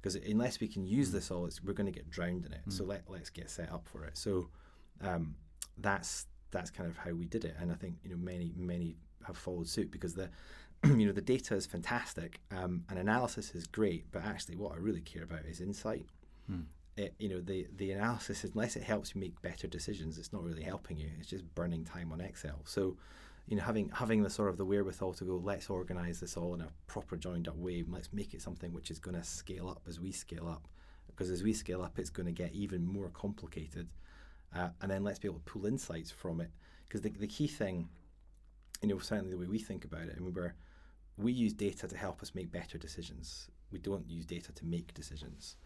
because 0.00 0.16
unless 0.16 0.60
we 0.60 0.68
can 0.68 0.84
use 0.84 1.10
mm. 1.10 1.12
this 1.12 1.30
all, 1.30 1.46
it's, 1.46 1.62
we're 1.62 1.72
going 1.72 1.92
to 1.92 1.92
get 1.92 2.10
drowned 2.10 2.44
in 2.44 2.52
it. 2.52 2.60
So 2.68 2.84
mm. 2.84 2.88
let 2.88 3.02
let's 3.08 3.30
get 3.30 3.50
set 3.50 3.72
up 3.72 3.86
for 3.86 4.04
it. 4.04 4.16
So 4.16 4.48
um, 5.02 5.34
that's 5.78 6.26
that's 6.50 6.70
kind 6.70 6.88
of 6.88 6.96
how 6.96 7.10
we 7.12 7.26
did 7.26 7.44
it, 7.44 7.56
and 7.60 7.70
I 7.70 7.74
think 7.74 7.96
you 8.02 8.10
know 8.10 8.16
many 8.16 8.52
many 8.56 8.96
have 9.26 9.36
followed 9.36 9.68
suit 9.68 9.90
because 9.90 10.14
the 10.14 10.30
you 10.84 11.06
know 11.06 11.12
the 11.12 11.20
data 11.20 11.54
is 11.54 11.66
fantastic 11.66 12.40
um, 12.50 12.84
and 12.88 12.98
analysis 12.98 13.54
is 13.54 13.66
great, 13.66 14.10
but 14.12 14.24
actually 14.24 14.56
what 14.56 14.72
I 14.72 14.76
really 14.76 15.00
care 15.00 15.24
about 15.24 15.44
is 15.46 15.60
insight. 15.60 16.06
It, 16.96 17.14
you 17.18 17.28
know 17.28 17.40
the 17.40 17.66
the 17.76 17.92
analysis 17.92 18.44
unless 18.44 18.76
it 18.76 18.82
helps 18.82 19.14
you 19.14 19.20
make 19.20 19.40
better 19.42 19.66
decisions, 19.66 20.18
it's 20.18 20.32
not 20.32 20.42
really 20.42 20.62
helping 20.62 20.96
you. 20.96 21.10
It's 21.18 21.28
just 21.28 21.44
burning 21.54 21.84
time 21.84 22.12
on 22.12 22.20
Excel. 22.20 22.60
So 22.64 22.96
you 23.46 23.56
know 23.56 23.62
having 23.62 23.90
having 23.90 24.22
the 24.22 24.30
sort 24.30 24.48
of 24.48 24.56
the 24.56 24.64
wherewithal 24.64 25.14
to 25.14 25.24
go 25.24 25.40
let's 25.42 25.70
organize 25.70 26.20
this 26.20 26.36
all 26.36 26.54
in 26.54 26.60
a 26.60 26.68
proper 26.86 27.16
joined 27.16 27.48
up 27.48 27.56
way 27.56 27.80
and 27.80 27.92
let's 27.92 28.12
make 28.12 28.34
it 28.34 28.42
something 28.42 28.72
which 28.72 28.90
is 28.90 28.98
going 28.98 29.16
to 29.16 29.24
scale 29.24 29.68
up 29.68 29.82
as 29.88 30.00
we 30.00 30.12
scale 30.12 30.48
up 30.48 30.68
because 31.06 31.30
as 31.30 31.42
we 31.42 31.52
scale 31.52 31.82
up 31.82 31.98
it's 31.98 32.10
going 32.10 32.26
to 32.26 32.32
get 32.32 32.52
even 32.52 32.84
more 32.84 33.08
complicated 33.10 33.88
uh, 34.56 34.68
and 34.80 34.90
then 34.90 35.04
let's 35.04 35.18
be 35.18 35.28
able 35.28 35.38
to 35.38 35.50
pull 35.50 35.66
insights 35.66 36.10
from 36.10 36.40
it. 36.40 36.50
Because 36.88 37.00
the, 37.00 37.10
the 37.10 37.26
key 37.26 37.46
thing 37.48 37.88
you 38.82 38.88
know 38.88 38.98
certainly 38.98 39.30
the 39.30 39.38
way 39.38 39.46
we 39.46 39.58
think 39.58 39.84
about 39.84 40.02
it 40.02 40.14
I 40.16 40.20
mean 40.20 40.34
we're, 40.34 40.54
we 41.16 41.32
use 41.32 41.52
data 41.52 41.88
to 41.88 41.96
help 41.96 42.22
us 42.22 42.34
make 42.34 42.52
better 42.52 42.78
decisions. 42.78 43.48
We 43.72 43.78
don't 43.78 44.08
use 44.08 44.26
data 44.26 44.52
to 44.52 44.66
make 44.66 44.92
decisions. 44.94 45.56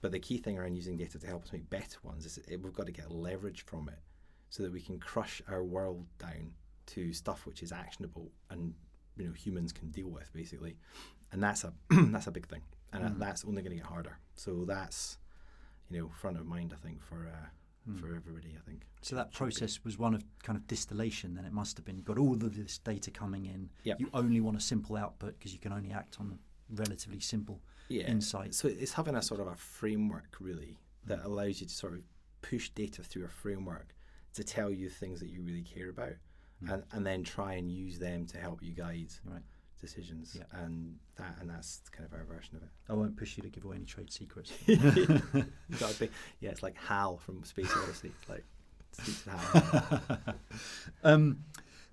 But 0.00 0.12
the 0.12 0.20
key 0.20 0.38
thing 0.38 0.56
around 0.56 0.76
using 0.76 0.96
data 0.96 1.18
to 1.18 1.26
help 1.26 1.42
us 1.44 1.52
make 1.52 1.68
better 1.68 1.98
ones 2.02 2.24
is 2.24 2.38
it, 2.38 2.62
we've 2.62 2.72
got 2.72 2.86
to 2.86 2.92
get 2.92 3.10
leverage 3.10 3.64
from 3.66 3.88
it 3.88 3.98
so 4.48 4.62
that 4.62 4.72
we 4.72 4.80
can 4.80 4.98
crush 4.98 5.42
our 5.48 5.64
world 5.64 6.06
down 6.18 6.52
to 6.86 7.12
stuff 7.12 7.44
which 7.44 7.62
is 7.62 7.72
actionable 7.72 8.30
and 8.50 8.74
you 9.16 9.26
know 9.26 9.32
humans 9.32 9.72
can 9.72 9.90
deal 9.90 10.08
with 10.08 10.32
basically. 10.32 10.76
And 11.32 11.42
that's 11.42 11.64
a 11.64 11.72
that's 11.90 12.28
a 12.28 12.32
big 12.32 12.46
thing. 12.46 12.62
And 12.92 13.04
uh, 13.04 13.10
that's 13.16 13.44
only 13.44 13.62
going 13.62 13.76
to 13.76 13.82
get 13.82 13.86
harder. 13.86 14.18
So 14.36 14.64
that's 14.64 15.18
you 15.90 16.00
know 16.00 16.08
front 16.08 16.38
of 16.38 16.46
mind 16.46 16.72
I 16.72 16.80
think 16.86 17.02
for 17.02 17.26
uh, 17.26 17.48
for 17.98 18.06
hmm. 18.06 18.16
everybody. 18.16 18.56
I 18.56 18.68
think. 18.68 18.82
So 19.02 19.16
that 19.16 19.32
process 19.32 19.80
was 19.84 19.98
one 19.98 20.14
of 20.14 20.24
kind 20.42 20.56
of 20.56 20.66
distillation. 20.66 21.34
Then 21.34 21.44
it 21.44 21.52
must 21.52 21.76
have 21.76 21.84
been. 21.84 21.96
You've 21.96 22.06
got 22.06 22.18
all 22.18 22.34
of 22.34 22.56
this 22.56 22.78
data 22.78 23.10
coming 23.10 23.46
in. 23.46 23.70
Yep. 23.84 24.00
You 24.00 24.10
only 24.14 24.40
want 24.40 24.56
a 24.56 24.60
simple 24.60 24.96
output 24.96 25.38
because 25.38 25.52
you 25.52 25.58
can 25.58 25.72
only 25.72 25.90
act 25.90 26.18
on 26.20 26.38
relatively 26.74 27.20
simple 27.20 27.60
yeah. 27.88 28.06
insight. 28.06 28.54
So 28.54 28.68
it's 28.68 28.92
having 28.92 29.16
a 29.16 29.22
sort 29.22 29.40
of 29.40 29.48
a 29.48 29.54
framework 29.54 30.36
really 30.40 30.78
that 31.06 31.20
hmm. 31.20 31.26
allows 31.26 31.60
you 31.60 31.66
to 31.66 31.74
sort 31.74 31.94
of 31.94 32.00
push 32.42 32.70
data 32.70 33.02
through 33.02 33.24
a 33.24 33.28
framework 33.28 33.94
to 34.34 34.44
tell 34.44 34.70
you 34.70 34.88
things 34.88 35.20
that 35.20 35.28
you 35.28 35.42
really 35.42 35.62
care 35.62 35.90
about, 35.90 36.14
hmm. 36.64 36.70
and 36.70 36.82
and 36.92 37.06
then 37.06 37.22
try 37.24 37.54
and 37.54 37.70
use 37.70 37.98
them 37.98 38.26
to 38.26 38.38
help 38.38 38.62
you 38.62 38.72
guide 38.72 39.12
Right. 39.24 39.42
Decisions. 39.80 40.36
Yeah. 40.36 40.44
And 40.62 40.96
that 41.16 41.36
and 41.40 41.50
that's 41.50 41.80
kind 41.90 42.06
of 42.06 42.12
our 42.12 42.24
version 42.24 42.56
of 42.56 42.62
it. 42.62 42.68
I 42.88 42.94
won't 42.94 43.16
push 43.16 43.36
you 43.36 43.42
to 43.42 43.48
give 43.48 43.64
away 43.64 43.76
any 43.76 43.84
trade 43.84 44.12
secrets. 44.12 44.52
Be, 44.66 44.76
yeah, 46.40 46.50
it's 46.50 46.62
like 46.62 46.76
Hal 46.76 47.18
from 47.18 47.42
Space 47.44 47.72
Odyssey. 47.76 48.12
It's 48.20 48.28
like 48.28 48.44
um, 51.04 51.44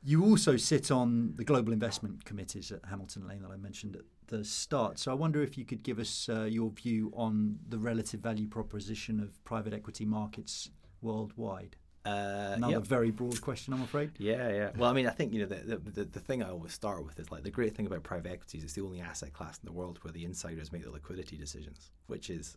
you 0.03 0.23
also 0.23 0.57
sit 0.57 0.91
on 0.91 1.33
the 1.35 1.43
global 1.43 1.73
investment 1.73 2.25
committees 2.25 2.71
at 2.71 2.79
Hamilton 2.89 3.27
Lane 3.27 3.41
that 3.41 3.51
I 3.51 3.57
mentioned 3.57 3.95
at 3.95 4.03
the 4.27 4.43
start. 4.43 4.99
So 4.99 5.11
I 5.11 5.15
wonder 5.15 5.41
if 5.41 5.57
you 5.57 5.65
could 5.65 5.83
give 5.83 5.99
us 5.99 6.29
uh, 6.29 6.43
your 6.43 6.71
view 6.71 7.11
on 7.15 7.59
the 7.67 7.77
relative 7.77 8.19
value 8.19 8.47
proposition 8.47 9.19
of 9.19 9.43
private 9.43 9.73
equity 9.73 10.05
markets 10.05 10.69
worldwide. 11.01 11.75
Uh, 12.07 12.53
Another 12.55 12.73
yep. 12.73 12.83
very 12.83 13.11
broad 13.11 13.41
question, 13.41 13.73
I'm 13.73 13.81
afraid. 13.81 14.11
Yeah, 14.17 14.49
yeah. 14.49 14.69
Well, 14.77 14.89
I 14.89 14.93
mean, 14.93 15.07
I 15.07 15.09
think 15.09 15.33
you 15.33 15.41
know 15.41 15.47
the, 15.47 15.77
the 15.77 16.05
the 16.05 16.19
thing 16.21 16.41
I 16.41 16.49
always 16.49 16.71
start 16.71 17.03
with 17.05 17.19
is 17.19 17.31
like 17.31 17.43
the 17.43 17.51
great 17.51 17.75
thing 17.75 17.85
about 17.85 18.03
private 18.03 18.31
equities 18.31 18.61
is 18.61 18.65
it's 18.65 18.73
the 18.73 18.81
only 18.81 19.01
asset 19.01 19.33
class 19.33 19.59
in 19.61 19.65
the 19.65 19.73
world 19.73 19.99
where 20.03 20.13
the 20.13 20.23
insiders 20.23 20.71
make 20.71 20.83
the 20.83 20.91
liquidity 20.91 21.35
decisions, 21.37 21.91
which 22.07 22.29
is 22.29 22.55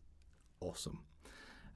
awesome. 0.61 1.01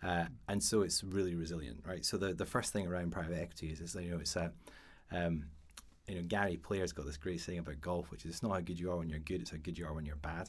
Uh, 0.04 0.26
and 0.48 0.62
so 0.62 0.82
it's 0.82 1.02
really 1.02 1.34
resilient, 1.34 1.80
right? 1.84 2.04
So 2.04 2.16
the, 2.16 2.32
the 2.34 2.46
first 2.46 2.72
thing 2.72 2.86
around 2.86 3.10
private 3.10 3.40
equity 3.40 3.68
is, 3.68 3.80
is 3.80 3.94
you 3.96 4.10
know 4.10 4.18
it's 4.18 4.36
a 4.36 4.52
um, 5.10 5.46
you 6.06 6.14
know 6.14 6.22
Gary 6.22 6.56
Player's 6.56 6.92
got 6.92 7.06
this 7.06 7.16
great 7.16 7.40
saying 7.40 7.58
about 7.58 7.80
golf, 7.80 8.10
which 8.12 8.24
is 8.24 8.34
it's 8.34 8.42
not 8.42 8.52
how 8.52 8.60
good 8.60 8.78
you 8.78 8.92
are 8.92 8.98
when 8.98 9.08
you're 9.08 9.18
good, 9.18 9.40
it's 9.40 9.50
how 9.50 9.56
good 9.60 9.76
you 9.76 9.84
are 9.86 9.94
when 9.94 10.06
you're 10.06 10.16
bad. 10.16 10.48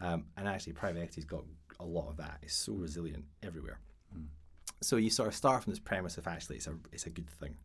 Um, 0.00 0.24
and 0.38 0.48
actually, 0.48 0.72
private 0.72 1.02
equity's 1.02 1.26
got 1.26 1.44
a 1.80 1.84
lot 1.84 2.08
of 2.08 2.16
that. 2.16 2.38
It's 2.42 2.54
so 2.54 2.72
resilient 2.72 3.24
everywhere. 3.42 3.78
So 4.82 4.96
you 4.96 5.10
sort 5.10 5.28
of 5.28 5.34
start 5.34 5.62
from 5.62 5.72
this 5.72 5.80
premise 5.80 6.18
of 6.18 6.26
actually 6.26 6.56
it's 6.56 6.66
a 6.66 6.74
it's 6.92 7.06
a 7.06 7.10
good 7.10 7.30
thing. 7.30 7.56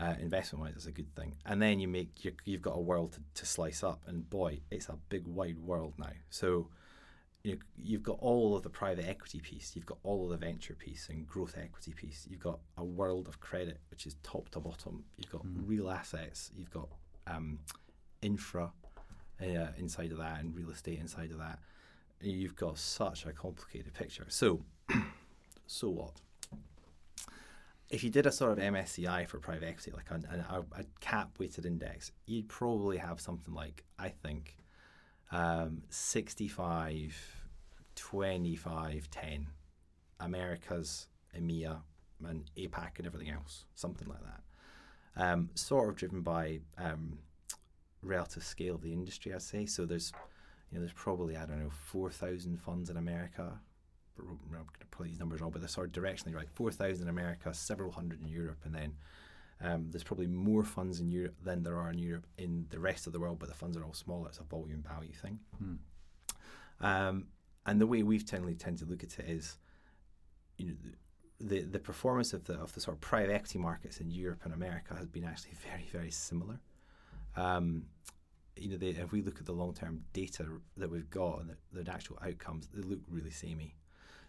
Uh, 0.00 0.14
investment 0.20 0.62
wise, 0.62 0.74
it's 0.76 0.86
a 0.86 0.92
good 0.92 1.12
thing. 1.16 1.34
And 1.44 1.60
then 1.60 1.80
you 1.80 1.88
make 1.88 2.24
you, 2.24 2.32
you've 2.44 2.62
got 2.62 2.76
a 2.76 2.80
world 2.80 3.14
to, 3.14 3.20
to 3.34 3.44
slice 3.46 3.82
up, 3.82 4.00
and 4.06 4.28
boy, 4.30 4.60
it's 4.70 4.88
a 4.88 4.96
big 5.08 5.26
wide 5.26 5.58
world 5.58 5.94
now. 5.98 6.12
So 6.30 6.68
you 7.42 7.58
you've 7.76 8.04
got 8.04 8.18
all 8.20 8.56
of 8.56 8.62
the 8.62 8.70
private 8.70 9.08
equity 9.08 9.40
piece, 9.40 9.74
you've 9.74 9.86
got 9.86 9.98
all 10.04 10.24
of 10.24 10.30
the 10.30 10.46
venture 10.46 10.74
piece 10.74 11.08
and 11.08 11.26
growth 11.26 11.56
equity 11.60 11.92
piece. 11.92 12.28
You've 12.30 12.40
got 12.40 12.60
a 12.76 12.84
world 12.84 13.26
of 13.26 13.40
credit, 13.40 13.80
which 13.90 14.06
is 14.06 14.14
top 14.22 14.48
to 14.50 14.60
bottom. 14.60 15.04
You've 15.16 15.32
got 15.32 15.42
real 15.44 15.90
assets. 15.90 16.52
You've 16.56 16.70
got 16.70 16.88
um, 17.26 17.58
infra 18.22 18.70
uh, 19.40 19.72
inside 19.76 20.12
of 20.12 20.18
that, 20.18 20.40
and 20.40 20.54
real 20.54 20.70
estate 20.70 21.00
inside 21.00 21.32
of 21.32 21.38
that. 21.38 21.58
You've 22.20 22.56
got 22.56 22.78
such 22.78 23.26
a 23.26 23.32
complicated 23.32 23.94
picture. 23.94 24.26
So, 24.28 24.60
so 25.66 25.88
what? 25.90 26.20
If 27.90 28.04
you 28.04 28.10
did 28.10 28.26
a 28.26 28.32
sort 28.32 28.52
of 28.52 28.58
MSCI 28.58 29.26
for 29.26 29.38
private 29.38 29.68
equity, 29.68 29.92
like 29.92 30.10
a, 30.10 30.64
cap 31.00 31.38
weighted 31.38 31.64
index, 31.64 32.12
you'd 32.26 32.48
probably 32.48 32.98
have 32.98 33.20
something 33.20 33.54
like, 33.54 33.84
I 33.98 34.08
think, 34.10 34.56
um, 35.32 35.82
65, 35.88 37.16
25, 37.94 39.10
10. 39.10 39.46
Americas, 40.20 41.06
EMEA, 41.36 41.80
and 42.26 42.50
APAC, 42.56 42.98
and 42.98 43.06
everything 43.06 43.30
else, 43.30 43.64
something 43.74 44.08
like 44.08 44.20
that. 44.22 44.42
Um, 45.16 45.50
sort 45.54 45.88
of 45.88 45.96
driven 45.96 46.22
by 46.22 46.60
um, 46.76 47.18
relative 48.02 48.44
scale 48.44 48.76
of 48.76 48.82
the 48.82 48.92
industry, 48.92 49.32
I'd 49.32 49.42
say. 49.42 49.66
So 49.66 49.84
there's, 49.84 50.12
you 50.70 50.78
know, 50.78 50.84
there's 50.84 50.92
probably 50.92 51.36
I 51.36 51.46
don't 51.46 51.60
know, 51.60 51.70
four 51.70 52.10
thousand 52.10 52.60
funds 52.60 52.90
in 52.90 52.96
America, 52.96 53.60
I'm 54.18 54.38
going 54.48 54.64
to 54.80 54.86
pull 54.90 55.06
these 55.06 55.18
numbers 55.18 55.40
wrong, 55.40 55.50
but 55.50 55.60
they're 55.60 55.68
sort 55.68 55.86
of 55.86 56.02
directionally 56.02 56.34
right. 56.34 56.48
4,000 56.54 57.02
in 57.02 57.08
America, 57.08 57.52
several 57.54 57.90
hundred 57.90 58.20
in 58.20 58.28
Europe, 58.28 58.58
and 58.64 58.74
then 58.74 58.94
um, 59.60 59.86
there's 59.90 60.04
probably 60.04 60.26
more 60.26 60.64
funds 60.64 61.00
in 61.00 61.08
Europe 61.08 61.34
than 61.42 61.62
there 61.62 61.76
are 61.76 61.90
in 61.90 61.98
Europe 61.98 62.26
in 62.38 62.66
the 62.70 62.78
rest 62.78 63.06
of 63.06 63.12
the 63.12 63.20
world, 63.20 63.38
but 63.38 63.48
the 63.48 63.54
funds 63.54 63.76
are 63.76 63.84
all 63.84 63.94
smaller. 63.94 64.28
It's 64.28 64.38
a 64.38 64.44
volume 64.44 64.82
value 64.82 65.12
thing. 65.12 65.40
Um, 66.80 67.26
and 67.66 67.80
the 67.80 67.86
way 67.86 68.02
we've 68.02 68.24
generally 68.24 68.54
tend 68.54 68.78
to 68.78 68.84
look 68.84 69.02
at 69.02 69.18
it 69.18 69.28
is, 69.28 69.58
you 70.56 70.66
know, 70.66 70.74
the, 71.40 71.62
the 71.62 71.78
performance 71.78 72.32
of 72.32 72.44
the 72.44 72.54
of 72.54 72.72
the 72.72 72.80
sort 72.80 72.96
of 72.96 73.00
private 73.00 73.32
equity 73.32 73.58
markets 73.58 74.00
in 74.00 74.10
Europe 74.10 74.40
and 74.44 74.52
America 74.52 74.94
has 74.94 75.06
been 75.06 75.24
actually 75.24 75.52
very 75.68 75.88
very 75.92 76.10
similar. 76.10 76.60
Um, 77.36 77.84
you 78.56 78.70
know, 78.70 78.76
they, 78.76 78.88
if 78.88 79.12
we 79.12 79.22
look 79.22 79.38
at 79.38 79.46
the 79.46 79.52
long 79.52 79.72
term 79.72 80.02
data 80.12 80.46
that 80.76 80.90
we've 80.90 81.10
got 81.10 81.40
and 81.40 81.50
the, 81.50 81.82
the 81.82 81.92
actual 81.92 82.18
outcomes, 82.24 82.68
they 82.72 82.82
look 82.82 83.00
really 83.08 83.30
samey. 83.30 83.74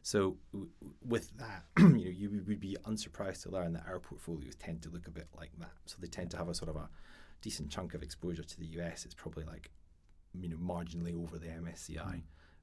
So 0.01 0.37
w- 0.51 0.71
with 1.05 1.37
that, 1.37 1.65
you 1.77 1.87
know, 1.87 1.95
you 1.95 2.43
would 2.47 2.59
be 2.59 2.77
unsurprised 2.85 3.43
to 3.43 3.51
learn 3.51 3.73
that 3.73 3.83
our 3.87 3.99
portfolios 3.99 4.55
tend 4.55 4.81
to 4.83 4.89
look 4.89 5.07
a 5.07 5.11
bit 5.11 5.27
like 5.37 5.51
that. 5.59 5.71
So 5.85 5.97
they 5.99 6.07
tend 6.07 6.31
to 6.31 6.37
have 6.37 6.49
a 6.49 6.53
sort 6.53 6.69
of 6.69 6.75
a 6.75 6.89
decent 7.41 7.69
chunk 7.69 7.93
of 7.93 8.03
exposure 8.03 8.43
to 8.43 8.59
the 8.59 8.65
US. 8.79 9.05
It's 9.05 9.13
probably 9.13 9.43
like, 9.43 9.71
you 10.39 10.49
know, 10.49 10.57
marginally 10.57 11.15
over 11.15 11.37
the 11.37 11.47
MSCI. 11.47 11.97
Mm. 11.97 12.21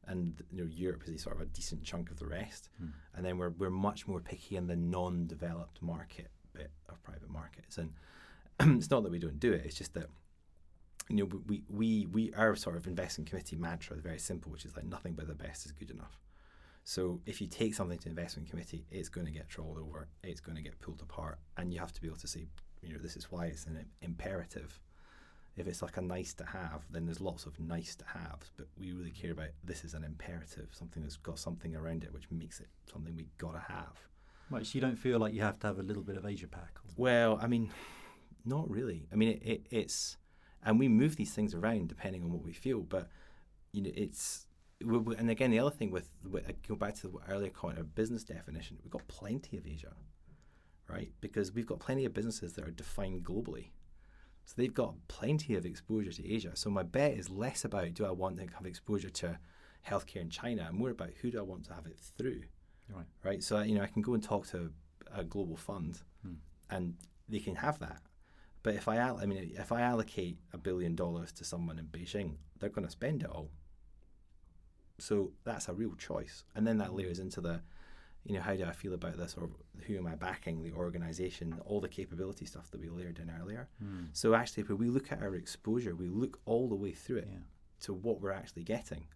And 0.09 0.43
you 0.51 0.63
know, 0.63 0.71
Europe 0.71 1.03
is 1.07 1.15
a 1.15 1.19
sort 1.19 1.37
of 1.37 1.43
a 1.43 1.47
decent 1.47 1.83
chunk 1.83 2.11
of 2.11 2.19
the 2.19 2.27
rest. 2.27 2.69
Mm. 2.83 2.93
And 3.15 3.27
then 3.27 3.39
we're 3.39 3.51
we're 3.51 3.71
much 3.71 4.07
more 4.07 4.21
picky 4.21 4.57
in 4.57 4.67
the 4.67 4.77
non-developed 4.77 5.83
market 5.83 6.29
bit 6.53 6.71
of 6.89 7.03
private 7.03 7.31
markets. 7.31 7.79
And 7.79 7.93
it's 8.79 8.91
not 8.91 9.03
that 9.03 9.13
we 9.13 9.19
don't 9.19 9.41
do 9.41 9.53
it. 9.53 9.63
It's 9.65 9.77
just 9.77 9.95
that 9.95 10.07
you 11.09 11.17
know, 11.17 11.41
we, 11.47 11.63
we, 11.69 12.07
we 12.07 12.33
our 12.35 12.57
sort 12.57 12.77
of 12.77 12.87
investing 12.87 13.25
committee 13.25 13.57
mantra 13.57 13.97
is 13.97 14.03
very 14.03 14.19
simple, 14.19 14.51
which 14.51 14.65
is 14.65 14.75
like 14.75 14.87
nothing 14.87 15.13
but 15.13 15.29
the 15.29 15.35
best 15.35 15.65
is 15.67 15.73
good 15.73 15.91
enough. 15.91 16.19
So 16.89 17.21
if 17.27 17.41
you 17.41 17.49
take 17.49 17.75
something 17.75 17.99
to 17.99 18.09
investment 18.09 18.49
committee, 18.49 18.87
it's 18.93 19.09
going 19.09 19.27
to 19.27 19.33
get 19.33 19.49
trolled 19.49 19.77
over, 19.77 20.07
it's 20.23 20.41
going 20.41 20.55
to 20.55 20.63
get 20.63 20.79
pulled 20.79 21.03
apart, 21.03 21.41
and 21.57 21.73
you 21.75 21.81
have 21.81 21.93
to 21.93 22.01
be 22.01 22.07
able 22.07 22.19
to 22.19 22.29
say, 22.29 22.47
you 22.81 22.93
know, 22.93 23.01
this 23.01 23.17
is 23.17 23.25
why 23.25 23.47
it's 23.47 23.67
an 23.67 23.85
imperative. 24.03 24.79
If 25.57 25.67
it's 25.67 25.83
like 25.83 25.97
a 25.97 26.01
nice 26.01 26.33
to 26.35 26.45
have, 26.45 26.85
then 26.89 27.05
there's 27.05 27.21
lots 27.21 27.45
of 27.45 27.59
nice 27.59 27.97
to 27.97 28.05
haves, 28.05 28.53
but 28.57 28.69
we 28.79 28.93
really 28.93 29.11
care 29.11 29.33
about 29.33 29.49
this 29.65 29.83
is 29.83 29.95
an 29.95 30.05
imperative, 30.05 30.69
something 30.71 31.03
that's 31.03 31.17
got 31.17 31.41
something 31.41 31.75
around 31.75 32.05
it 32.05 32.15
which 32.15 32.31
makes 32.31 32.61
it 32.61 32.69
something 32.93 33.17
we 33.17 33.27
gotta 33.37 33.65
have. 33.67 33.99
Right, 34.49 34.65
so 34.65 34.77
you 34.77 34.81
don't 34.81 34.95
feel 34.95 35.19
like 35.19 35.35
you 35.35 35.41
have 35.41 35.59
to 35.59 35.67
have 35.67 35.81
a 35.81 35.83
little 35.83 36.05
bit 36.05 36.17
of 36.17 36.25
Asia 36.25 36.47
Pac. 36.47 36.79
Well, 36.97 37.37
I 37.43 37.49
mean, 37.49 37.73
not 38.45 38.71
really. 38.71 39.09
I 39.13 39.17
mean, 39.17 39.31
it, 39.31 39.43
it, 39.43 39.67
it's, 39.73 40.19
and 40.65 40.79
we 40.79 40.87
move 40.87 41.17
these 41.17 41.33
things 41.33 41.53
around 41.53 41.89
depending 41.89 42.23
on 42.23 42.31
what 42.31 42.45
we 42.45 42.53
feel, 42.53 42.83
but 42.83 43.09
you 43.73 43.83
know, 43.83 43.91
it's, 43.93 44.47
and 44.81 45.31
again, 45.31 45.51
the 45.51 45.59
other 45.59 45.71
thing 45.71 45.91
with, 45.91 46.11
with 46.29 46.49
I 46.49 46.55
go 46.67 46.75
back 46.75 46.95
to 46.97 47.09
the 47.09 47.19
earlier 47.29 47.51
comment 47.51 47.79
of 47.79 47.95
business 47.95 48.25
definition, 48.25 48.79
we've 48.83 48.91
got 48.91 49.07
plenty 49.09 49.57
of 49.57 49.67
Asia, 49.67 49.95
right? 50.89 51.11
Because 51.21 51.53
we've 51.53 51.67
got 51.67 51.79
plenty 51.79 52.05
of 52.05 52.13
businesses 52.13 52.53
that 52.55 52.67
are 52.67 52.71
defined 52.71 53.25
globally. 53.25 53.71
So 54.45 54.55
they've 54.57 54.73
got 54.73 54.95
plenty 55.09 55.55
of 55.57 55.67
exposure 55.67 56.13
to 56.13 56.33
Asia. 56.33 56.53
So 56.55 56.71
my 56.71 56.83
bet 56.85 57.15
is 57.15 57.31
less 57.31 57.65
about 57.65 57.95
do 57.95 58.07
I 58.07 58.13
want 58.13 58.37
to 58.37 58.47
have 58.55 58.67
exposure 58.67 59.11
to 59.11 59.39
healthcare 59.87 60.21
in 60.21 60.31
China 60.31 60.67
and 60.69 60.77
more 60.77 60.91
about 60.91 61.11
who 61.21 61.31
do 61.31 61.39
I 61.39 61.43
want 61.43 61.65
to 61.65 61.75
have 61.75 61.87
it 61.87 61.99
through 62.17 62.43
right. 62.89 63.07
right? 63.23 63.43
So 63.43 63.61
you 63.63 63.77
know, 63.77 63.83
I 63.83 63.87
can 63.87 64.03
go 64.03 64.15
and 64.15 64.23
talk 64.23 64.47
to 64.49 64.71
a 65.15 65.25
global 65.25 65.57
fund, 65.57 66.01
hmm. 66.23 66.35
and 66.71 66.95
they 67.29 67.39
can 67.39 67.57
have 67.57 67.79
that. 67.81 68.03
But 68.63 68.75
if 68.75 68.89
I, 68.89 68.99
I 68.99 69.27
mean, 69.27 69.53
if 69.57 69.71
I 69.71 69.83
allocate 69.83 70.39
a 70.53 70.59
billion 70.59 70.97
dollars 70.97 71.33
to 71.33 71.45
someone 71.45 71.79
in 71.79 71.87
Beijing, 71.87 72.37
they're 72.59 72.71
going 72.71 72.87
to 72.87 72.91
spend 72.91 73.23
it 73.23 73.31
all. 73.31 73.51
So 74.99 75.33
that's 75.45 75.69
a 75.69 75.75
real 75.75 75.95
choice, 75.97 76.45
and 76.55 76.67
then 76.67 76.79
that 76.79 76.95
layers 76.95 77.19
into 77.19 77.41
the, 77.41 77.61
you 78.25 78.35
know, 78.35 78.41
how 78.41 78.55
do 78.55 78.65
I 78.65 78.73
feel 78.73 78.95
about 78.95 79.19
this, 79.19 79.37
or 79.39 79.51
who 79.87 79.97
am 79.99 80.07
I 80.07 80.15
backing, 80.15 80.63
the 80.63 80.73
organization, 80.73 81.61
all 81.67 81.81
the 81.81 81.89
capability 81.89 82.47
stuff 82.47 82.71
that 82.71 82.81
we 82.81 82.89
layered 82.89 83.19
in 83.19 83.31
earlier. 83.41 83.69
Hmm. 83.79 84.05
So 84.13 84.35
actually, 84.35 84.65
when 84.65 84.79
we 84.79 84.89
look 84.89 85.13
at 85.13 85.23
our 85.23 85.35
exposure, 85.35 85.95
we 85.95 86.09
look 86.09 86.41
all 86.47 86.69
the 86.69 86.75
way 86.75 86.93
through 86.93 87.19
it 87.19 87.29
Yeah. 87.31 87.39
to 87.81 87.93
what 87.93 88.21
we're 88.21 88.33
actually 88.33 88.65
getting, 88.65 89.07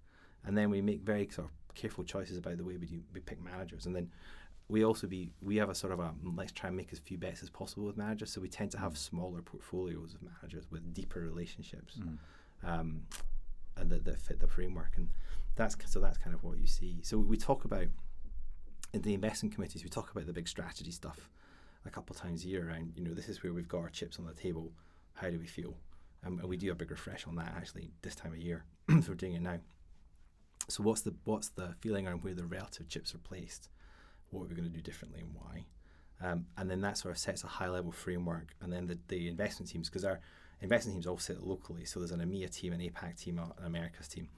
and 0.44 0.56
then 0.56 0.68
we 0.70 0.82
make 0.82 1.00
very 1.00 1.28
sort 1.30 1.48
of 1.48 1.74
careful 1.74 2.04
choices 2.04 2.36
about 2.36 2.58
the 2.58 2.64
way 2.64 2.76
we 2.76 2.86
do 2.86 3.02
we 3.14 3.20
pick 3.20 3.40
managers, 3.40 3.86
and 3.86 3.96
then 3.96 4.10
we 4.68 4.84
also 4.84 5.06
be 5.06 5.32
we 5.40 5.56
have 5.56 5.70
a 5.70 5.74
sort 5.74 5.92
of 5.92 6.00
a 6.00 6.14
let's 6.36 6.52
try 6.52 6.68
and 6.68 6.76
make 6.76 6.92
as 6.92 6.98
few 6.98 7.16
bets 7.16 7.42
as 7.42 7.50
possible 7.50 7.86
with 7.86 7.96
managers, 7.96 8.30
so 8.30 8.40
we 8.40 8.48
tend 8.48 8.70
to 8.72 8.78
have 8.78 8.92
hmm. 8.92 8.96
smaller 8.96 9.40
portfolios 9.40 10.14
of 10.14 10.20
managers 10.22 10.70
with 10.70 10.92
deeper 10.92 11.20
relationships, 11.20 11.94
hmm. 11.94 12.68
um, 12.70 13.02
and 13.76 13.88
that, 13.88 14.04
that 14.04 14.20
fit 14.20 14.40
the 14.40 14.46
framework, 14.46 14.92
and 14.96 15.08
that's 15.60 15.76
so 15.86 16.00
that's 16.00 16.18
kind 16.18 16.34
of 16.34 16.42
what 16.42 16.58
you 16.58 16.66
see. 16.66 16.98
So 17.02 17.18
we 17.18 17.36
talk 17.36 17.64
about 17.64 17.86
in 18.92 19.02
the 19.02 19.14
investment 19.14 19.54
committees, 19.54 19.84
we 19.84 19.90
talk 19.90 20.10
about 20.10 20.26
the 20.26 20.32
big 20.32 20.48
strategy 20.48 20.90
stuff 20.90 21.30
a 21.86 21.90
couple 21.90 22.14
times 22.14 22.44
a 22.44 22.48
year 22.48 22.68
around, 22.68 22.92
you 22.96 23.02
know, 23.02 23.14
this 23.14 23.28
is 23.28 23.42
where 23.42 23.52
we've 23.52 23.68
got 23.68 23.80
our 23.80 23.88
chips 23.90 24.18
on 24.18 24.26
the 24.26 24.32
table. 24.32 24.72
How 25.14 25.30
do 25.30 25.38
we 25.38 25.46
feel? 25.46 25.74
Um, 26.24 26.38
and 26.38 26.48
we 26.48 26.56
do 26.56 26.70
a 26.70 26.74
big 26.74 26.90
refresh 26.90 27.26
on 27.26 27.36
that 27.36 27.54
actually 27.56 27.90
this 28.02 28.14
time 28.14 28.32
of 28.32 28.38
year. 28.38 28.64
so 28.88 29.08
we're 29.08 29.14
doing 29.14 29.34
it 29.34 29.42
now. 29.42 29.58
So 30.68 30.82
what's 30.82 31.02
the 31.02 31.14
what's 31.24 31.48
the 31.48 31.74
feeling 31.80 32.06
around 32.06 32.22
where 32.22 32.34
the 32.34 32.44
relative 32.44 32.88
chips 32.88 33.14
are 33.14 33.18
placed? 33.18 33.68
What 34.30 34.42
are 34.42 34.46
we 34.46 34.54
going 34.54 34.70
to 34.70 34.74
do 34.74 34.80
differently 34.80 35.20
and 35.20 35.34
why? 35.34 35.64
Um, 36.22 36.46
and 36.56 36.70
then 36.70 36.80
that 36.82 36.98
sort 36.98 37.12
of 37.12 37.18
sets 37.18 37.44
a 37.44 37.48
high 37.48 37.68
level 37.68 37.92
framework. 37.92 38.54
And 38.60 38.72
then 38.72 38.86
the, 38.86 38.98
the 39.08 39.28
investment 39.28 39.70
teams, 39.70 39.88
because 39.88 40.04
our 40.04 40.20
investment 40.60 40.96
teams 40.96 41.06
all 41.06 41.18
sit 41.18 41.42
locally, 41.42 41.84
so 41.86 41.98
there's 41.98 42.12
an 42.12 42.20
EMEA 42.20 42.54
team, 42.54 42.72
an 42.72 42.80
APAC 42.80 43.18
team, 43.18 43.38
an 43.38 43.64
Americas 43.64 44.06
team, 44.06 44.28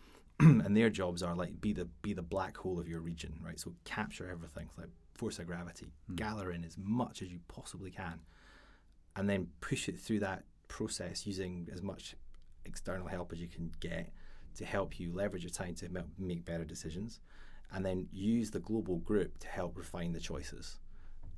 and 0.64 0.76
their 0.76 0.90
jobs 0.90 1.22
are 1.22 1.34
like 1.34 1.61
be 1.61 1.72
the 1.72 1.84
be 2.03 2.12
the 2.12 2.22
black 2.22 2.57
hole 2.57 2.80
of 2.80 2.88
your 2.88 3.01
region, 3.01 3.34
right? 3.45 3.59
So 3.61 3.72
capture 3.84 4.28
everything, 4.30 4.68
like 4.76 4.88
force 5.14 5.38
of 5.38 5.47
gravity, 5.47 5.93
mm. 6.11 6.16
gather 6.16 6.51
in 6.51 6.64
as 6.64 6.76
much 6.78 7.22
as 7.22 7.30
you 7.30 7.38
possibly 7.49 7.90
can, 7.90 8.20
and 9.16 9.28
then 9.28 9.49
push 9.61 9.88
it 9.88 10.01
through 10.01 10.20
that 10.20 10.45
process 10.68 11.26
using 11.26 11.68
as 11.72 11.82
much 11.82 12.16
external 12.64 13.07
help 13.07 13.32
as 13.32 13.40
you 13.40 13.49
can 13.49 13.70
get 13.80 14.11
to 14.55 14.64
help 14.64 14.99
you 14.99 15.12
leverage 15.12 15.45
your 15.45 15.51
time 15.51 15.74
to 15.74 15.88
make 16.18 16.45
better 16.45 16.64
decisions, 16.64 17.20
and 17.72 17.84
then 17.86 18.09
use 18.11 18.51
the 18.51 18.61
global 18.61 18.97
group 18.99 19.38
to 19.38 19.47
help 19.47 19.78
refine 19.78 20.12
the 20.12 20.20
choices, 20.20 20.80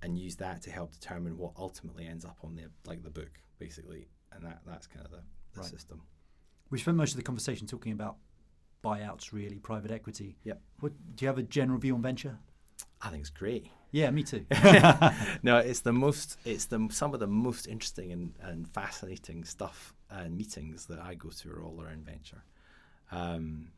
and 0.02 0.18
use 0.18 0.36
that 0.36 0.62
to 0.62 0.70
help 0.70 0.92
determine 0.92 1.36
what 1.36 1.52
ultimately 1.58 2.06
ends 2.06 2.24
up 2.24 2.38
on 2.42 2.54
the 2.54 2.64
like 2.86 3.02
the 3.02 3.10
book, 3.10 3.40
basically, 3.58 4.08
and 4.32 4.44
that 4.44 4.60
that's 4.66 4.86
kind 4.86 5.04
of 5.04 5.10
the, 5.10 5.22
the 5.52 5.60
right. 5.60 5.70
system. 5.70 6.00
We 6.70 6.78
spent 6.78 6.96
most 6.96 7.10
of 7.10 7.18
the 7.18 7.22
conversation 7.22 7.66
talking 7.66 7.92
about 7.92 8.16
buyouts, 8.84 9.32
really, 9.32 9.58
private 9.58 9.90
equity. 9.90 10.36
Yep. 10.44 10.60
What, 10.80 10.92
do 11.16 11.24
you 11.24 11.28
have 11.28 11.38
a 11.38 11.42
general 11.42 11.78
view 11.78 11.94
on 11.94 12.02
venture? 12.02 12.38
I 13.00 13.08
think 13.08 13.20
it's 13.20 13.30
great. 13.30 13.66
Yeah, 13.90 14.10
me 14.10 14.22
too. 14.22 14.44
no, 15.42 15.58
it's 15.58 15.80
the 15.80 15.92
most. 15.92 16.38
It's 16.44 16.66
the 16.66 16.88
some 16.90 17.14
of 17.14 17.20
the 17.20 17.26
most 17.26 17.66
interesting 17.66 18.12
and, 18.12 18.32
and 18.40 18.68
fascinating 18.68 19.44
stuff 19.44 19.94
and 20.10 20.36
meetings 20.36 20.86
that 20.86 20.98
I 20.98 21.14
go 21.14 21.30
to 21.30 21.50
are 21.52 21.62
all 21.62 21.80
around 21.82 22.04
venture. 22.04 22.42
Um, 23.12 23.68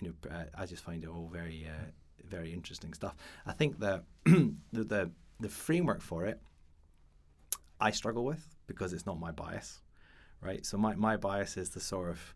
you 0.00 0.08
know, 0.08 0.30
I 0.54 0.66
just 0.66 0.84
find 0.84 1.02
it 1.02 1.08
all 1.08 1.28
very, 1.32 1.66
uh, 1.68 1.90
very 2.28 2.52
interesting 2.52 2.92
stuff. 2.92 3.16
I 3.46 3.52
think 3.52 3.80
that 3.80 4.04
the, 4.24 4.54
the 4.72 5.10
the 5.40 5.48
framework 5.48 6.00
for 6.00 6.26
it, 6.26 6.40
I 7.80 7.90
struggle 7.90 8.24
with 8.24 8.46
because 8.66 8.92
it's 8.92 9.06
not 9.06 9.18
my 9.18 9.32
bias, 9.32 9.80
right? 10.40 10.64
So 10.64 10.76
my 10.76 10.94
my 10.94 11.16
bias 11.16 11.56
is 11.56 11.70
the 11.70 11.80
sort 11.80 12.10
of 12.10 12.34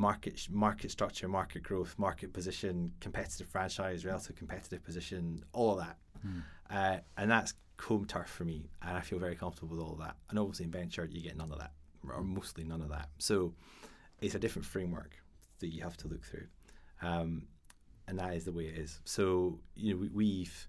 market 0.00 0.48
market 0.50 0.90
structure, 0.90 1.28
market 1.28 1.62
growth, 1.62 1.94
market 1.98 2.32
position, 2.32 2.90
competitive 3.00 3.46
franchise, 3.46 4.06
relative 4.06 4.34
competitive 4.34 4.82
position, 4.82 5.44
all 5.52 5.72
of 5.72 5.78
that. 5.78 5.98
Mm. 6.26 6.42
Uh, 6.70 7.00
and 7.18 7.30
that's 7.30 7.52
home 7.78 8.06
turf 8.06 8.28
for 8.28 8.44
me, 8.44 8.70
and 8.82 8.96
I 8.96 9.02
feel 9.02 9.18
very 9.18 9.36
comfortable 9.36 9.76
with 9.76 9.84
all 9.84 9.92
of 9.92 9.98
that. 9.98 10.16
And 10.30 10.38
obviously 10.38 10.64
in 10.64 10.70
venture, 10.70 11.04
you 11.04 11.22
get 11.22 11.36
none 11.36 11.52
of 11.52 11.58
that, 11.58 11.72
or 12.08 12.22
mostly 12.22 12.64
none 12.64 12.80
of 12.80 12.88
that. 12.88 13.10
So 13.18 13.52
it's 14.20 14.34
a 14.34 14.38
different 14.38 14.64
framework 14.64 15.16
that 15.58 15.68
you 15.68 15.82
have 15.82 15.98
to 15.98 16.08
look 16.08 16.24
through, 16.24 16.46
um, 17.02 17.42
and 18.08 18.18
that 18.18 18.32
is 18.34 18.46
the 18.46 18.52
way 18.52 18.64
it 18.64 18.78
is. 18.78 19.00
So 19.04 19.60
you 19.74 19.92
know 19.92 20.00
we, 20.00 20.08
we've 20.08 20.68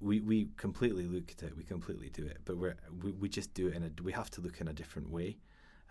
we, 0.00 0.20
we 0.20 0.48
completely 0.56 1.06
look 1.06 1.32
at 1.32 1.42
it, 1.42 1.56
we 1.56 1.64
completely 1.64 2.10
do 2.10 2.24
it, 2.24 2.38
but 2.44 2.56
we're, 2.56 2.76
we 3.02 3.10
we 3.12 3.28
just 3.28 3.52
do 3.52 3.66
it 3.66 3.74
in 3.74 3.82
a 3.82 3.90
we 4.02 4.12
have 4.12 4.30
to 4.30 4.40
look 4.40 4.60
in 4.60 4.68
a 4.68 4.72
different 4.72 5.10
way 5.10 5.38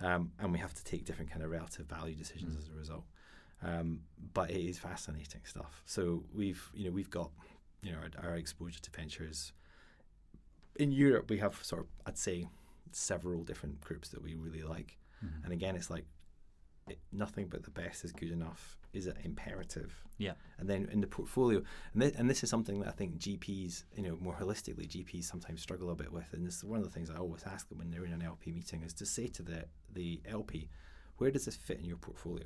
um, 0.03 0.31
and 0.39 0.51
we 0.51 0.59
have 0.59 0.73
to 0.73 0.83
take 0.83 1.05
different 1.05 1.31
kind 1.31 1.43
of 1.43 1.49
relative 1.49 1.87
value 1.87 2.13
decisions 2.13 2.55
mm. 2.55 2.59
as 2.59 2.69
a 2.69 2.77
result. 2.77 3.05
Um, 3.63 4.01
but 4.33 4.51
it 4.51 4.59
is 4.59 4.77
fascinating 4.77 5.41
stuff. 5.45 5.81
So 5.85 6.23
we've 6.35 6.69
you 6.73 6.85
know 6.85 6.91
we've 6.91 7.09
got 7.09 7.31
you 7.81 7.93
know 7.93 7.99
our, 8.21 8.31
our, 8.31 8.35
exposure 8.35 8.81
to 8.81 8.91
ventures 8.91 9.53
in 10.75 10.91
Europe. 10.91 11.29
We 11.29 11.37
have 11.37 11.63
sort 11.63 11.81
of 11.81 11.87
I'd 12.05 12.17
say 12.17 12.47
several 12.91 13.43
different 13.43 13.79
groups 13.79 14.09
that 14.09 14.21
we 14.21 14.35
really 14.35 14.63
like, 14.63 14.97
mm. 15.23 15.43
and 15.45 15.53
again 15.53 15.77
it's 15.77 15.89
like 15.89 16.05
it, 16.89 16.99
nothing 17.13 17.47
but 17.47 17.63
the 17.63 17.71
best 17.71 18.03
is 18.03 18.11
good 18.11 18.31
enough 18.31 18.77
is 18.93 19.07
an 19.07 19.17
imperative. 19.23 19.93
Yeah. 20.17 20.33
And 20.59 20.69
then 20.69 20.87
in 20.91 21.01
the 21.01 21.07
portfolio, 21.07 21.63
and, 21.93 22.01
th- 22.01 22.13
and 22.17 22.29
this 22.29 22.43
is 22.43 22.49
something 22.49 22.79
that 22.79 22.87
I 22.87 22.91
think 22.91 23.17
GPs, 23.17 23.83
you 23.95 24.03
know, 24.03 24.17
more 24.21 24.35
holistically, 24.39 24.87
GPs 24.87 25.25
sometimes 25.25 25.61
struggle 25.61 25.89
a 25.89 25.95
bit 25.95 26.11
with. 26.11 26.31
And 26.33 26.45
this 26.45 26.57
is 26.57 26.63
one 26.63 26.79
of 26.79 26.85
the 26.85 26.91
things 26.91 27.09
I 27.09 27.17
always 27.17 27.43
ask 27.43 27.67
them 27.69 27.79
when 27.79 27.89
they're 27.89 28.05
in 28.05 28.13
an 28.13 28.21
LP 28.21 28.51
meeting 28.51 28.83
is 28.83 28.93
to 28.95 29.05
say 29.05 29.27
to 29.27 29.41
the, 29.41 29.65
the 29.91 30.21
LP, 30.29 30.69
where 31.17 31.31
does 31.31 31.45
this 31.45 31.55
fit 31.55 31.79
in 31.79 31.85
your 31.85 31.97
portfolio? 31.97 32.45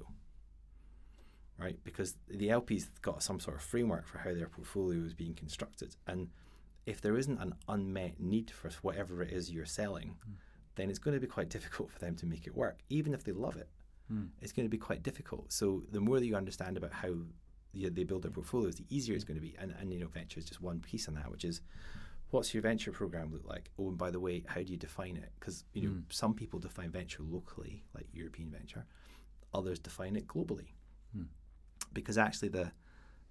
Right? 1.59 1.77
Because 1.83 2.15
the 2.29 2.49
LP's 2.49 2.89
got 3.01 3.23
some 3.23 3.39
sort 3.39 3.57
of 3.57 3.63
framework 3.63 4.07
for 4.07 4.19
how 4.19 4.33
their 4.33 4.47
portfolio 4.47 5.03
is 5.03 5.13
being 5.13 5.33
constructed. 5.33 5.95
And 6.07 6.29
if 6.85 7.01
there 7.01 7.17
isn't 7.17 7.41
an 7.41 7.55
unmet 7.67 8.19
need 8.19 8.51
for 8.51 8.69
whatever 8.81 9.21
it 9.21 9.31
is 9.31 9.51
you're 9.51 9.65
selling, 9.65 10.15
mm. 10.27 10.33
then 10.75 10.89
it's 10.89 10.99
going 10.99 11.15
to 11.15 11.19
be 11.19 11.27
quite 11.27 11.49
difficult 11.49 11.91
for 11.91 11.99
them 11.99 12.15
to 12.15 12.25
make 12.25 12.47
it 12.47 12.55
work, 12.55 12.79
even 12.89 13.13
if 13.13 13.23
they 13.23 13.33
love 13.33 13.57
it 13.57 13.69
mm. 14.11 14.27
it's 14.41 14.51
going 14.51 14.65
to 14.65 14.69
be 14.69 14.77
quite 14.77 15.03
difficult. 15.03 15.51
So 15.51 15.83
the 15.91 15.99
more 15.99 16.19
that 16.19 16.25
you 16.25 16.35
understand 16.35 16.77
about 16.77 16.93
how 16.93 17.13
the, 17.73 17.89
they 17.89 18.03
build 18.03 18.23
their 18.23 18.31
portfolios, 18.31 18.75
the 18.75 18.85
easier 18.89 19.15
it's 19.15 19.23
going 19.23 19.35
to 19.35 19.41
be. 19.41 19.55
And, 19.59 19.73
and 19.79 19.93
you 19.93 19.99
know, 19.99 20.07
venture 20.07 20.39
is 20.39 20.45
just 20.45 20.61
one 20.61 20.79
piece 20.79 21.07
on 21.07 21.15
that, 21.15 21.29
which 21.31 21.45
is 21.45 21.61
what's 22.31 22.53
your 22.53 22.63
venture 22.63 22.91
program 22.91 23.31
look 23.31 23.47
like? 23.47 23.69
Oh, 23.79 23.89
and 23.89 23.97
by 23.97 24.11
the 24.11 24.19
way, 24.19 24.43
how 24.47 24.61
do 24.61 24.71
you 24.71 24.77
define 24.77 25.17
it? 25.17 25.31
Because 25.39 25.63
you 25.73 25.81
know, 25.83 25.95
mm. 25.95 26.03
some 26.09 26.33
people 26.33 26.59
define 26.59 26.91
venture 26.91 27.23
locally, 27.23 27.83
like 27.93 28.07
European 28.13 28.49
venture. 28.49 28.85
Others 29.53 29.79
define 29.79 30.15
it 30.15 30.27
globally, 30.27 30.73
mm. 31.17 31.25
because 31.93 32.17
actually 32.17 32.49
the 32.49 32.71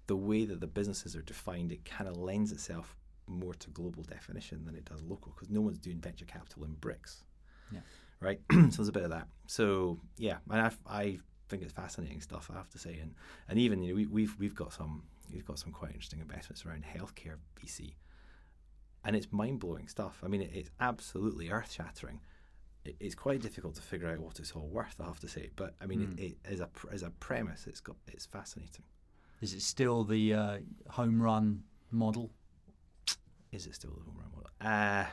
the 0.07 0.15
way 0.15 0.45
that 0.45 0.61
the 0.61 0.67
businesses 0.67 1.15
are 1.15 1.21
defined, 1.21 1.71
it 1.71 1.83
kind 1.83 2.09
of 2.09 2.15
lends 2.17 2.51
itself 2.51 2.95
more 3.27 3.53
to 3.53 3.69
global 3.71 4.03
definition 4.03 4.63
than 4.65 4.73
it 4.73 4.85
does 4.85 5.03
local. 5.03 5.33
Because 5.35 5.49
no 5.49 5.61
one's 5.61 5.77
doing 5.77 5.99
venture 5.99 6.25
capital 6.25 6.63
in 6.63 6.73
bricks. 6.73 7.23
Yeah 7.71 7.81
right? 8.19 8.39
so 8.51 8.57
there's 8.57 8.87
a 8.87 8.91
bit 8.93 9.03
of 9.03 9.11
that. 9.11 9.27
So 9.47 9.99
yeah, 10.17 10.37
and 10.49 10.61
I, 10.61 10.71
I 10.87 11.19
think 11.49 11.63
it's 11.63 11.73
fascinating 11.73 12.21
stuff. 12.21 12.49
I 12.53 12.57
have 12.57 12.69
to 12.69 12.79
say, 12.79 12.97
and 13.01 13.13
and 13.49 13.59
even 13.59 13.81
you 13.81 13.89
know 13.89 13.95
we, 13.95 14.05
we've 14.07 14.35
we've 14.39 14.55
got 14.55 14.73
some 14.73 15.03
we've 15.33 15.45
got 15.45 15.59
some 15.59 15.71
quite 15.71 15.91
interesting 15.91 16.19
investments 16.19 16.65
around 16.65 16.83
healthcare 16.83 17.37
VC, 17.59 17.93
and 19.03 19.15
it's 19.15 19.31
mind 19.31 19.59
blowing 19.59 19.87
stuff. 19.87 20.21
I 20.23 20.27
mean, 20.27 20.41
it, 20.41 20.51
it's 20.53 20.69
absolutely 20.79 21.49
earth 21.49 21.71
shattering. 21.71 22.21
It, 22.85 22.95
it's 22.99 23.15
quite 23.15 23.41
difficult 23.41 23.75
to 23.75 23.81
figure 23.81 24.09
out 24.09 24.19
what 24.19 24.39
it's 24.39 24.51
all 24.51 24.67
worth. 24.67 24.95
I 24.99 25.05
have 25.05 25.19
to 25.21 25.27
say, 25.27 25.49
but 25.55 25.75
I 25.81 25.85
mean, 25.85 26.07
mm. 26.07 26.19
it, 26.19 26.23
it, 26.23 26.37
as 26.45 26.59
a 26.59 26.69
as 26.91 27.03
a 27.03 27.09
premise, 27.11 27.67
it's 27.67 27.81
got 27.81 27.95
it's 28.07 28.25
fascinating. 28.25 28.85
Is 29.41 29.53
it 29.53 29.61
still 29.61 30.03
the 30.03 30.33
uh, 30.33 30.57
home 30.89 31.21
run 31.21 31.63
model? 31.91 32.31
Is 33.51 33.67
it 33.67 33.75
still 33.75 33.91
the 33.91 34.03
home 34.03 34.17
run 34.17 34.31
model? 34.33 34.49
Uh, 34.59 35.05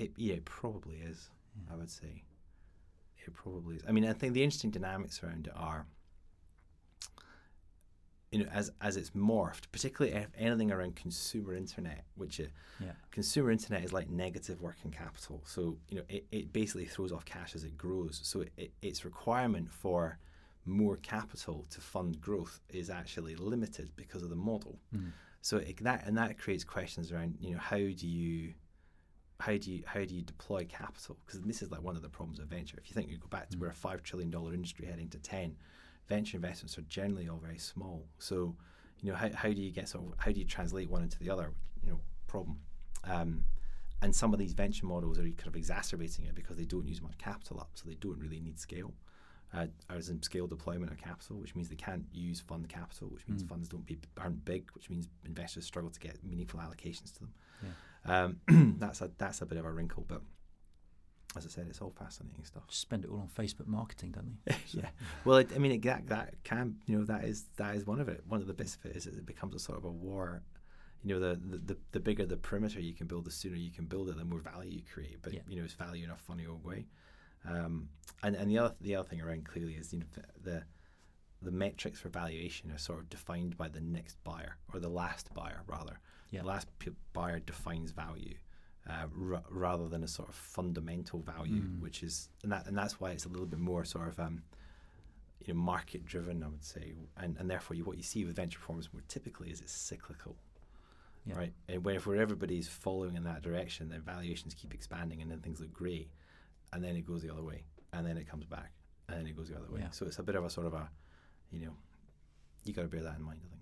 it, 0.00 0.12
yeah, 0.16 0.34
it 0.34 0.44
probably 0.44 0.96
is. 0.96 1.30
Yeah. 1.56 1.74
I 1.74 1.76
would 1.76 1.90
say 1.90 2.22
it 3.26 3.34
probably 3.34 3.76
is. 3.76 3.82
I 3.88 3.92
mean, 3.92 4.06
I 4.06 4.12
think 4.12 4.34
the 4.34 4.42
interesting 4.42 4.70
dynamics 4.70 5.22
around 5.22 5.46
it 5.46 5.52
are, 5.56 5.86
you 8.30 8.38
know, 8.40 8.50
as 8.52 8.70
as 8.80 8.96
it's 8.96 9.10
morphed, 9.10 9.70
particularly 9.72 10.16
if 10.16 10.28
anything 10.38 10.70
around 10.70 10.96
consumer 10.96 11.54
internet, 11.54 12.04
which 12.14 12.40
it, 12.40 12.50
yeah. 12.80 12.92
consumer 13.10 13.50
internet 13.50 13.84
is 13.84 13.92
like 13.92 14.08
negative 14.08 14.60
working 14.62 14.90
capital. 14.90 15.42
So 15.44 15.76
you 15.88 15.98
know, 15.98 16.04
it, 16.08 16.26
it 16.30 16.52
basically 16.52 16.86
throws 16.86 17.12
off 17.12 17.24
cash 17.24 17.54
as 17.54 17.64
it 17.64 17.76
grows. 17.76 18.20
So 18.22 18.42
it, 18.42 18.52
it, 18.56 18.72
its 18.82 19.04
requirement 19.04 19.72
for 19.72 20.18
more 20.64 20.96
capital 20.98 21.66
to 21.70 21.80
fund 21.80 22.20
growth 22.20 22.60
is 22.68 22.90
actually 22.90 23.34
limited 23.34 23.90
because 23.96 24.22
of 24.22 24.30
the 24.30 24.36
model. 24.36 24.78
Mm. 24.94 25.10
So 25.42 25.56
it, 25.56 25.82
that 25.82 26.06
and 26.06 26.16
that 26.18 26.38
creates 26.38 26.64
questions 26.64 27.12
around 27.12 27.36
you 27.40 27.52
know 27.52 27.58
how 27.58 27.76
do 27.76 28.06
you 28.06 28.54
how 29.40 29.56
do 29.56 29.72
you 29.72 29.82
how 29.86 30.04
do 30.04 30.14
you 30.14 30.22
deploy 30.22 30.64
capital? 30.64 31.16
Because 31.24 31.40
this 31.40 31.62
is 31.62 31.70
like 31.70 31.82
one 31.82 31.96
of 31.96 32.02
the 32.02 32.08
problems 32.08 32.38
of 32.38 32.46
venture. 32.46 32.76
If 32.78 32.88
you 32.88 32.94
think 32.94 33.10
you 33.10 33.18
go 33.18 33.28
back 33.28 33.48
to 33.50 33.56
mm. 33.56 33.60
we're 33.60 33.68
a 33.68 33.74
five 33.74 34.02
trillion 34.02 34.30
dollar 34.30 34.54
industry 34.54 34.86
heading 34.86 35.08
to 35.08 35.18
ten, 35.18 35.56
venture 36.08 36.36
investments 36.36 36.76
are 36.78 36.82
generally 36.82 37.28
all 37.28 37.38
very 37.38 37.58
small. 37.58 38.06
So, 38.18 38.54
you 39.00 39.10
know, 39.10 39.16
how, 39.16 39.30
how 39.34 39.48
do 39.48 39.60
you 39.60 39.70
get 39.70 39.88
sort 39.88 40.04
of 40.04 40.14
how 40.18 40.30
do 40.30 40.38
you 40.38 40.46
translate 40.46 40.90
one 40.90 41.02
into 41.02 41.18
the 41.18 41.30
other? 41.30 41.52
You 41.82 41.90
know, 41.90 42.00
problem. 42.26 42.58
Um, 43.04 43.44
and 44.02 44.14
some 44.14 44.32
of 44.32 44.38
these 44.38 44.52
venture 44.52 44.86
models 44.86 45.18
are 45.18 45.22
kind 45.22 45.46
of 45.46 45.56
exacerbating 45.56 46.24
it 46.26 46.34
because 46.34 46.56
they 46.56 46.64
don't 46.64 46.86
use 46.86 47.02
much 47.02 47.18
capital 47.18 47.60
up, 47.60 47.70
so 47.74 47.84
they 47.86 47.96
don't 47.96 48.18
really 48.18 48.40
need 48.40 48.58
scale. 48.58 48.92
Uh, 49.52 49.66
as 49.88 50.10
in 50.10 50.22
scale 50.22 50.46
deployment 50.46 50.92
of 50.92 50.96
capital, 50.96 51.36
which 51.36 51.56
means 51.56 51.68
they 51.68 51.74
can't 51.74 52.04
use 52.12 52.40
fund 52.40 52.68
capital, 52.68 53.08
which 53.08 53.26
means 53.26 53.42
mm. 53.42 53.48
funds 53.48 53.68
don't 53.68 53.84
be 53.84 53.98
aren't 54.16 54.44
big, 54.44 54.70
which 54.74 54.88
means 54.88 55.08
investors 55.26 55.64
struggle 55.64 55.90
to 55.90 55.98
get 55.98 56.22
meaningful 56.22 56.60
allocations 56.60 57.12
to 57.14 57.20
them. 57.20 57.32
Yeah. 57.62 57.70
Um, 58.04 58.40
that's 58.78 59.00
a 59.00 59.10
that's 59.18 59.42
a 59.42 59.46
bit 59.46 59.58
of 59.58 59.64
a 59.64 59.70
wrinkle, 59.70 60.04
but 60.08 60.22
as 61.36 61.46
I 61.46 61.48
said, 61.48 61.66
it's 61.68 61.80
all 61.80 61.92
fascinating 61.96 62.44
stuff. 62.44 62.66
Just 62.66 62.80
spend 62.80 63.04
it 63.04 63.10
all 63.10 63.20
on 63.20 63.28
Facebook 63.28 63.66
marketing, 63.66 64.12
don't 64.12 64.38
they? 64.44 64.56
yeah. 64.78 64.88
Well, 65.24 65.38
it, 65.38 65.50
I 65.54 65.58
mean, 65.58 65.72
it, 65.72 65.82
that 65.82 66.08
that 66.08 66.34
can 66.44 66.76
you 66.86 66.98
know 66.98 67.04
that 67.04 67.24
is 67.24 67.44
that 67.56 67.76
is 67.76 67.86
one 67.86 68.00
of 68.00 68.08
it. 68.08 68.22
One 68.26 68.40
of 68.40 68.46
the 68.46 68.54
bits 68.54 68.76
of 68.76 68.90
it 68.90 68.96
is 68.96 69.06
it 69.06 69.26
becomes 69.26 69.54
a 69.54 69.58
sort 69.58 69.78
of 69.78 69.84
a 69.84 69.90
war. 69.90 70.42
You 71.02 71.14
know, 71.14 71.20
the, 71.20 71.40
the 71.40 71.76
the 71.92 72.00
bigger 72.00 72.26
the 72.26 72.36
perimeter 72.36 72.80
you 72.80 72.94
can 72.94 73.06
build, 73.06 73.24
the 73.24 73.30
sooner 73.30 73.56
you 73.56 73.70
can 73.70 73.86
build 73.86 74.08
it, 74.08 74.16
the 74.16 74.24
more 74.24 74.40
value 74.40 74.72
you 74.72 74.82
create. 74.92 75.18
But 75.22 75.32
yeah. 75.32 75.40
you 75.48 75.56
know, 75.56 75.64
it's 75.64 75.74
value 75.74 76.04
in 76.04 76.10
a 76.10 76.16
funny 76.16 76.46
old 76.46 76.64
way. 76.64 76.86
Um, 77.48 77.88
and 78.22 78.34
and 78.34 78.50
the 78.50 78.58
other 78.58 78.74
the 78.80 78.96
other 78.96 79.08
thing 79.08 79.20
around 79.20 79.46
clearly 79.46 79.74
is 79.74 79.92
you 79.92 80.00
know 80.00 80.06
the 80.42 80.64
the 81.42 81.50
metrics 81.50 82.00
for 82.00 82.10
valuation 82.10 82.70
are 82.70 82.78
sort 82.78 82.98
of 82.98 83.08
defined 83.08 83.56
by 83.56 83.68
the 83.68 83.80
next 83.80 84.22
buyer 84.24 84.56
or 84.74 84.80
the 84.80 84.88
last 84.88 85.32
buyer 85.32 85.62
rather. 85.66 86.00
Yeah. 86.30 86.42
The 86.42 86.46
last 86.46 86.68
p- 86.78 86.92
buyer 87.12 87.40
defines 87.40 87.90
value 87.90 88.34
uh, 88.88 89.06
r- 89.32 89.42
rather 89.50 89.88
than 89.88 90.02
a 90.02 90.08
sort 90.08 90.28
of 90.28 90.34
fundamental 90.34 91.20
value, 91.20 91.62
mm. 91.62 91.80
which 91.80 92.02
is 92.02 92.28
and 92.42 92.52
that 92.52 92.66
and 92.66 92.76
that's 92.76 93.00
why 93.00 93.10
it's 93.10 93.24
a 93.24 93.28
little 93.28 93.46
bit 93.46 93.58
more 93.58 93.84
sort 93.84 94.08
of 94.08 94.18
um, 94.18 94.42
you 95.44 95.52
know 95.52 95.60
market 95.60 96.04
driven, 96.04 96.42
I 96.42 96.48
would 96.48 96.64
say, 96.64 96.94
and 97.16 97.36
and 97.38 97.50
therefore 97.50 97.76
you, 97.76 97.84
what 97.84 97.96
you 97.96 98.02
see 98.02 98.24
with 98.24 98.36
venture 98.36 98.58
performance 98.58 98.88
more 98.92 99.02
typically 99.08 99.50
is 99.50 99.60
it's 99.60 99.72
cyclical. 99.72 100.36
Yeah. 101.26 101.36
right? 101.36 101.52
And 101.68 101.84
where 101.84 101.96
if 101.96 102.06
where 102.06 102.20
everybody's 102.20 102.68
following 102.68 103.14
in 103.14 103.24
that 103.24 103.42
direction, 103.42 103.90
then 103.90 104.00
valuations 104.00 104.54
keep 104.54 104.72
expanding, 104.72 105.20
and 105.20 105.30
then 105.30 105.40
things 105.40 105.60
look 105.60 105.72
great, 105.72 106.10
and 106.72 106.82
then 106.82 106.96
it 106.96 107.06
goes 107.06 107.22
the 107.22 107.30
other 107.30 107.42
way, 107.42 107.64
and 107.92 108.06
then 108.06 108.16
it 108.16 108.26
comes 108.28 108.46
back, 108.46 108.72
and 109.08 109.18
then 109.18 109.26
it 109.26 109.36
goes 109.36 109.48
the 109.48 109.56
other 109.56 109.70
way. 109.70 109.80
Yeah. 109.80 109.90
So 109.90 110.06
it's 110.06 110.18
a 110.18 110.22
bit 110.22 110.34
of 110.34 110.44
a 110.44 110.50
sort 110.50 110.66
of 110.66 110.74
a, 110.74 110.88
you 111.52 111.66
know, 111.66 111.72
you 112.64 112.72
got 112.72 112.82
to 112.82 112.88
bear 112.88 113.02
that 113.02 113.16
in 113.18 113.22
mind. 113.22 113.40
I 113.44 113.48
think. 113.50 113.59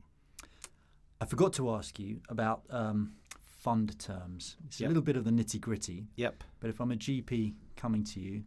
I 1.20 1.26
forgot 1.26 1.52
to 1.54 1.70
ask 1.70 1.98
you 1.98 2.20
about 2.28 2.62
um, 2.70 3.12
fund 3.42 3.98
terms. 3.98 4.56
It's 4.66 4.80
Yep. 4.80 4.86
a 4.86 4.90
little 4.90 5.02
bit 5.02 5.16
of 5.16 5.24
the 5.24 5.30
nitty 5.30 5.60
gritty, 5.60 6.06
Yep. 6.16 6.44
but 6.60 6.70
if 6.70 6.80
I'm 6.80 6.92
a 6.92 6.96
GP 6.96 7.54
coming 7.76 8.04
to 8.04 8.20
you, 8.20 8.44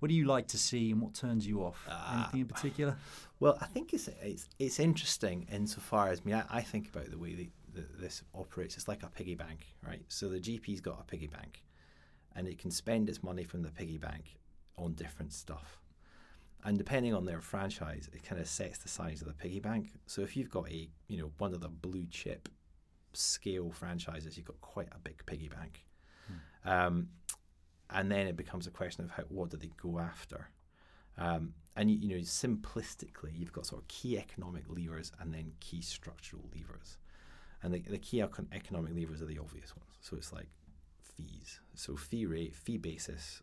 what 0.00 0.08
do 0.08 0.14
you 0.14 0.24
like 0.24 0.46
to 0.48 0.58
see 0.58 0.90
and 0.92 1.00
what 1.00 1.14
turns 1.14 1.46
you 1.46 1.62
off? 1.62 1.86
Ah. 1.88 2.22
Anything 2.24 2.40
in 2.40 2.46
particular? 2.48 2.96
Well, 3.38 3.58
I 3.60 3.66
think 3.66 3.92
it's 3.94 4.08
it's 4.22 4.48
it's 4.58 4.78
interesting 4.80 5.46
insofar 5.52 6.08
as 6.08 6.20
I 6.20 6.24
mean 6.24 6.34
I, 6.36 6.44
I 6.58 6.60
think 6.62 6.88
about 6.88 7.10
the 7.10 7.18
way 7.18 7.34
the, 7.34 7.50
the, 7.74 7.86
this 7.98 8.22
operates. 8.34 8.76
It's 8.76 8.88
like 8.88 9.02
a 9.02 9.08
piggy 9.08 9.34
bank, 9.34 9.66
right? 9.86 10.02
So 10.08 10.28
the 10.28 10.40
GP's 10.40 10.80
got 10.80 11.00
a 11.00 11.04
piggy 11.04 11.26
bank, 11.26 11.62
and 12.34 12.46
it 12.48 12.58
can 12.58 12.70
spend 12.70 13.08
its 13.10 13.22
money 13.22 13.44
from 13.44 13.62
the 13.62 13.70
piggy 13.70 13.98
bank 13.98 14.38
on 14.78 14.94
different 14.94 15.32
stuff. 15.34 15.79
And 16.64 16.76
depending 16.76 17.14
on 17.14 17.24
their 17.24 17.40
franchise, 17.40 18.08
it 18.12 18.22
kind 18.22 18.40
of 18.40 18.46
sets 18.46 18.78
the 18.78 18.88
size 18.88 19.22
of 19.22 19.28
the 19.28 19.34
piggy 19.34 19.60
bank. 19.60 19.92
So 20.06 20.22
if 20.22 20.36
you've 20.36 20.50
got 20.50 20.68
a 20.70 20.88
you 21.08 21.18
know 21.18 21.30
one 21.38 21.54
of 21.54 21.60
the 21.60 21.68
blue 21.68 22.06
chip 22.10 22.48
scale 23.12 23.70
franchises, 23.70 24.36
you've 24.36 24.46
got 24.46 24.60
quite 24.60 24.88
a 24.92 24.98
big 24.98 25.24
piggy 25.26 25.48
bank. 25.48 25.84
Um, 26.64 27.08
and 27.88 28.10
then 28.10 28.26
it 28.26 28.36
becomes 28.36 28.66
a 28.66 28.70
question 28.70 29.04
of 29.04 29.10
how 29.10 29.24
what 29.24 29.50
do 29.50 29.56
they 29.56 29.70
go 29.82 29.98
after. 29.98 30.50
Um, 31.18 31.54
and 31.76 31.90
you, 31.90 31.98
you 31.98 32.08
know, 32.08 32.22
simplistically, 32.22 33.32
you've 33.34 33.52
got 33.52 33.66
sort 33.66 33.82
of 33.82 33.88
key 33.88 34.18
economic 34.18 34.64
levers 34.68 35.12
and 35.20 35.32
then 35.34 35.52
key 35.60 35.82
structural 35.82 36.44
levers. 36.54 36.98
And 37.62 37.74
the, 37.74 37.80
the 37.80 37.98
key 37.98 38.22
economic 38.22 38.94
levers 38.94 39.20
are 39.20 39.26
the 39.26 39.38
obvious 39.38 39.76
ones. 39.76 39.98
So 40.00 40.16
it's 40.16 40.32
like 40.32 40.48
fees. 41.02 41.60
So 41.74 41.96
fee 41.96 42.26
rate, 42.26 42.54
fee 42.54 42.78
basis, 42.78 43.42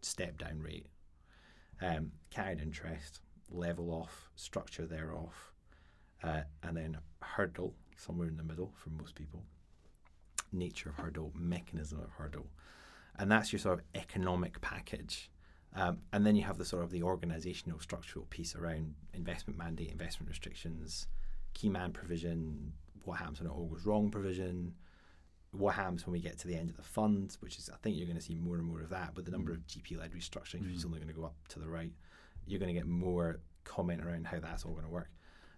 step 0.00 0.38
down 0.38 0.60
rate, 0.60 0.86
um, 1.80 2.12
carried 2.30 2.60
interest, 2.60 3.20
level 3.50 3.90
off, 3.90 4.30
structure 4.36 4.86
thereof, 4.86 5.32
uh, 6.22 6.42
and 6.62 6.76
then 6.76 6.98
hurdle 7.22 7.74
somewhere 7.96 8.28
in 8.28 8.36
the 8.36 8.42
middle 8.42 8.72
for 8.76 8.90
most 8.90 9.14
people. 9.14 9.42
Nature 10.52 10.90
of 10.90 10.96
hurdle, 10.96 11.32
mechanism 11.34 12.00
of 12.00 12.10
hurdle, 12.10 12.46
and 13.18 13.30
that's 13.30 13.52
your 13.52 13.60
sort 13.60 13.78
of 13.78 13.84
economic 13.94 14.60
package. 14.60 15.30
Um, 15.74 15.98
and 16.12 16.26
then 16.26 16.34
you 16.34 16.42
have 16.44 16.56
the 16.56 16.64
sort 16.64 16.82
of 16.82 16.90
the 16.90 17.02
organizational 17.02 17.78
structural 17.78 18.24
piece 18.30 18.56
around 18.56 18.94
investment 19.12 19.58
mandate, 19.58 19.90
investment 19.90 20.30
restrictions, 20.30 21.06
key 21.52 21.68
man 21.68 21.92
provision, 21.92 22.72
what 23.04 23.18
happens 23.18 23.40
when 23.40 23.50
it 23.50 23.54
all 23.54 23.66
goes 23.66 23.84
wrong 23.84 24.10
provision, 24.10 24.74
what 25.52 25.74
happens 25.74 26.06
when 26.06 26.12
we 26.12 26.20
get 26.20 26.38
to 26.38 26.46
the 26.46 26.56
end 26.56 26.70
of 26.70 26.76
the 26.76 26.82
fund, 26.82 27.36
which 27.40 27.58
is 27.58 27.70
I 27.72 27.76
think 27.82 27.96
you're 27.96 28.06
going 28.06 28.18
to 28.18 28.24
see 28.24 28.34
more 28.34 28.56
and 28.56 28.64
more 28.64 28.80
of 28.80 28.90
that. 28.90 29.12
But 29.14 29.24
the 29.24 29.30
number 29.30 29.52
of 29.52 29.66
GP 29.66 29.98
led 29.98 30.12
restructurings, 30.12 30.66
which 30.66 30.76
is 30.76 30.84
only 30.84 30.98
going 30.98 31.08
to 31.08 31.14
go 31.14 31.24
up 31.24 31.36
to 31.48 31.58
the 31.58 31.68
right, 31.68 31.92
you're 32.46 32.60
going 32.60 32.74
to 32.74 32.78
get 32.78 32.86
more 32.86 33.40
comment 33.64 34.04
around 34.04 34.26
how 34.26 34.38
that's 34.40 34.64
all 34.64 34.72
going 34.72 34.84
to 34.84 34.90
work. 34.90 35.10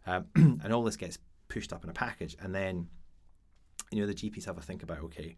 Um, 0.06 0.26
and 0.34 0.72
all 0.72 0.82
this 0.82 0.96
gets 0.96 1.18
pushed 1.48 1.72
up 1.72 1.84
in 1.84 1.90
a 1.90 1.94
package, 1.94 2.36
and 2.40 2.54
then 2.54 2.88
you 3.90 4.00
know 4.00 4.06
the 4.06 4.14
GPs 4.14 4.44
have 4.46 4.58
a 4.58 4.62
think 4.62 4.82
about 4.82 5.00
okay, 5.00 5.36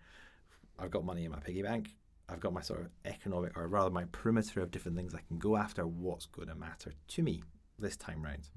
I've 0.78 0.90
got 0.90 1.05
money 1.05 1.24
in 1.24 1.30
my 1.30 1.40
piggy 1.40 1.62
bank. 1.62 1.96
I've 2.28 2.40
got 2.40 2.53
my 2.53 2.62
sort 2.62 2.80
of 2.80 2.86
economic, 3.05 3.57
or 3.57 3.66
rather 3.68 3.90
my 3.90 4.05
perimeter 4.12 4.61
of 4.61 4.70
different 4.70 4.96
things 4.96 5.14
I 5.14 5.20
can 5.26 5.38
go 5.38 5.57
after. 5.57 5.86
What's 5.86 6.26
going 6.26 6.48
to 6.48 6.55
matter 6.55 6.92
to 7.09 7.22
me 7.22 7.42
this 7.78 7.96
time 7.96 8.22
round? 8.22 8.48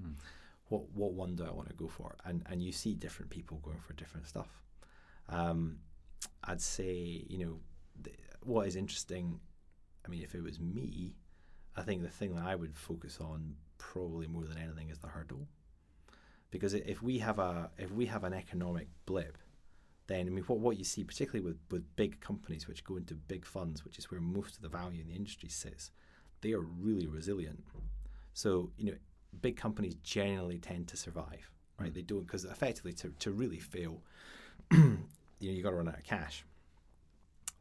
What 0.68 0.90
what 0.94 1.14
one 1.14 1.36
do 1.36 1.46
I 1.46 1.52
want 1.52 1.70
to 1.70 1.76
go 1.76 1.88
for? 1.88 2.16
And 2.26 2.44
and 2.50 2.62
you 2.62 2.72
see 2.72 2.94
different 2.94 3.32
people 3.32 3.58
going 3.64 3.80
for 3.86 3.94
different 3.94 4.28
stuff. 4.28 4.62
Um, 5.30 5.80
I'd 6.44 6.62
say 6.62 7.26
you 7.28 7.38
know 7.46 7.60
th- 8.04 8.18
what 8.44 8.68
is 8.68 8.76
interesting. 8.76 9.40
I 10.06 10.10
mean, 10.10 10.22
if 10.22 10.36
it 10.36 10.44
was 10.44 10.60
me, 10.60 11.16
I 11.76 11.82
think 11.82 12.04
the 12.04 12.10
thing 12.10 12.36
that 12.36 12.46
I 12.46 12.56
would 12.56 12.78
focus 12.78 13.18
on 13.20 13.56
probably 13.78 14.28
more 14.28 14.46
than 14.46 14.58
anything 14.58 14.90
is 14.90 15.00
the 15.00 15.08
hurdle, 15.08 15.48
because 16.52 16.74
if 16.74 17.02
we 17.02 17.20
have 17.20 17.40
a 17.40 17.70
if 17.78 17.92
we 17.92 18.06
have 18.06 18.24
an 18.24 18.34
economic 18.34 18.88
blip, 19.06 19.38
then 20.08 20.28
I 20.28 20.30
mean 20.30 20.44
what 20.46 20.60
what 20.60 20.78
you 20.78 20.84
see 20.84 21.04
particularly 21.04 21.46
with 21.46 21.58
with 21.70 21.96
big 21.96 22.22
companies 22.22 22.68
which 22.68 22.84
go 22.84 22.98
into 22.98 23.16
big 23.16 23.46
funds, 23.46 23.84
which 23.84 23.98
is 23.98 24.10
where 24.12 24.22
most 24.22 24.56
of 24.56 24.62
the 24.62 24.70
value 24.70 25.02
in 25.02 25.08
the 25.08 25.16
industry 25.16 25.50
sits, 25.50 25.92
they 26.42 26.54
are 26.54 26.62
really 26.62 27.08
resilient. 27.08 27.64
So 28.34 28.72
you 28.78 28.92
know, 28.92 28.98
big 29.42 29.58
companies 29.58 29.96
generally 29.96 30.60
tend 30.60 30.88
to 30.90 30.98
survive, 30.98 31.52
right? 31.80 31.92
Mm. 31.92 31.96
They 31.96 32.02
don't 32.02 32.26
because 32.26 32.46
effectively 32.46 32.94
to 32.94 33.10
to 33.20 33.32
really 33.32 33.60
fail, 33.60 34.02
you 35.46 35.52
know, 35.52 35.58
you 35.58 35.64
got 35.64 35.70
to 35.70 35.76
run 35.76 35.88
out 35.88 35.98
of 35.98 36.04
cash. 36.04 36.44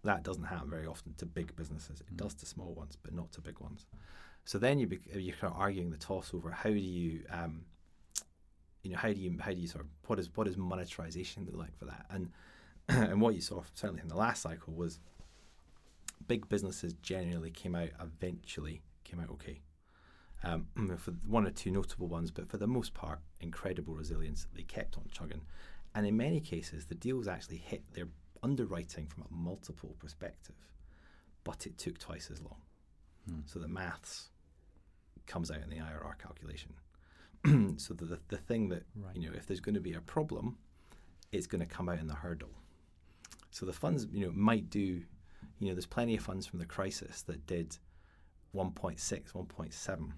That 0.05 0.23
doesn't 0.23 0.45
happen 0.45 0.71
very 0.71 0.87
often 0.87 1.15
to 1.19 1.27
big 1.27 1.55
businesses. 1.55 2.01
It 2.01 2.17
does 2.17 2.35
to 2.37 2.47
small 2.47 2.73
ones, 2.73 2.97
but 3.03 3.15
not 3.15 3.31
to 3.33 3.43
big 3.43 3.61
ones. 3.61 3.87
So 4.45 4.59
then 4.59 4.79
you 4.79 4.87
bec- 4.87 5.15
you're 5.15 5.37
kind 5.37 5.53
of 5.53 5.61
arguing 5.61 5.91
the 5.91 5.99
toss 5.99 6.33
over 6.35 6.51
how 6.51 6.71
do 6.71 6.77
you, 6.77 7.25
um, 7.31 7.65
you 8.83 8.91
know, 8.91 8.99
how 8.99 9.13
do 9.13 9.21
you 9.21 9.37
how 9.39 9.53
do 9.53 9.59
you 9.59 9.67
sort 9.67 9.85
of 9.85 9.91
what 10.07 10.19
is 10.19 10.31
what 10.35 10.47
does 10.47 10.57
monetization 10.57 11.45
look 11.47 11.57
like 11.57 11.77
for 11.79 11.87
that? 11.87 12.07
And 12.11 12.31
and 12.89 13.21
what 13.21 13.35
you 13.35 13.41
saw 13.41 13.63
certainly 13.75 14.03
in 14.03 14.09
the 14.09 14.17
last 14.17 14.43
cycle 14.43 14.75
was 14.75 15.01
big 16.27 16.49
businesses 16.49 16.95
generally 17.03 17.51
came 17.51 17.75
out 17.75 17.91
eventually 18.01 18.81
came 19.05 19.21
out 19.21 19.31
okay. 19.31 19.61
Um, 20.43 20.67
for 20.99 21.13
one 21.27 21.47
or 21.47 21.51
two 21.51 21.71
notable 21.71 22.09
ones, 22.09 22.31
but 22.31 22.49
for 22.49 22.59
the 22.59 22.67
most 22.67 22.93
part, 22.93 23.21
incredible 23.41 23.95
resilience. 23.95 24.47
They 24.55 24.63
kept 24.63 24.99
on 24.99 25.05
chugging, 25.11 25.43
and 25.95 26.07
in 26.07 26.17
many 26.17 26.41
cases, 26.41 26.87
the 26.87 26.95
deals 26.95 27.29
actually 27.29 27.59
hit 27.59 27.83
their 27.95 28.07
underwriting 28.43 29.07
from 29.07 29.23
a 29.25 29.33
multiple 29.35 29.95
perspective, 29.99 30.57
but 31.45 31.67
it 31.67 31.79
took 31.79 31.99
twice 31.99 32.31
as 32.33 32.41
long. 32.43 32.57
So 33.47 33.59
the 33.59 33.69
maths 33.69 34.29
comes 35.27 35.51
out 35.51 35.63
in 35.63 35.71
the 35.71 35.77
IRR 35.77 36.19
calculation. 36.19 36.75
so 37.79 37.95
the, 37.95 38.05
the 38.05 38.19
the 38.29 38.37
thing 38.37 38.69
that 38.69 38.83
Right. 38.95 39.17
you 39.17 39.29
know, 39.31 39.35
if 39.37 39.47
there's 39.47 39.61
going 39.61 39.75
to 39.77 39.81
be 39.81 39.95
a 39.95 40.01
problem, 40.01 40.59
it's 41.33 41.47
going 41.47 41.61
to 41.61 41.67
come 41.67 41.89
out 41.89 41.99
in 42.01 42.07
the 42.07 42.15
hurdle. 42.15 42.51
So 43.51 43.65
the 43.65 43.73
funds, 43.73 44.07
you 44.13 44.27
know, 44.27 44.33
might 44.35 44.69
do, 44.69 44.81
you 45.59 45.69
know, 45.69 45.73
there's 45.75 45.87
plenty 45.87 46.17
of 46.17 46.23
funds 46.23 46.47
from 46.47 46.59
the 46.59 46.67
crisis 46.67 47.23
that 47.23 47.47
did 47.47 47.79
1.6, 48.55 49.33
1.7, 49.33 50.13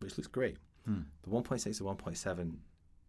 which 0.00 0.18
looks 0.18 0.28
great. 0.28 0.58
Hmm. 0.84 1.00
The 1.22 1.30
1.6 1.30 1.78
to 1.78 1.84
1.7, 1.84 2.56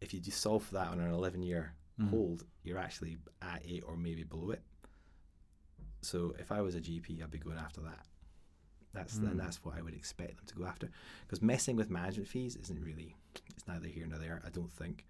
if 0.01 0.13
you 0.13 0.19
just 0.19 0.41
solve 0.41 0.63
for 0.63 0.75
that 0.75 0.87
on 0.87 0.99
an 0.99 1.11
11 1.11 1.41
year 1.43 1.73
Mhm. 1.99 2.09
hold, 2.09 2.45
you're 2.63 2.77
actually 2.79 3.17
at 3.41 3.61
eight 3.65 3.83
or 3.85 3.95
maybe 3.95 4.23
below 4.23 4.51
it. 4.51 4.63
So 6.01 6.35
if 6.39 6.51
I 6.51 6.61
was 6.61 6.75
a 6.75 6.81
GP, 6.81 7.21
I'd 7.21 7.31
be 7.31 7.37
going 7.39 7.57
after 7.57 7.81
that. 7.81 8.05
That's 8.93 9.17
Mm. 9.19 9.31
and 9.31 9.39
that's 9.39 9.63
what 9.63 9.75
I 9.75 9.81
would 9.81 9.93
expect 9.93 10.37
them 10.37 10.45
to 10.47 10.55
go 10.55 10.65
after. 10.65 10.91
Because 11.21 11.41
messing 11.41 11.75
with 11.75 11.89
management 11.89 12.27
fees 12.27 12.55
isn't 12.55 12.79
really, 12.81 13.15
it's 13.49 13.67
neither 13.67 13.87
here 13.87 14.05
nor 14.05 14.19
there. 14.19 14.41
I 14.45 14.49
don't 14.49 14.71
think, 14.71 15.07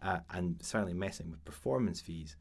uh, 0.00 0.20
and 0.30 0.62
certainly 0.64 0.94
messing 0.94 1.30
with 1.30 1.44
performance 1.44 2.00
fees, 2.00 2.36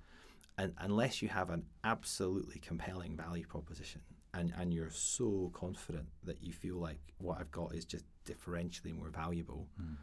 and 0.57 0.73
unless 0.77 1.21
you 1.21 1.27
have 1.29 1.49
an 1.49 1.65
absolutely 1.83 2.59
compelling 2.59 3.17
value 3.17 3.45
proposition, 3.45 4.01
and 4.33 4.51
and 4.55 4.73
you're 4.73 4.89
so 4.91 5.49
confident 5.53 6.07
that 6.23 6.41
you 6.41 6.53
feel 6.53 6.75
like 6.77 7.13
what 7.17 7.39
I've 7.39 7.51
got 7.51 7.73
is 7.75 7.85
just 7.85 8.05
differentially 8.25 8.93
more 8.93 9.09
valuable, 9.09 9.67
Mm. 9.81 9.97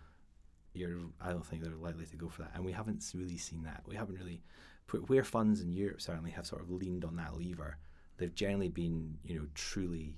You're 0.74 0.98
I 1.20 1.30
don't 1.30 1.44
think 1.44 1.62
they're 1.62 1.74
likely 1.74 2.06
to 2.06 2.16
go 2.16 2.28
for 2.28 2.42
that. 2.42 2.52
And 2.54 2.64
we 2.64 2.72
haven't 2.72 3.04
really 3.14 3.38
seen 3.38 3.62
that. 3.64 3.82
We 3.86 3.96
haven't 3.96 4.16
really 4.18 4.42
put 4.86 5.08
where 5.08 5.24
funds 5.24 5.60
in 5.60 5.72
Europe 5.72 6.00
certainly 6.00 6.30
have 6.30 6.46
sort 6.46 6.62
of 6.62 6.70
leaned 6.70 7.04
on 7.04 7.16
that 7.16 7.36
lever. 7.36 7.76
They've 8.16 8.34
generally 8.34 8.68
been 8.68 9.18
you 9.24 9.38
know 9.38 9.46
truly 9.54 10.16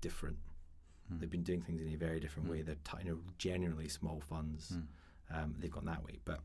different. 0.00 0.36
Mm. 1.12 1.20
They've 1.20 1.30
been 1.30 1.42
doing 1.42 1.62
things 1.62 1.80
in 1.80 1.92
a 1.92 1.96
very 1.96 2.20
different 2.20 2.48
way. 2.48 2.62
They're 2.62 2.76
t- 2.84 3.04
you 3.04 3.10
know 3.10 3.18
generally 3.38 3.88
small 3.88 4.20
funds. 4.28 4.72
Mm. 4.72 4.86
Um, 5.30 5.54
they've 5.58 5.70
gone 5.70 5.86
that 5.86 6.04
way, 6.04 6.18
but. 6.24 6.40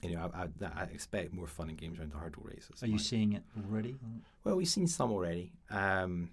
You 0.00 0.14
know, 0.14 0.30
I, 0.32 0.42
I, 0.44 0.82
I 0.82 0.82
expect 0.84 1.34
more 1.34 1.48
fun 1.48 1.70
and 1.70 1.76
games 1.76 1.98
around 1.98 2.12
the 2.12 2.18
hurdle 2.18 2.44
rates. 2.44 2.70
Are 2.80 2.86
you 2.86 3.00
seeing 3.00 3.32
it 3.32 3.42
already? 3.68 3.96
Well, 4.44 4.54
we've 4.54 4.68
seen 4.68 4.86
some 4.86 5.10
already. 5.10 5.50
Um, 5.70 6.30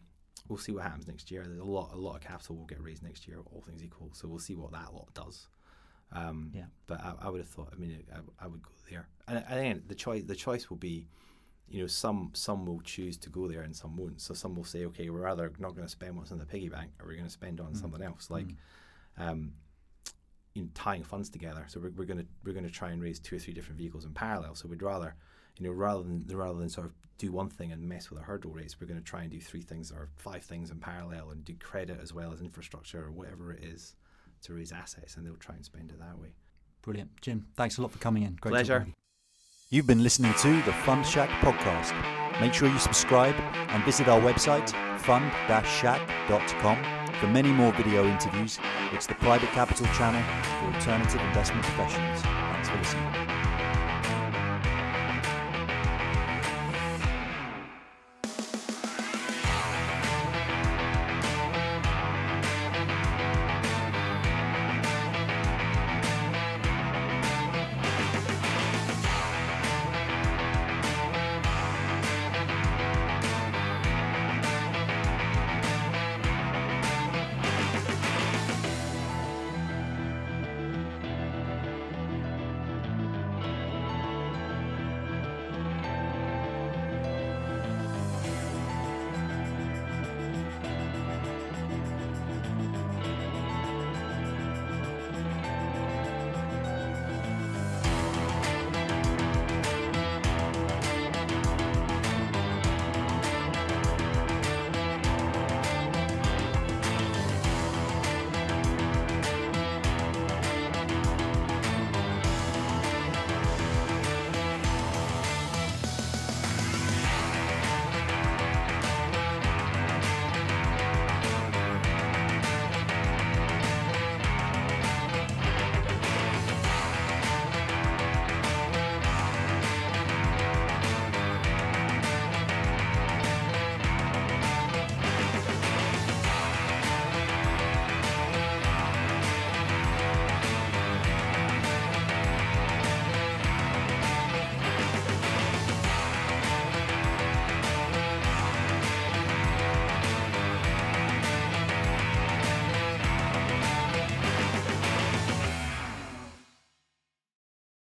we'll 0.48 0.58
see 0.58 0.72
what 0.72 0.84
happens 0.84 1.08
next 1.08 1.32
year. 1.32 1.44
There's 1.48 1.60
a 1.60 1.64
lot, 1.64 1.92
a 1.94 1.98
lot 1.98 2.16
of 2.16 2.22
capital 2.22 2.56
will 2.56 2.66
get 2.66 2.82
raised 2.82 3.04
next 3.04 3.28
year, 3.28 3.38
all 3.52 3.62
things 3.62 3.84
equal. 3.84 4.10
So 4.14 4.28
we'll 4.28 4.40
see 4.40 4.56
what 4.56 4.72
that 4.74 4.94
lot 4.94 5.14
does. 5.14 5.48
Um, 6.12 6.52
Yeah. 6.54 6.66
But 6.88 7.02
I, 7.02 7.14
I 7.24 7.30
would 7.30 7.40
have 7.40 7.50
thought. 7.50 7.70
I 7.74 7.78
mean, 7.78 8.04
I, 8.14 8.46
I 8.46 8.48
would 8.48 8.62
go 8.62 8.72
there. 8.90 9.08
And 9.28 9.44
again, 9.50 9.84
the 9.88 9.96
choice, 9.96 10.24
the 10.24 10.36
choice 10.36 10.70
will 10.70 10.78
be, 10.78 11.08
you 11.68 11.82
know, 11.82 11.88
some 11.88 12.32
some 12.34 12.66
will 12.66 12.82
choose 12.82 13.18
to 13.18 13.30
go 13.30 13.48
there 13.48 13.62
and 13.62 13.76
some 13.76 13.98
won't. 13.98 14.22
So 14.22 14.34
some 14.34 14.56
will 14.56 14.64
say, 14.64 14.86
okay, 14.86 15.10
we're 15.10 15.22
rather 15.22 15.52
not 15.60 15.76
going 15.76 15.88
to 15.88 15.92
spend 15.92 16.16
what's 16.18 16.32
in 16.32 16.38
the 16.38 16.46
piggy 16.46 16.70
bank, 16.70 16.92
or 17.00 17.08
we're 17.08 17.16
going 17.16 17.26
to 17.26 17.32
spend 17.32 17.60
on 17.60 17.76
something 17.76 18.02
else, 18.02 18.30
like. 18.30 18.48
Um, 19.18 19.54
you 20.54 20.64
know, 20.64 20.70
tying 20.74 21.04
funds 21.04 21.30
together. 21.30 21.66
So 21.68 21.82
we're, 21.82 21.92
we're 21.92 22.06
going 22.06 22.20
to 22.20 22.26
we're 22.46 22.54
going 22.54 22.66
to 22.66 22.72
try 22.72 22.92
and 22.92 23.02
raise 23.02 23.20
two 23.20 23.36
or 23.36 23.40
three 23.40 23.54
different 23.54 23.78
vehicles 23.78 24.06
in 24.06 24.14
parallel. 24.14 24.56
So 24.56 24.68
we'd 24.70 24.82
rather, 24.82 25.16
you 25.60 25.68
know, 25.68 25.74
rather 25.74 26.04
than 26.04 26.26
rather 26.30 26.58
than 26.58 26.70
sort 26.70 26.88
of 26.88 26.94
do 27.18 27.32
one 27.32 27.50
thing 27.50 27.72
and 27.72 27.82
mess 27.88 28.10
with 28.10 28.20
our 28.20 28.26
hurdle 28.26 28.52
rates, 28.52 28.80
we're 28.80 28.88
going 28.88 29.00
to 29.00 29.06
try 29.06 29.22
and 29.22 29.32
do 29.32 29.40
three 29.40 29.62
things 29.62 29.92
or 29.92 30.10
five 30.16 30.44
things 30.44 30.72
in 30.72 30.80
parallel 30.80 31.32
and 31.32 31.44
do 31.44 31.54
credit 31.56 32.00
as 32.02 32.14
well 32.14 32.32
as 32.32 32.42
infrastructure 32.42 33.04
or 33.04 33.12
whatever 33.12 33.52
it 33.52 33.64
is 33.64 33.96
to 34.46 34.54
raise 34.54 34.72
assets, 34.72 35.18
and 35.18 35.26
they'll 35.26 35.36
try 35.36 35.56
and 35.56 35.66
spend 35.66 35.92
it 35.92 36.00
that 36.00 36.18
way. 36.20 36.34
Brilliant. 36.82 37.12
Jim, 37.22 37.48
thanks 37.56 37.78
a 37.78 37.82
lot 37.82 37.92
for 37.92 38.00
coming 38.00 38.24
in. 38.24 38.38
Great 38.40 38.52
Pleasure. 38.52 38.80
talking. 38.80 38.94
You've 39.70 39.88
been 39.88 40.04
listening 40.04 40.34
to 40.42 40.62
the 40.64 40.74
Fund 40.86 41.06
Shack 41.06 41.30
podcast. 41.42 41.94
Make 42.40 42.54
sure 42.54 42.70
you 42.70 42.78
subscribe 42.80 43.36
and 43.36 43.84
visit 43.84 44.08
our 44.08 44.22
website, 44.22 44.70
fund-shack.com, 45.00 46.78
for 47.20 47.28
many 47.28 47.50
more 47.50 47.72
video 47.74 48.06
interviews. 48.06 48.60
It's 48.92 49.08
the 49.08 49.16
private 49.16 49.50
capital 49.50 49.88
channel 49.88 50.22
for 50.44 50.76
alternative 50.76 51.22
investment 51.22 51.64
professionals. 51.64 52.22
Thanks 52.22 52.70
for 52.70 52.78
listening. 52.78 53.25